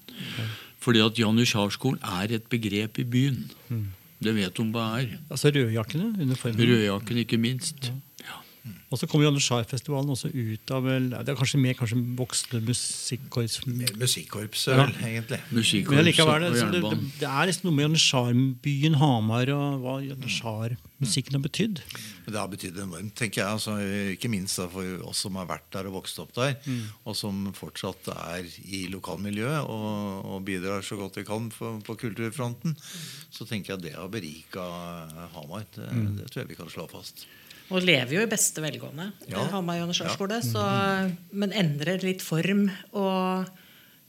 Fordi 0.82 1.04
at 1.04 1.14
Janitsjarskolen 1.20 2.00
er 2.02 2.32
et 2.34 2.48
begrep 2.48 2.98
i 2.98 3.04
byen. 3.04 3.44
Det 4.22 4.32
vet 4.34 4.56
de 4.56 4.64
hva 4.72 4.86
er. 5.00 5.16
Altså 5.30 5.52
rødjakkene. 5.54 6.14
uniformene. 6.22 6.68
Rødjakken, 6.72 7.16
ikke 7.24 7.38
minst. 7.38 7.92
Og 8.90 9.00
så 9.00 9.06
kommer 9.10 9.26
Janitsjarfestivalen 9.26 10.12
også 10.14 10.30
ut 10.30 10.70
av 10.74 10.84
vel, 10.86 11.08
Det 11.10 11.32
er 11.32 11.38
kanskje 11.38 11.58
mer 11.58 11.74
kanskje 11.74 11.98
voksne 12.18 12.60
musikkorps. 12.66 13.56
Mer 13.66 13.88
Ja, 13.90 13.96
musikkorpset, 13.98 14.76
vel, 14.78 14.92
egentlig. 15.08 15.40
Musikkorps 15.50 16.06
likevel, 16.06 16.46
det, 16.46 16.66
det, 16.72 16.82
det, 16.84 16.98
det 17.20 17.30
er 17.30 17.48
liksom 17.50 17.68
noe 17.68 17.76
med 17.76 17.86
Janitsjarbyen 17.88 18.98
Hamar 19.00 19.50
og 19.54 19.80
hva 19.82 19.96
Janitsjar-musikken 20.04 21.38
har 21.38 21.42
betydd. 21.44 21.82
Det 22.26 22.38
har 22.38 22.50
betydd 22.50 22.78
enormt, 22.82 23.14
tenker 23.18 23.42
jeg. 23.42 23.56
Altså, 23.58 23.76
ikke 24.14 24.30
minst 24.32 24.58
da, 24.58 24.68
for 24.70 25.06
oss 25.10 25.24
som 25.26 25.38
har 25.38 25.46
vært 25.50 25.66
der 25.74 25.90
og 25.90 25.98
vokst 26.00 26.18
opp 26.22 26.32
der, 26.38 26.54
og 27.06 27.14
som 27.18 27.46
fortsatt 27.54 28.10
er 28.14 28.46
i 28.66 28.86
lokalmiljøet 28.92 29.66
og, 29.66 30.26
og 30.30 30.44
bidrar 30.46 30.82
så 30.86 30.98
godt 30.98 31.18
vi 31.20 31.26
kan 31.26 31.50
på, 31.54 31.76
på 31.86 31.98
kulturfronten. 32.06 32.76
Så 33.30 33.46
tenker 33.46 33.74
jeg 33.74 33.88
det 33.88 33.96
har 33.98 34.10
berika 34.10 34.62
Hamar. 35.34 35.66
Det, 35.74 35.90
det 36.20 36.30
tror 36.30 36.42
jeg 36.44 36.54
vi 36.54 36.58
kan 36.62 36.70
slå 36.70 36.86
fast. 36.90 37.26
Og 37.70 37.82
lever 37.82 38.12
jo 38.14 38.22
i 38.22 38.30
beste 38.30 38.62
velgående. 38.62 39.08
Ja. 39.28 39.40
Ja. 39.40 39.46
Hamar 39.50 39.78
Janitsjarskole. 39.80 40.40
så- 40.42 41.12
Men 41.32 41.50
endrer 41.52 42.02
litt 42.02 42.22
form, 42.22 42.70
og 42.92 43.48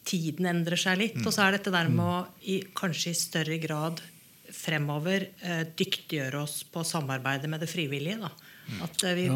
tiden 0.05 0.45
endrer 0.45 0.77
seg 0.77 0.97
litt. 0.97 1.17
Og 1.25 1.33
så 1.33 1.47
er 1.47 1.57
dette 1.57 1.71
der 1.71 1.89
med 1.89 2.05
å 2.05 2.27
i, 2.45 2.61
kanskje 2.75 3.09
i 3.09 3.13
større 3.13 3.57
grad 3.59 4.01
fremover 4.51 5.27
eh, 5.43 5.63
dyktiggjøre 5.75 6.41
oss 6.41 6.63
på 6.63 6.83
samarbeidet 6.85 7.49
med 7.49 7.59
det 7.59 7.69
frivillige. 7.69 8.19
Da. 8.21 8.29
At 8.83 9.03
eh, 9.03 9.13
vi 9.15 9.27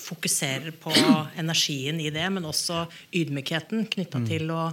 fokuserer 0.00 0.70
på 0.80 0.92
energien 1.36 1.98
i 2.00 2.10
det, 2.10 2.26
men 2.32 2.44
også 2.44 2.84
ydmykheten 3.12 3.88
knytta 3.90 4.22
til 4.26 4.50
å 4.54 4.72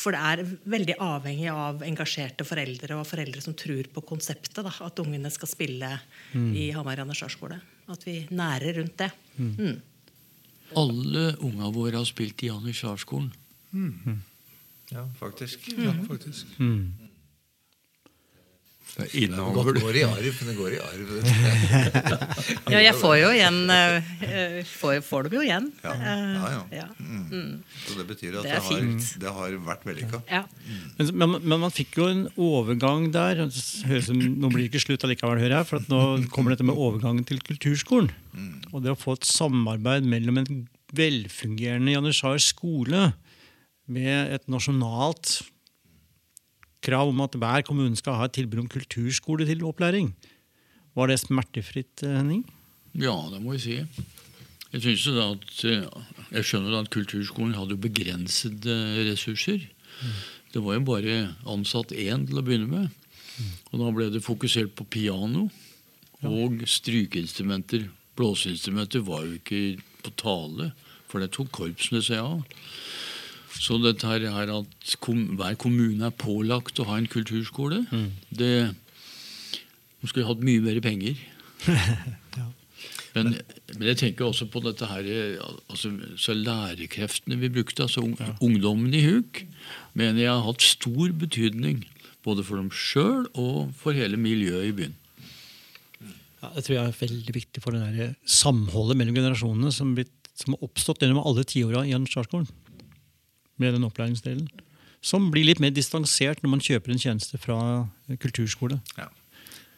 for 0.00 0.12
det 0.14 0.20
er 0.22 0.44
veldig 0.70 0.94
avhengig 1.02 1.48
av 1.52 1.82
engasjerte 1.84 2.44
foreldre 2.46 2.94
og 2.96 3.06
foreldre 3.06 3.42
som 3.42 3.52
tror 3.58 3.84
på 3.92 4.00
konseptet. 4.06 4.54
Da, 4.64 4.70
at 4.86 4.96
ungene 5.02 5.30
skal 5.34 5.48
spille 5.50 5.90
i 6.34 6.70
Hamar 6.72 6.96
Janitsjarskole. 6.96 7.58
At 7.90 8.06
vi 8.06 8.16
nærer 8.30 8.78
rundt 8.78 8.98
det. 8.98 9.10
Mm. 9.36 9.80
Alle 10.76 11.24
unga 11.42 11.70
våre 11.74 11.96
har 11.98 12.06
spilt 12.06 12.42
i 12.42 12.50
Janitsjarskolen. 12.50 13.32
Ja, 14.90 15.04
faktisk. 15.18 15.72
Ja, 15.78 15.94
faktisk. 16.06 16.46
Det 16.58 16.99
er 18.98 19.74
Det 19.74 19.82
går 19.82 19.96
i 19.96 20.02
arv. 20.04 20.40
Det 20.48 20.56
går 20.58 20.74
i 20.74 20.80
arv. 20.82 21.12
Ja, 22.70 22.78
jeg 22.82 22.94
får 22.98 23.14
jo 23.20 23.30
igjen 23.34 23.58
eh, 23.74 24.10
eh, 24.26 24.56
får, 24.66 25.00
får 25.06 25.26
dem 25.28 25.36
jo 25.38 25.44
igjen. 25.46 25.68
Ja, 25.84 25.94
Eh, 26.00 26.34
ja, 26.34 26.50
ja. 26.54 26.62
ja. 26.80 26.86
Mm. 27.00 27.62
Så 27.86 27.96
det 27.98 28.06
betyr 28.08 28.36
at 28.40 28.46
Det 28.46 28.52
det, 28.54 28.60
har, 28.66 28.84
det 29.24 29.32
har 29.36 29.56
vært 29.66 29.84
vellykka. 29.88 30.20
Ja. 30.30 30.42
Men, 30.98 31.10
men, 31.22 31.36
men 31.44 31.62
man 31.66 31.74
fikk 31.74 31.98
jo 32.00 32.08
en 32.10 32.24
overgang 32.40 33.10
der. 33.14 33.44
Høres 33.44 34.06
som- 34.10 34.20
Nå 34.20 34.50
blir 34.52 34.64
det 34.66 34.70
ikke 34.72 34.84
slutt 34.84 35.04
allikevel, 35.06 35.40
hører 35.42 35.56
jeg. 35.60 35.68
For 35.70 35.80
at 35.82 35.88
nå 35.90 36.02
kommer 36.34 36.54
dette 36.54 36.66
med 36.66 36.78
overgangen 36.78 37.26
til 37.28 37.40
kulturskolen. 37.46 38.10
Og 38.72 38.82
det 38.84 38.92
å 38.94 38.98
få 38.98 39.16
et 39.18 39.26
samarbeid 39.28 40.06
mellom 40.06 40.38
en 40.42 40.68
velfungerende 40.96 41.92
Janitsjar 41.94 42.38
skole 42.42 43.12
med 43.90 44.32
et 44.36 44.44
nasjonalt 44.50 45.40
krav 46.84 47.10
om 47.12 47.20
at 47.24 47.36
hver 47.36 47.64
kommune 47.66 47.98
skal 47.98 48.18
ha 48.18 48.28
et 48.28 48.36
tilbud 48.38 48.64
om 48.64 48.70
kulturskole 48.70 49.46
til 49.48 49.64
opplæring. 49.68 50.12
Var 50.96 51.10
det 51.10 51.20
smertefritt, 51.22 52.02
eh, 52.02 52.16
Henning? 52.16 52.44
Ja, 52.94 53.14
det 53.30 53.42
må 53.42 53.54
jeg 53.54 53.60
si. 53.60 53.76
Jeg 54.72 54.82
synes 54.82 55.06
jo 55.06 55.14
da 55.14 55.26
at 55.34 55.64
eh, 55.64 55.86
jeg 56.30 56.46
skjønner 56.46 56.78
at 56.80 56.90
kulturskolen 56.90 57.54
hadde 57.58 57.78
begrensede 57.80 58.76
ressurser. 59.10 59.66
Det 60.52 60.62
var 60.62 60.78
jo 60.78 60.86
bare 60.86 61.16
ansatt 61.46 61.92
én 61.94 62.26
til 62.26 62.38
å 62.38 62.44
begynne 62.46 62.70
med. 62.70 62.88
Og 63.70 63.80
da 63.82 63.90
ble 63.94 64.10
det 64.12 64.24
fokusert 64.24 64.74
på 64.76 64.86
piano 64.90 65.48
og 66.26 66.62
strykeinstrumenter. 66.68 67.88
Blåseinstrumenter 68.18 69.04
var 69.06 69.24
jo 69.24 69.38
ikke 69.38 69.80
på 70.04 70.12
tale, 70.20 70.72
for 71.08 71.22
det 71.22 71.32
tok 71.34 71.50
korpsene 71.54 72.02
seg 72.04 72.20
av. 72.20 72.42
Så 73.50 73.80
dette 73.82 74.06
her 74.06 74.22
er 74.28 74.52
at 74.54 74.94
kom, 75.02 75.24
hver 75.40 75.56
kommune 75.58 76.06
er 76.06 76.14
pålagt 76.14 76.78
å 76.78 76.86
ha 76.90 77.00
en 77.00 77.10
kulturskole, 77.10 77.82
det 78.30 78.70
De 80.00 80.08
skulle 80.08 80.28
hatt 80.28 80.44
mye 80.44 80.62
mer 80.64 80.78
penger. 80.80 81.18
Men, 83.10 83.32
men 83.74 83.88
jeg 83.90 83.98
tenker 83.98 84.28
også 84.28 84.46
på 84.52 84.60
dette 84.62 84.86
her 84.86 85.06
altså, 85.42 85.90
så 86.20 86.34
Lærekreftene 86.36 87.40
vi 87.40 87.50
brukte, 87.50 87.82
altså 87.82 88.04
ja. 88.06 88.28
ungdommen 88.38 88.94
i 88.94 89.02
Huk, 89.02 89.42
mener 89.98 90.22
jeg 90.22 90.30
har 90.30 90.44
hatt 90.46 90.62
stor 90.62 91.10
betydning. 91.18 91.82
Både 92.22 92.44
for 92.46 92.60
dem 92.60 92.68
sjøl 92.70 93.26
og 93.34 93.72
for 93.80 93.96
hele 93.96 94.20
miljøet 94.20 94.68
i 94.68 94.74
byen. 94.76 94.96
Ja, 96.40 96.52
det 96.54 96.64
tror 96.64 96.76
jeg 96.76 96.86
er 96.86 96.98
veldig 97.00 97.36
viktig 97.36 97.62
for 97.64 97.76
det 97.76 97.82
der 97.98 98.14
samholdet 98.28 98.96
mellom 99.00 99.18
generasjonene 99.18 99.72
som, 99.74 99.94
blitt, 99.96 100.12
som 100.38 100.54
har 100.54 100.68
oppstått 100.68 101.02
gjennom 101.02 101.20
alle 101.24 101.44
tiåra 101.48 101.82
i 101.84 101.92
Janitsjarskolen. 101.92 102.48
Med 103.60 103.76
den 103.76 103.86
opplæringsdelen. 103.86 104.48
Som 105.04 105.30
blir 105.32 105.46
litt 105.48 105.60
mer 105.62 105.72
distansert 105.72 106.42
når 106.44 106.56
man 106.56 106.64
kjøper 106.64 106.92
en 106.92 107.00
tjeneste 107.00 107.40
fra 107.40 107.58
kulturskole. 108.20 108.80
Ja, 108.98 109.08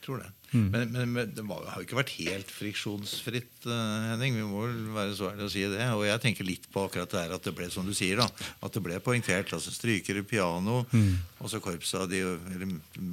tror 0.03 0.23
det. 0.23 0.31
Men, 0.53 0.91
men, 0.93 1.13
men 1.15 1.31
det 1.33 1.43
har 1.49 1.79
jo 1.81 1.85
ikke 1.87 1.97
vært 1.97 2.11
helt 2.19 2.51
friksjonsfritt, 2.53 3.65
eh, 3.65 4.03
Henning. 4.11 4.35
Vi 4.37 4.45
må 4.45 4.67
vel 4.67 4.91
være 4.93 5.15
så 5.17 5.31
ærlige 5.31 5.47
å 5.49 5.53
si 5.55 5.63
det. 5.73 5.87
Og 5.97 6.03
jeg 6.05 6.21
tenker 6.27 6.45
litt 6.45 6.67
på 6.75 6.83
akkurat 6.85 7.09
det 7.15 7.23
her 7.23 7.33
at 7.39 7.47
det 7.47 7.55
ble 7.57 7.69
som 7.73 7.87
du 7.89 7.95
sier 7.97 8.21
da, 8.21 8.27
at 8.61 8.75
det 8.77 8.83
ble 8.85 8.99
poengtert. 9.01 9.55
altså 9.57 9.73
Strykere, 9.73 10.27
piano, 10.29 10.83
og 11.41 11.49
så 11.49 11.63
korpsa 11.65 12.05
de, 12.11 12.21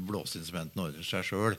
blåseinstrumentene 0.10 0.90
ordner 0.90 1.08
seg 1.08 1.30
sjøl. 1.30 1.56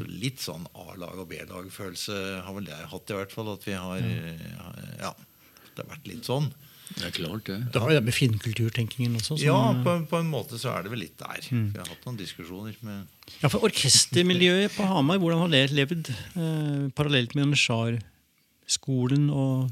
Så 0.00 0.08
litt 0.10 0.42
sånn 0.42 0.66
A-lag 0.74 1.14
og 1.22 1.28
B-lag-følelse 1.30 2.18
har 2.48 2.56
vel 2.58 2.72
jeg 2.72 2.90
hatt, 2.90 3.14
i 3.14 3.20
hvert 3.20 3.36
fall. 3.36 3.52
At 3.54 3.68
vi 3.68 3.78
har 3.78 4.02
Ja, 4.02 5.14
det 5.14 5.84
har 5.84 5.92
vært 5.94 6.10
litt 6.10 6.26
sånn. 6.26 6.50
Det 6.96 7.04
er 7.06 7.12
klart, 7.14 7.44
det. 7.46 7.58
Det 7.72 7.80
har 7.80 7.90
jo 7.92 7.96
det 8.00 8.04
med 8.04 8.14
finnkulturtenkingen 8.14 9.14
også. 9.16 9.36
som- 9.38 9.44
Ja, 9.46 9.58
på, 9.84 9.94
på 10.10 10.18
en 10.20 10.30
måte 10.30 10.58
så 10.58 10.72
er 10.76 10.82
det 10.82 10.90
vel 10.90 10.98
litt 11.04 11.16
der. 11.18 11.38
Vi 11.50 11.78
har 11.78 11.86
hatt 11.86 12.04
noen 12.06 12.16
diskusjoner 12.18 12.74
med 12.82 13.06
Ja, 13.42 13.48
for 13.48 13.60
Orkestermiljøet 13.68 14.74
på 14.74 14.86
Hamar, 14.90 15.18
hvordan 15.22 15.38
har 15.44 15.48
det 15.54 15.70
levd 15.70 16.10
eh, 16.10 16.88
parallelt 16.98 17.34
med 17.38 17.46
Anishar-skolen 17.46 19.30
og 19.30 19.70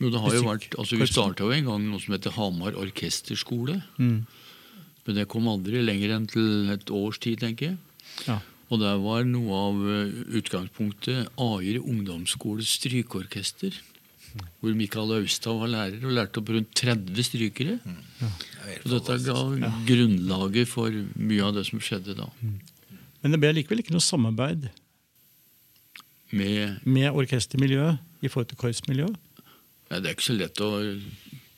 Jo, 0.00 0.08
det 0.08 0.20
har 0.22 0.32
jo 0.32 0.44
vært, 0.46 0.74
altså 0.80 0.96
Vi 0.96 1.06
starta 1.10 1.44
jo 1.44 1.50
en 1.52 1.66
gang 1.66 1.82
noe 1.90 2.00
som 2.00 2.14
heter 2.14 2.32
Hamar 2.32 2.72
orkesterskole. 2.80 3.82
Mm. 3.98 4.22
Men 5.06 5.14
det 5.18 5.26
kom 5.28 5.48
aldri 5.50 5.82
lenger 5.84 6.14
enn 6.16 6.26
til 6.30 6.70
et 6.72 6.88
års 6.94 7.18
tid, 7.20 7.40
tenker 7.42 7.72
jeg. 7.72 7.78
Ja. 8.26 8.38
Og 8.70 8.78
der 8.80 8.96
var 9.02 9.24
noe 9.26 9.50
av 9.66 9.82
eh, 9.90 10.12
utgangspunktet 10.40 11.28
Aier 11.36 11.80
ungdomsskoles 11.82 12.70
strykeorkester. 12.78 13.74
Hvor 14.60 14.74
Mikael 14.76 15.12
Austad 15.16 15.56
var 15.60 15.70
lærer 15.72 16.04
og 16.06 16.12
lærte 16.16 16.38
opp 16.42 16.50
rundt 16.54 16.70
30 16.78 17.24
strykere. 17.26 17.78
Og 18.84 18.90
dette 18.92 19.16
ga 19.26 19.38
grunnlaget 19.88 20.68
for 20.70 20.90
mye 21.16 21.42
av 21.48 21.54
det 21.56 21.64
som 21.70 21.80
skjedde 21.82 22.14
da. 22.18 22.28
Men 23.22 23.34
det 23.34 23.40
ble 23.42 23.50
likevel 23.58 23.82
ikke 23.82 23.92
noe 23.96 24.04
samarbeid 24.04 24.68
Med, 26.30 26.76
med 26.86 27.10
orkestermiljøet 27.10 27.98
i 28.22 28.28
forhold 28.30 28.52
til 28.52 28.58
korpsmiljøet. 28.60 29.16
ja, 29.90 29.98
det 29.98 30.06
er 30.06 30.14
ikke 30.14 30.28
så 30.28 30.36
lett 30.38 30.60
å 30.62 30.68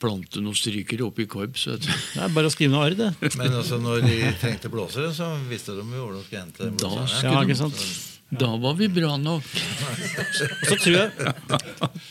plante 0.03 0.41
noen 0.43 0.57
strykere 0.57 1.05
opp 1.07 1.19
i 1.21 1.27
korps. 1.31 1.67
Vet 1.69 1.85
du. 1.85 1.91
Det 2.17 2.23
er 2.25 2.33
bare 2.35 2.49
å 2.49 2.55
skrive 2.55 2.73
noe 2.73 2.87
arr, 2.89 2.97
det. 2.99 3.11
Men 3.37 3.53
altså, 3.61 3.77
når 3.79 4.01
de 4.07 4.17
trengte 4.41 4.71
blåsere, 4.73 5.13
så 5.15 5.29
visste 5.51 5.77
de 5.77 5.85
jo 5.85 6.07
hvor 6.07 6.17
de 6.17 6.23
skulle 6.25 6.41
hente 6.47 6.71
Da 6.81 6.89
skulle 7.05 7.29
Ja, 7.29 7.37
de- 7.37 7.45
ikke 7.53 7.59
sant? 7.61 7.85
Da 8.33 8.49
var 8.57 8.79
vi 8.79 8.89
bra 8.89 9.17
nok. 9.21 9.45
Så 10.65 10.77
tror 10.81 10.95
jeg, 10.95 11.11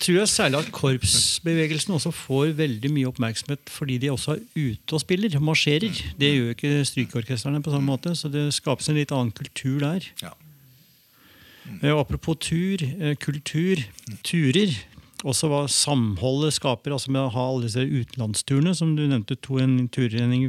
tror 0.03 0.17
jeg 0.19 0.29
særlig 0.29 0.59
at 0.59 0.69
korpsbevegelsen 0.75 1.95
også 1.95 2.11
får 2.13 2.53
veldig 2.59 2.91
mye 2.93 3.09
oppmerksomhet 3.09 3.71
fordi 3.73 3.97
de 4.03 4.11
også 4.13 4.35
er 4.35 4.43
ute 4.53 4.97
og 4.97 5.01
spiller, 5.01 5.39
marsjerer. 5.41 6.03
Det 6.21 6.29
gjør 6.29 6.51
jo 6.51 6.53
ikke 6.53 6.85
strykeorkestrene 6.91 7.63
på 7.65 7.73
samme 7.73 7.89
måte, 7.89 8.13
så 8.17 8.29
det 8.29 8.51
skapes 8.53 8.91
en 8.91 8.99
litt 8.99 9.13
annen 9.15 9.33
kultur 9.33 9.81
der. 9.81 10.05
Ja. 10.21 10.35
Mm. 11.65 11.81
Apropos 11.95 12.37
tur, 12.41 12.85
eh, 12.85 13.17
kultur, 13.17 13.81
turer. 14.21 14.77
Også 15.25 15.49
hva 15.49 15.65
samholdet 15.69 16.55
skaper, 16.55 16.93
altså 16.95 17.11
med 17.13 17.21
å 17.21 17.33
ha 17.33 17.49
alle 17.49 17.67
disse 17.67 17.81
utenlandsturene. 17.81 18.73
Som 18.77 18.95
du 18.97 19.03
nevnte, 19.05 19.37
to 19.41 19.59
en 19.61 19.87
turrenning 19.93 20.47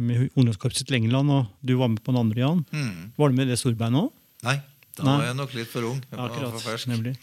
med 0.00 0.30
ungdomskorpset 0.34 0.88
til 0.88 1.02
England, 1.02 1.32
og 1.32 1.52
du 1.64 1.76
var 1.76 1.92
med 1.92 2.04
på 2.04 2.12
den 2.12 2.22
andre, 2.24 2.40
Jan. 2.40 2.64
Mm. 2.72 3.12
Var 3.16 3.28
du 3.28 3.36
med 3.36 3.48
i 3.48 3.52
det 3.52 3.60
storbeinet 3.60 4.06
òg? 4.06 4.14
Nei, 4.46 4.60
da 4.96 5.04
Nei. 5.04 5.16
var 5.20 5.26
jeg 5.28 5.36
nok 5.36 5.54
litt 5.54 5.68
for 5.68 5.82
ung. 5.90 5.98
Jeg 6.10 6.18
var 6.18 6.50
for 6.56 6.64
fersk. 6.64 6.88
nemlig. 6.88 7.14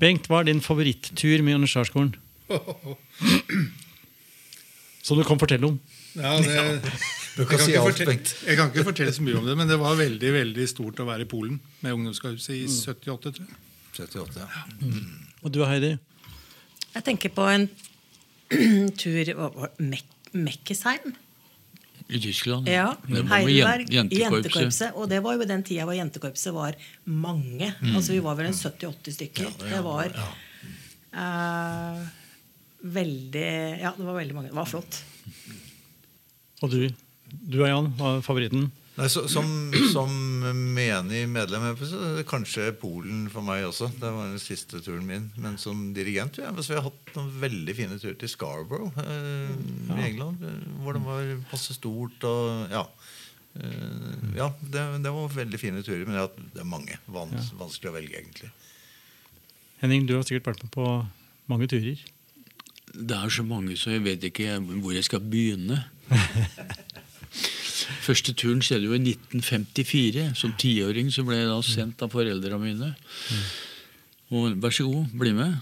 Bengt, 0.00 0.26
hva 0.30 0.40
er 0.40 0.44
din 0.48 0.60
favorittur 0.64 1.42
med 1.44 1.52
Janitsjarskolen? 1.58 2.14
Som 5.02 5.16
du 5.18 5.24
kan 5.24 5.38
fortelle 5.40 5.66
om. 5.70 5.78
Ja, 6.16 6.34
det, 6.42 6.82
Du 7.36 7.42
jeg, 7.44 7.48
kan 7.48 7.60
si 7.62 7.70
ikke 7.70 7.80
alt, 7.80 7.92
fortelle, 7.94 8.10
Bengt. 8.16 8.32
jeg 8.46 8.56
kan 8.58 8.70
ikke 8.72 8.84
fortelle 8.88 9.12
så 9.14 9.22
mye 9.22 9.36
om 9.38 9.46
det, 9.46 9.54
men 9.56 9.68
det 9.70 9.76
var 9.80 9.94
veldig 9.96 10.32
veldig 10.34 10.64
stort 10.68 10.98
å 11.00 11.06
være 11.08 11.24
i 11.24 11.28
Polen 11.30 11.60
med 11.84 11.94
ungdomskorpset 11.94 12.56
Mm. 12.56 12.64
i 12.64 12.66
78, 12.68 13.32
tror 13.36 13.46
jeg. 13.46 13.56
78, 13.94 14.40
ja. 14.40 14.48
Og 15.44 15.52
du 15.54 15.60
Heidi? 15.64 15.92
Jeg 16.94 17.04
tenker 17.06 17.30
på 17.36 17.46
en 17.48 17.68
tur 19.00 19.24
Mekkesheim. 20.34 21.14
I 22.10 22.20
Tyskland. 22.20 22.68
Ja, 22.68 22.96
Heidelberg, 23.06 23.86
jen- 23.86 24.10
jentekorpset. 24.10 24.20
jentekorpset. 24.20 24.96
Og 24.98 25.08
det 25.10 25.20
var 25.24 25.36
jo 25.38 25.46
den 25.48 25.62
tida 25.66 25.86
hvor 25.88 25.96
jentekorpset 25.96 26.54
var 26.54 26.78
mange. 27.04 27.70
Altså 27.94 28.16
Vi 28.16 28.22
var 28.24 28.38
vel 28.38 28.50
en 28.50 28.56
70-80 28.58 29.16
stykker. 29.18 29.52
Det 29.62 29.82
var 29.86 30.10
uh, 31.14 32.02
veldig 32.98 33.46
Ja, 33.80 33.94
det 33.96 34.08
var 34.08 34.18
veldig 34.18 34.36
mange. 34.36 34.50
Det 34.50 34.58
var 34.58 34.68
flott. 34.68 35.02
Og 36.60 36.74
du, 36.74 36.82
du 37.30 37.62
og 37.62 37.68
Jan, 37.70 37.92
hva 37.96 38.16
er 38.18 38.26
favoritten? 38.26 38.68
Nei, 39.00 39.06
så, 39.08 39.22
som, 39.32 39.46
som 39.94 40.10
menig 40.74 41.22
medlem 41.30 41.62
så 41.78 42.24
kanskje 42.28 42.66
Polen 42.76 43.28
for 43.32 43.44
meg 43.46 43.64
også. 43.64 43.88
Det 43.96 44.10
var 44.12 44.28
den 44.28 44.42
siste 44.42 44.82
turen 44.84 45.06
min. 45.08 45.30
Men 45.40 45.56
som 45.62 45.92
dirigent 45.96 46.36
ja, 46.42 46.50
så 46.58 46.74
vi 46.74 46.76
har 46.76 46.88
hatt 46.90 47.14
noen 47.16 47.30
veldig 47.40 47.76
fine 47.78 47.96
turer 48.02 48.18
til 48.20 48.32
Scarborough 48.32 48.98
eh, 49.00 49.54
ja. 49.88 49.96
Hvor 50.80 50.96
det 50.96 51.02
var 51.04 51.32
passe 51.50 51.76
stort 51.76 52.24
og 52.28 52.70
Ja. 52.72 52.84
Eh, 53.58 54.36
ja, 54.36 54.46
det, 54.62 54.82
det 55.02 55.10
var 55.10 55.32
veldig 55.34 55.58
fine 55.58 55.82
turer, 55.82 56.04
men 56.06 56.14
det 56.16 56.62
er, 56.62 56.68
mange. 56.68 56.98
Vans, 57.10 57.50
Vanskelig 57.58 57.90
å 57.90 57.96
velge, 57.96 58.20
egentlig. 58.20 58.50
Henning, 59.82 60.06
du 60.06 60.14
har 60.14 60.26
sikkert 60.26 60.52
vært 60.52 60.64
med 60.66 60.72
på 60.76 60.86
mange 61.50 61.66
turer. 61.70 61.98
Det 62.90 63.16
er 63.16 63.32
så 63.32 63.42
mange, 63.46 63.76
så 63.78 63.94
jeg 63.94 64.04
vet 64.06 64.26
ikke 64.30 64.58
hvor 64.82 64.94
jeg 64.94 65.06
skal 65.06 65.22
begynne. 65.24 65.82
Første 68.06 68.34
turen 68.34 68.62
skjedde 68.64 68.88
jo 68.88 68.94
i 68.96 69.02
1954. 69.02 70.30
Som 70.38 70.54
tiåring 70.58 71.10
så 71.14 71.24
ble 71.26 71.40
jeg 71.40 71.50
da 71.50 71.58
sendt 71.66 72.02
av 72.04 72.12
foreldrene 72.14 72.60
mine. 72.62 72.92
Og 74.30 74.56
vær 74.62 74.74
så 74.74 74.86
god, 74.86 75.10
bli 75.22 75.34
med. 75.36 75.58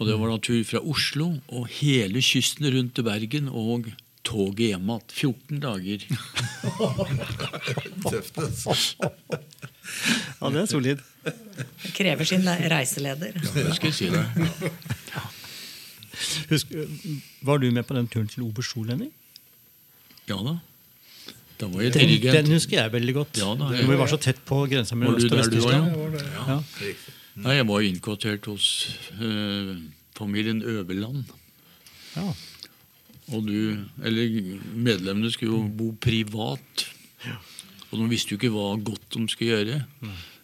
Og 0.00 0.08
det 0.08 0.16
var 0.18 0.32
da 0.32 0.40
tur 0.42 0.64
fra 0.66 0.82
Oslo 0.82 1.36
og 1.54 1.68
hele 1.78 2.22
kysten 2.24 2.66
rundt 2.74 2.96
til 2.96 3.06
Bergen 3.06 3.48
og 3.48 3.92
toget 4.24 4.72
hjem 4.72 4.90
igjen. 4.90 5.02
14 5.12 5.60
dager. 5.62 6.04
Tøft, 8.10 8.38
altså. 8.38 8.76
Ja, 10.40 10.50
det 10.50 10.60
er 10.62 10.68
solid. 10.70 11.02
Det 11.24 11.92
krever 11.96 12.24
sin 12.28 12.46
reiseleder. 12.72 13.32
Det 13.36 13.74
skal 13.76 13.90
jeg 13.90 13.96
si 13.98 14.08
deg. 14.12 14.22
Husk, 16.50 16.72
var 17.44 17.58
du 17.60 17.68
med 17.74 17.84
på 17.88 17.96
den 17.96 18.08
turen 18.08 18.28
til 18.30 18.46
Oberstol, 18.46 18.88
Henning? 18.92 19.12
Ja 20.28 20.38
da. 20.40 20.54
Da 21.60 21.68
var 21.70 21.84
jeg 21.84 21.92
Den, 21.94 22.14
den 22.22 22.48
husker 22.54 22.80
jeg 22.80 22.92
veldig 22.94 23.14
godt. 23.14 23.38
Ja 23.38 23.52
da, 23.58 23.68
jeg, 23.76 23.86
vi 23.88 23.98
var 24.00 24.08
så 24.10 24.18
tett 24.20 24.40
på 24.48 24.64
grensa 24.70 24.96
mellom 24.98 25.18
Øst- 25.20 25.30
og 25.32 25.38
Vest-Tyskland. 25.38 25.92
ja? 26.24 26.46
Ja. 26.48 26.58
Riktig. 26.80 27.14
Jeg 27.44 27.66
var 27.66 27.82
innkvartert 27.82 28.46
hos 28.46 28.66
eh, 29.18 29.74
familien 30.16 30.62
Øverland. 30.62 31.24
Ja. 32.16 32.28
Og 33.32 33.46
du, 33.46 33.56
eller 34.04 34.34
medlemmene 34.76 35.30
skulle 35.32 35.54
jo 35.56 35.62
bo 35.72 35.92
privat. 35.96 36.84
Og 37.90 37.98
de 38.02 38.08
visste 38.10 38.34
jo 38.34 38.38
ikke 38.40 38.52
hva 38.52 38.74
godt 38.84 39.06
de 39.16 39.24
skulle 39.32 39.54
gjøre. 39.54 39.78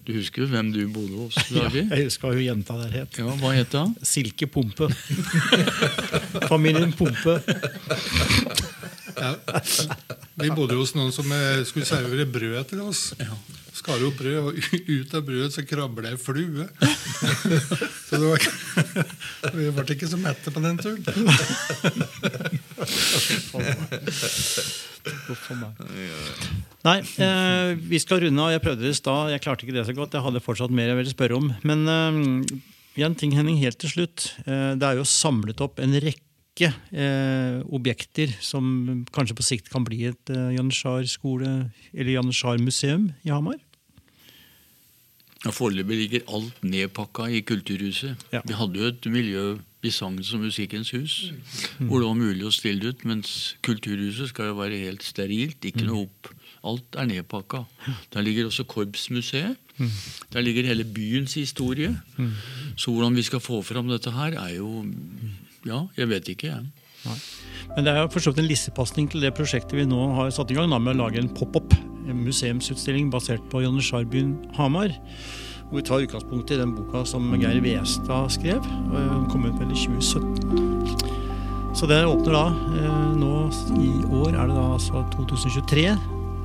Du 0.06 0.14
husker 0.16 0.42
jo 0.42 0.48
hvem 0.48 0.70
du 0.72 0.78
bodde 0.88 1.18
hos? 1.26 1.36
Ja, 1.52 1.66
jeg 1.68 2.06
husker 2.08 2.32
jo 2.32 2.38
hun 2.40 2.46
jenta 2.46 2.78
der 2.80 2.94
het. 3.02 3.18
Ja, 3.20 3.34
Hva 3.42 3.50
het 3.52 3.74
hun? 3.76 3.92
Silke 4.02 4.46
Pumpe. 4.50 4.88
Familien 6.50 6.92
Pumpe. 6.96 7.36
Ja. 9.20 9.34
Vi 10.40 10.48
bodde 10.56 10.78
hos 10.80 10.94
noen 10.96 11.12
som 11.12 11.28
eh, 11.36 11.60
skulle 11.68 11.84
servere 11.86 12.24
brød 12.32 12.70
til 12.72 12.80
oss. 12.86 13.10
Skar 13.76 14.00
opp 14.08 14.16
brød, 14.18 14.38
og 14.40 14.56
ut 14.96 15.12
av 15.14 15.22
brødet 15.28 15.52
så 15.54 15.62
krabla 15.68 16.14
ei 16.14 16.18
flue. 16.20 16.64
Så 18.08 18.16
det 18.16 18.24
var, 18.24 18.40
ikke- 18.40 19.04
vi 19.60 19.68
ble 19.76 19.84
ikke 19.98 20.08
så 20.10 20.18
mette 20.20 20.50
på 20.54 20.62
den 20.64 20.80
turen. 20.80 21.04
Nei, 26.86 26.98
eh, 27.00 27.76
vi 27.76 28.00
skal 28.00 28.22
runde 28.24 28.42
av. 28.42 28.52
Jeg 28.54 28.64
prøvde 28.64 28.84
det 28.86 28.94
i 28.94 28.98
stad. 28.98 29.30
Jeg 29.34 29.44
klarte 29.44 29.66
ikke 29.66 29.76
det 29.76 29.86
så 29.88 29.94
godt. 29.96 30.16
Jeg 30.16 30.24
hadde 30.24 30.44
fortsatt 30.44 30.74
mer 30.74 30.90
jeg 30.92 30.98
ville 31.00 31.14
spørre 31.14 31.38
om. 31.38 31.46
Men 31.66 31.86
eh, 31.88 32.10
en 33.04 33.14
ting, 33.14 33.32
Henning, 33.36 33.60
helt 33.62 33.78
til 33.80 33.92
slutt. 33.92 34.32
Eh, 34.46 34.74
det 34.80 34.86
er 34.86 35.00
jo 35.00 35.06
samlet 35.08 35.60
opp 35.64 35.80
en 35.82 35.94
rekke 36.02 36.70
eh, 36.92 37.60
objekter 37.72 38.32
som 38.44 39.04
kanskje 39.14 39.38
på 39.38 39.46
sikt 39.46 39.72
kan 39.72 39.86
bli 39.86 40.04
et 40.10 40.32
eh, 40.34 40.54
Janitsjar 40.56 41.06
skole 41.10 41.50
eller 41.94 42.14
Janitsjar 42.16 42.60
museum 42.62 43.10
i 43.24 43.32
Hamar. 43.32 43.60
Ja, 45.40 45.54
Foreløpig 45.56 45.96
ligger 45.96 46.26
alt 46.36 46.58
nedpakka 46.66 47.30
i 47.32 47.40
Kulturhuset. 47.46 48.26
Ja. 48.34 48.42
Vi 48.44 48.56
hadde 48.58 48.76
jo 48.76 48.90
et 48.90 49.06
miljø 49.08 49.44
i 49.82 49.90
Sangens 49.94 50.32
og 50.36 50.42
Musikkens 50.44 50.90
hus 50.92 51.14
hvor 51.78 52.02
det 52.02 52.08
var 52.08 52.18
mulig 52.18 52.44
å 52.44 52.52
stille 52.52 52.92
ut, 52.92 53.04
mens 53.08 53.56
Kulturhuset 53.64 54.32
skal 54.32 54.50
jo 54.50 54.58
være 54.58 54.80
helt 54.82 55.04
sterilt. 55.06 55.64
Ikke 55.64 55.86
noe 55.88 56.04
opp. 56.06 56.30
Alt 56.68 56.98
er 57.00 57.08
nedpakka. 57.08 57.64
Der 58.12 58.24
ligger 58.26 58.50
også 58.50 58.66
Korpsmuseet. 58.68 59.56
Der 60.32 60.44
ligger 60.44 60.68
hele 60.68 60.84
byens 60.84 61.34
historie. 61.40 61.94
Så 62.76 62.92
hvordan 62.92 63.16
vi 63.16 63.24
skal 63.24 63.40
få 63.40 63.62
fram 63.64 63.88
dette 63.88 64.12
her, 64.12 64.36
er 64.36 64.56
jo 64.58 64.84
Ja, 65.66 65.86
jeg 65.96 66.08
vet 66.08 66.28
ikke, 66.28 66.48
jeg. 66.48 66.64
Nei. 67.04 67.16
Men 67.76 67.84
det 67.84 67.92
er 67.92 68.00
jo 68.00 68.08
for 68.12 68.38
en 68.40 68.48
lissepasning 68.48 69.10
til 69.10 69.20
det 69.20 69.34
prosjektet 69.36 69.76
vi 69.76 69.84
nå 69.88 70.14
har 70.16 70.30
satt 70.32 70.50
i 70.50 70.56
gang 70.56 70.70
da, 70.72 70.78
med 70.80 70.96
å 70.96 71.04
lage 71.04 71.20
en 71.20 71.28
pop-up 71.32 71.74
museumsutstilling 72.16 73.10
basert 73.12 73.44
på 73.52 73.62
Janitsjarbyen 73.64 74.34
Hamar. 74.56 74.94
Hvor 75.70 75.78
vi 75.78 75.86
tar 75.86 76.02
utgangspunkt 76.02 76.50
i 76.50 76.58
den 76.58 76.72
boka 76.74 77.04
som 77.06 77.30
Geir 77.38 77.60
Westad 77.62 78.32
skrev. 78.34 78.58
og 78.90 78.96
Den 78.98 79.28
kom 79.30 79.44
ut 79.46 79.54
vel 79.60 79.70
i 79.70 79.78
2017. 79.78 80.80
Så 81.78 81.86
det 81.86 82.00
åpner 82.02 82.34
da 82.34 82.46
eh, 82.74 83.12
nå 83.20 83.34
i 83.78 83.90
år, 84.10 84.34
er 84.34 84.50
det 84.50 84.56
da 84.56 84.64
altså 84.74 85.04
2023. 85.14 85.84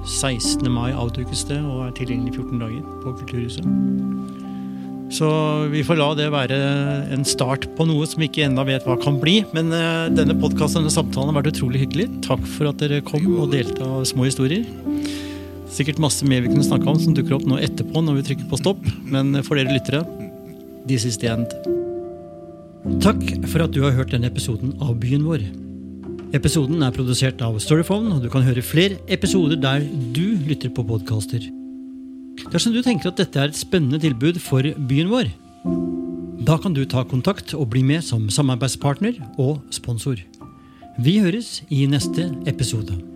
16. 0.06 0.70
mai 0.70 0.92
avdukes 0.94 1.42
det 1.50 1.58
og 1.66 1.88
er 1.88 1.96
tilgjengelig 1.98 2.36
i 2.36 2.38
14 2.38 2.62
dager 2.62 2.84
på 3.02 3.16
Kulturhuset. 3.18 3.66
Så 5.16 5.28
vi 5.72 5.82
får 5.86 5.98
la 5.98 6.12
det 6.18 6.30
være 6.34 6.58
en 7.14 7.26
start 7.26 7.66
på 7.78 7.86
noe 7.90 8.06
som 8.10 8.22
vi 8.22 8.30
ikke 8.30 8.46
ennå 8.46 8.66
vet 8.68 8.86
hva 8.86 8.98
kan 9.02 9.18
bli. 9.22 9.40
Men 9.58 9.74
eh, 9.74 10.14
denne 10.14 10.38
podkasten 10.38 10.84
denne 10.84 10.94
samtalen 10.94 11.34
har 11.34 11.42
vært 11.42 11.56
utrolig 11.56 11.82
hyggelig. 11.82 12.12
Takk 12.26 12.46
for 12.46 12.70
at 12.70 12.82
dere 12.82 13.02
kom 13.06 13.26
og 13.40 13.54
delte 13.58 13.82
av 13.86 14.06
små 14.06 14.30
historier. 14.30 14.70
Sikkert 15.76 16.00
masse 16.00 16.24
mer 16.24 16.40
vi 16.46 16.52
kunne 16.54 16.64
snakke 16.64 16.88
om 16.88 17.00
som 17.02 17.16
dukker 17.16 17.36
opp 17.36 17.46
nå 17.50 17.58
etterpå 17.60 18.00
når 18.04 18.22
vi 18.22 18.28
trykker 18.30 18.48
på 18.52 18.60
stopp. 18.62 18.86
Men 19.12 19.36
for 19.44 19.60
dere 19.60 19.76
lyttere, 19.76 20.06
this 20.88 21.04
is 21.04 21.20
the 21.20 21.28
end. 21.34 21.52
Takk 23.04 23.22
for 23.50 23.66
at 23.66 23.74
du 23.76 23.82
har 23.84 23.96
hørt 23.98 24.14
denne 24.14 24.30
episoden 24.32 24.76
av 24.80 24.96
Byen 25.02 25.26
vår. 25.28 25.44
Episoden 26.36 26.84
er 26.84 26.94
produsert 26.96 27.42
av 27.44 27.58
Storyphone, 27.64 28.14
og 28.16 28.24
du 28.24 28.30
kan 28.32 28.44
høre 28.46 28.64
flere 28.66 28.98
episoder 29.12 29.60
der 29.62 29.84
du 30.16 30.36
lytter 30.48 30.72
på 30.74 30.84
podkaster. 30.88 31.44
Dersom 32.52 32.76
du 32.76 32.82
tenker 32.84 33.12
at 33.12 33.20
dette 33.22 33.40
er 33.40 33.52
et 33.52 33.58
spennende 33.58 34.02
tilbud 34.04 34.42
for 34.44 34.68
byen 34.90 35.12
vår, 35.12 35.32
da 36.46 36.60
kan 36.62 36.76
du 36.76 36.84
ta 36.86 37.06
kontakt 37.08 37.56
og 37.58 37.72
bli 37.74 37.82
med 37.88 38.04
som 38.06 38.28
samarbeidspartner 38.30 39.18
og 39.42 39.64
sponsor. 39.74 40.20
Vi 41.02 41.18
høres 41.24 41.62
i 41.74 41.86
neste 41.90 42.30
episode. 42.52 43.15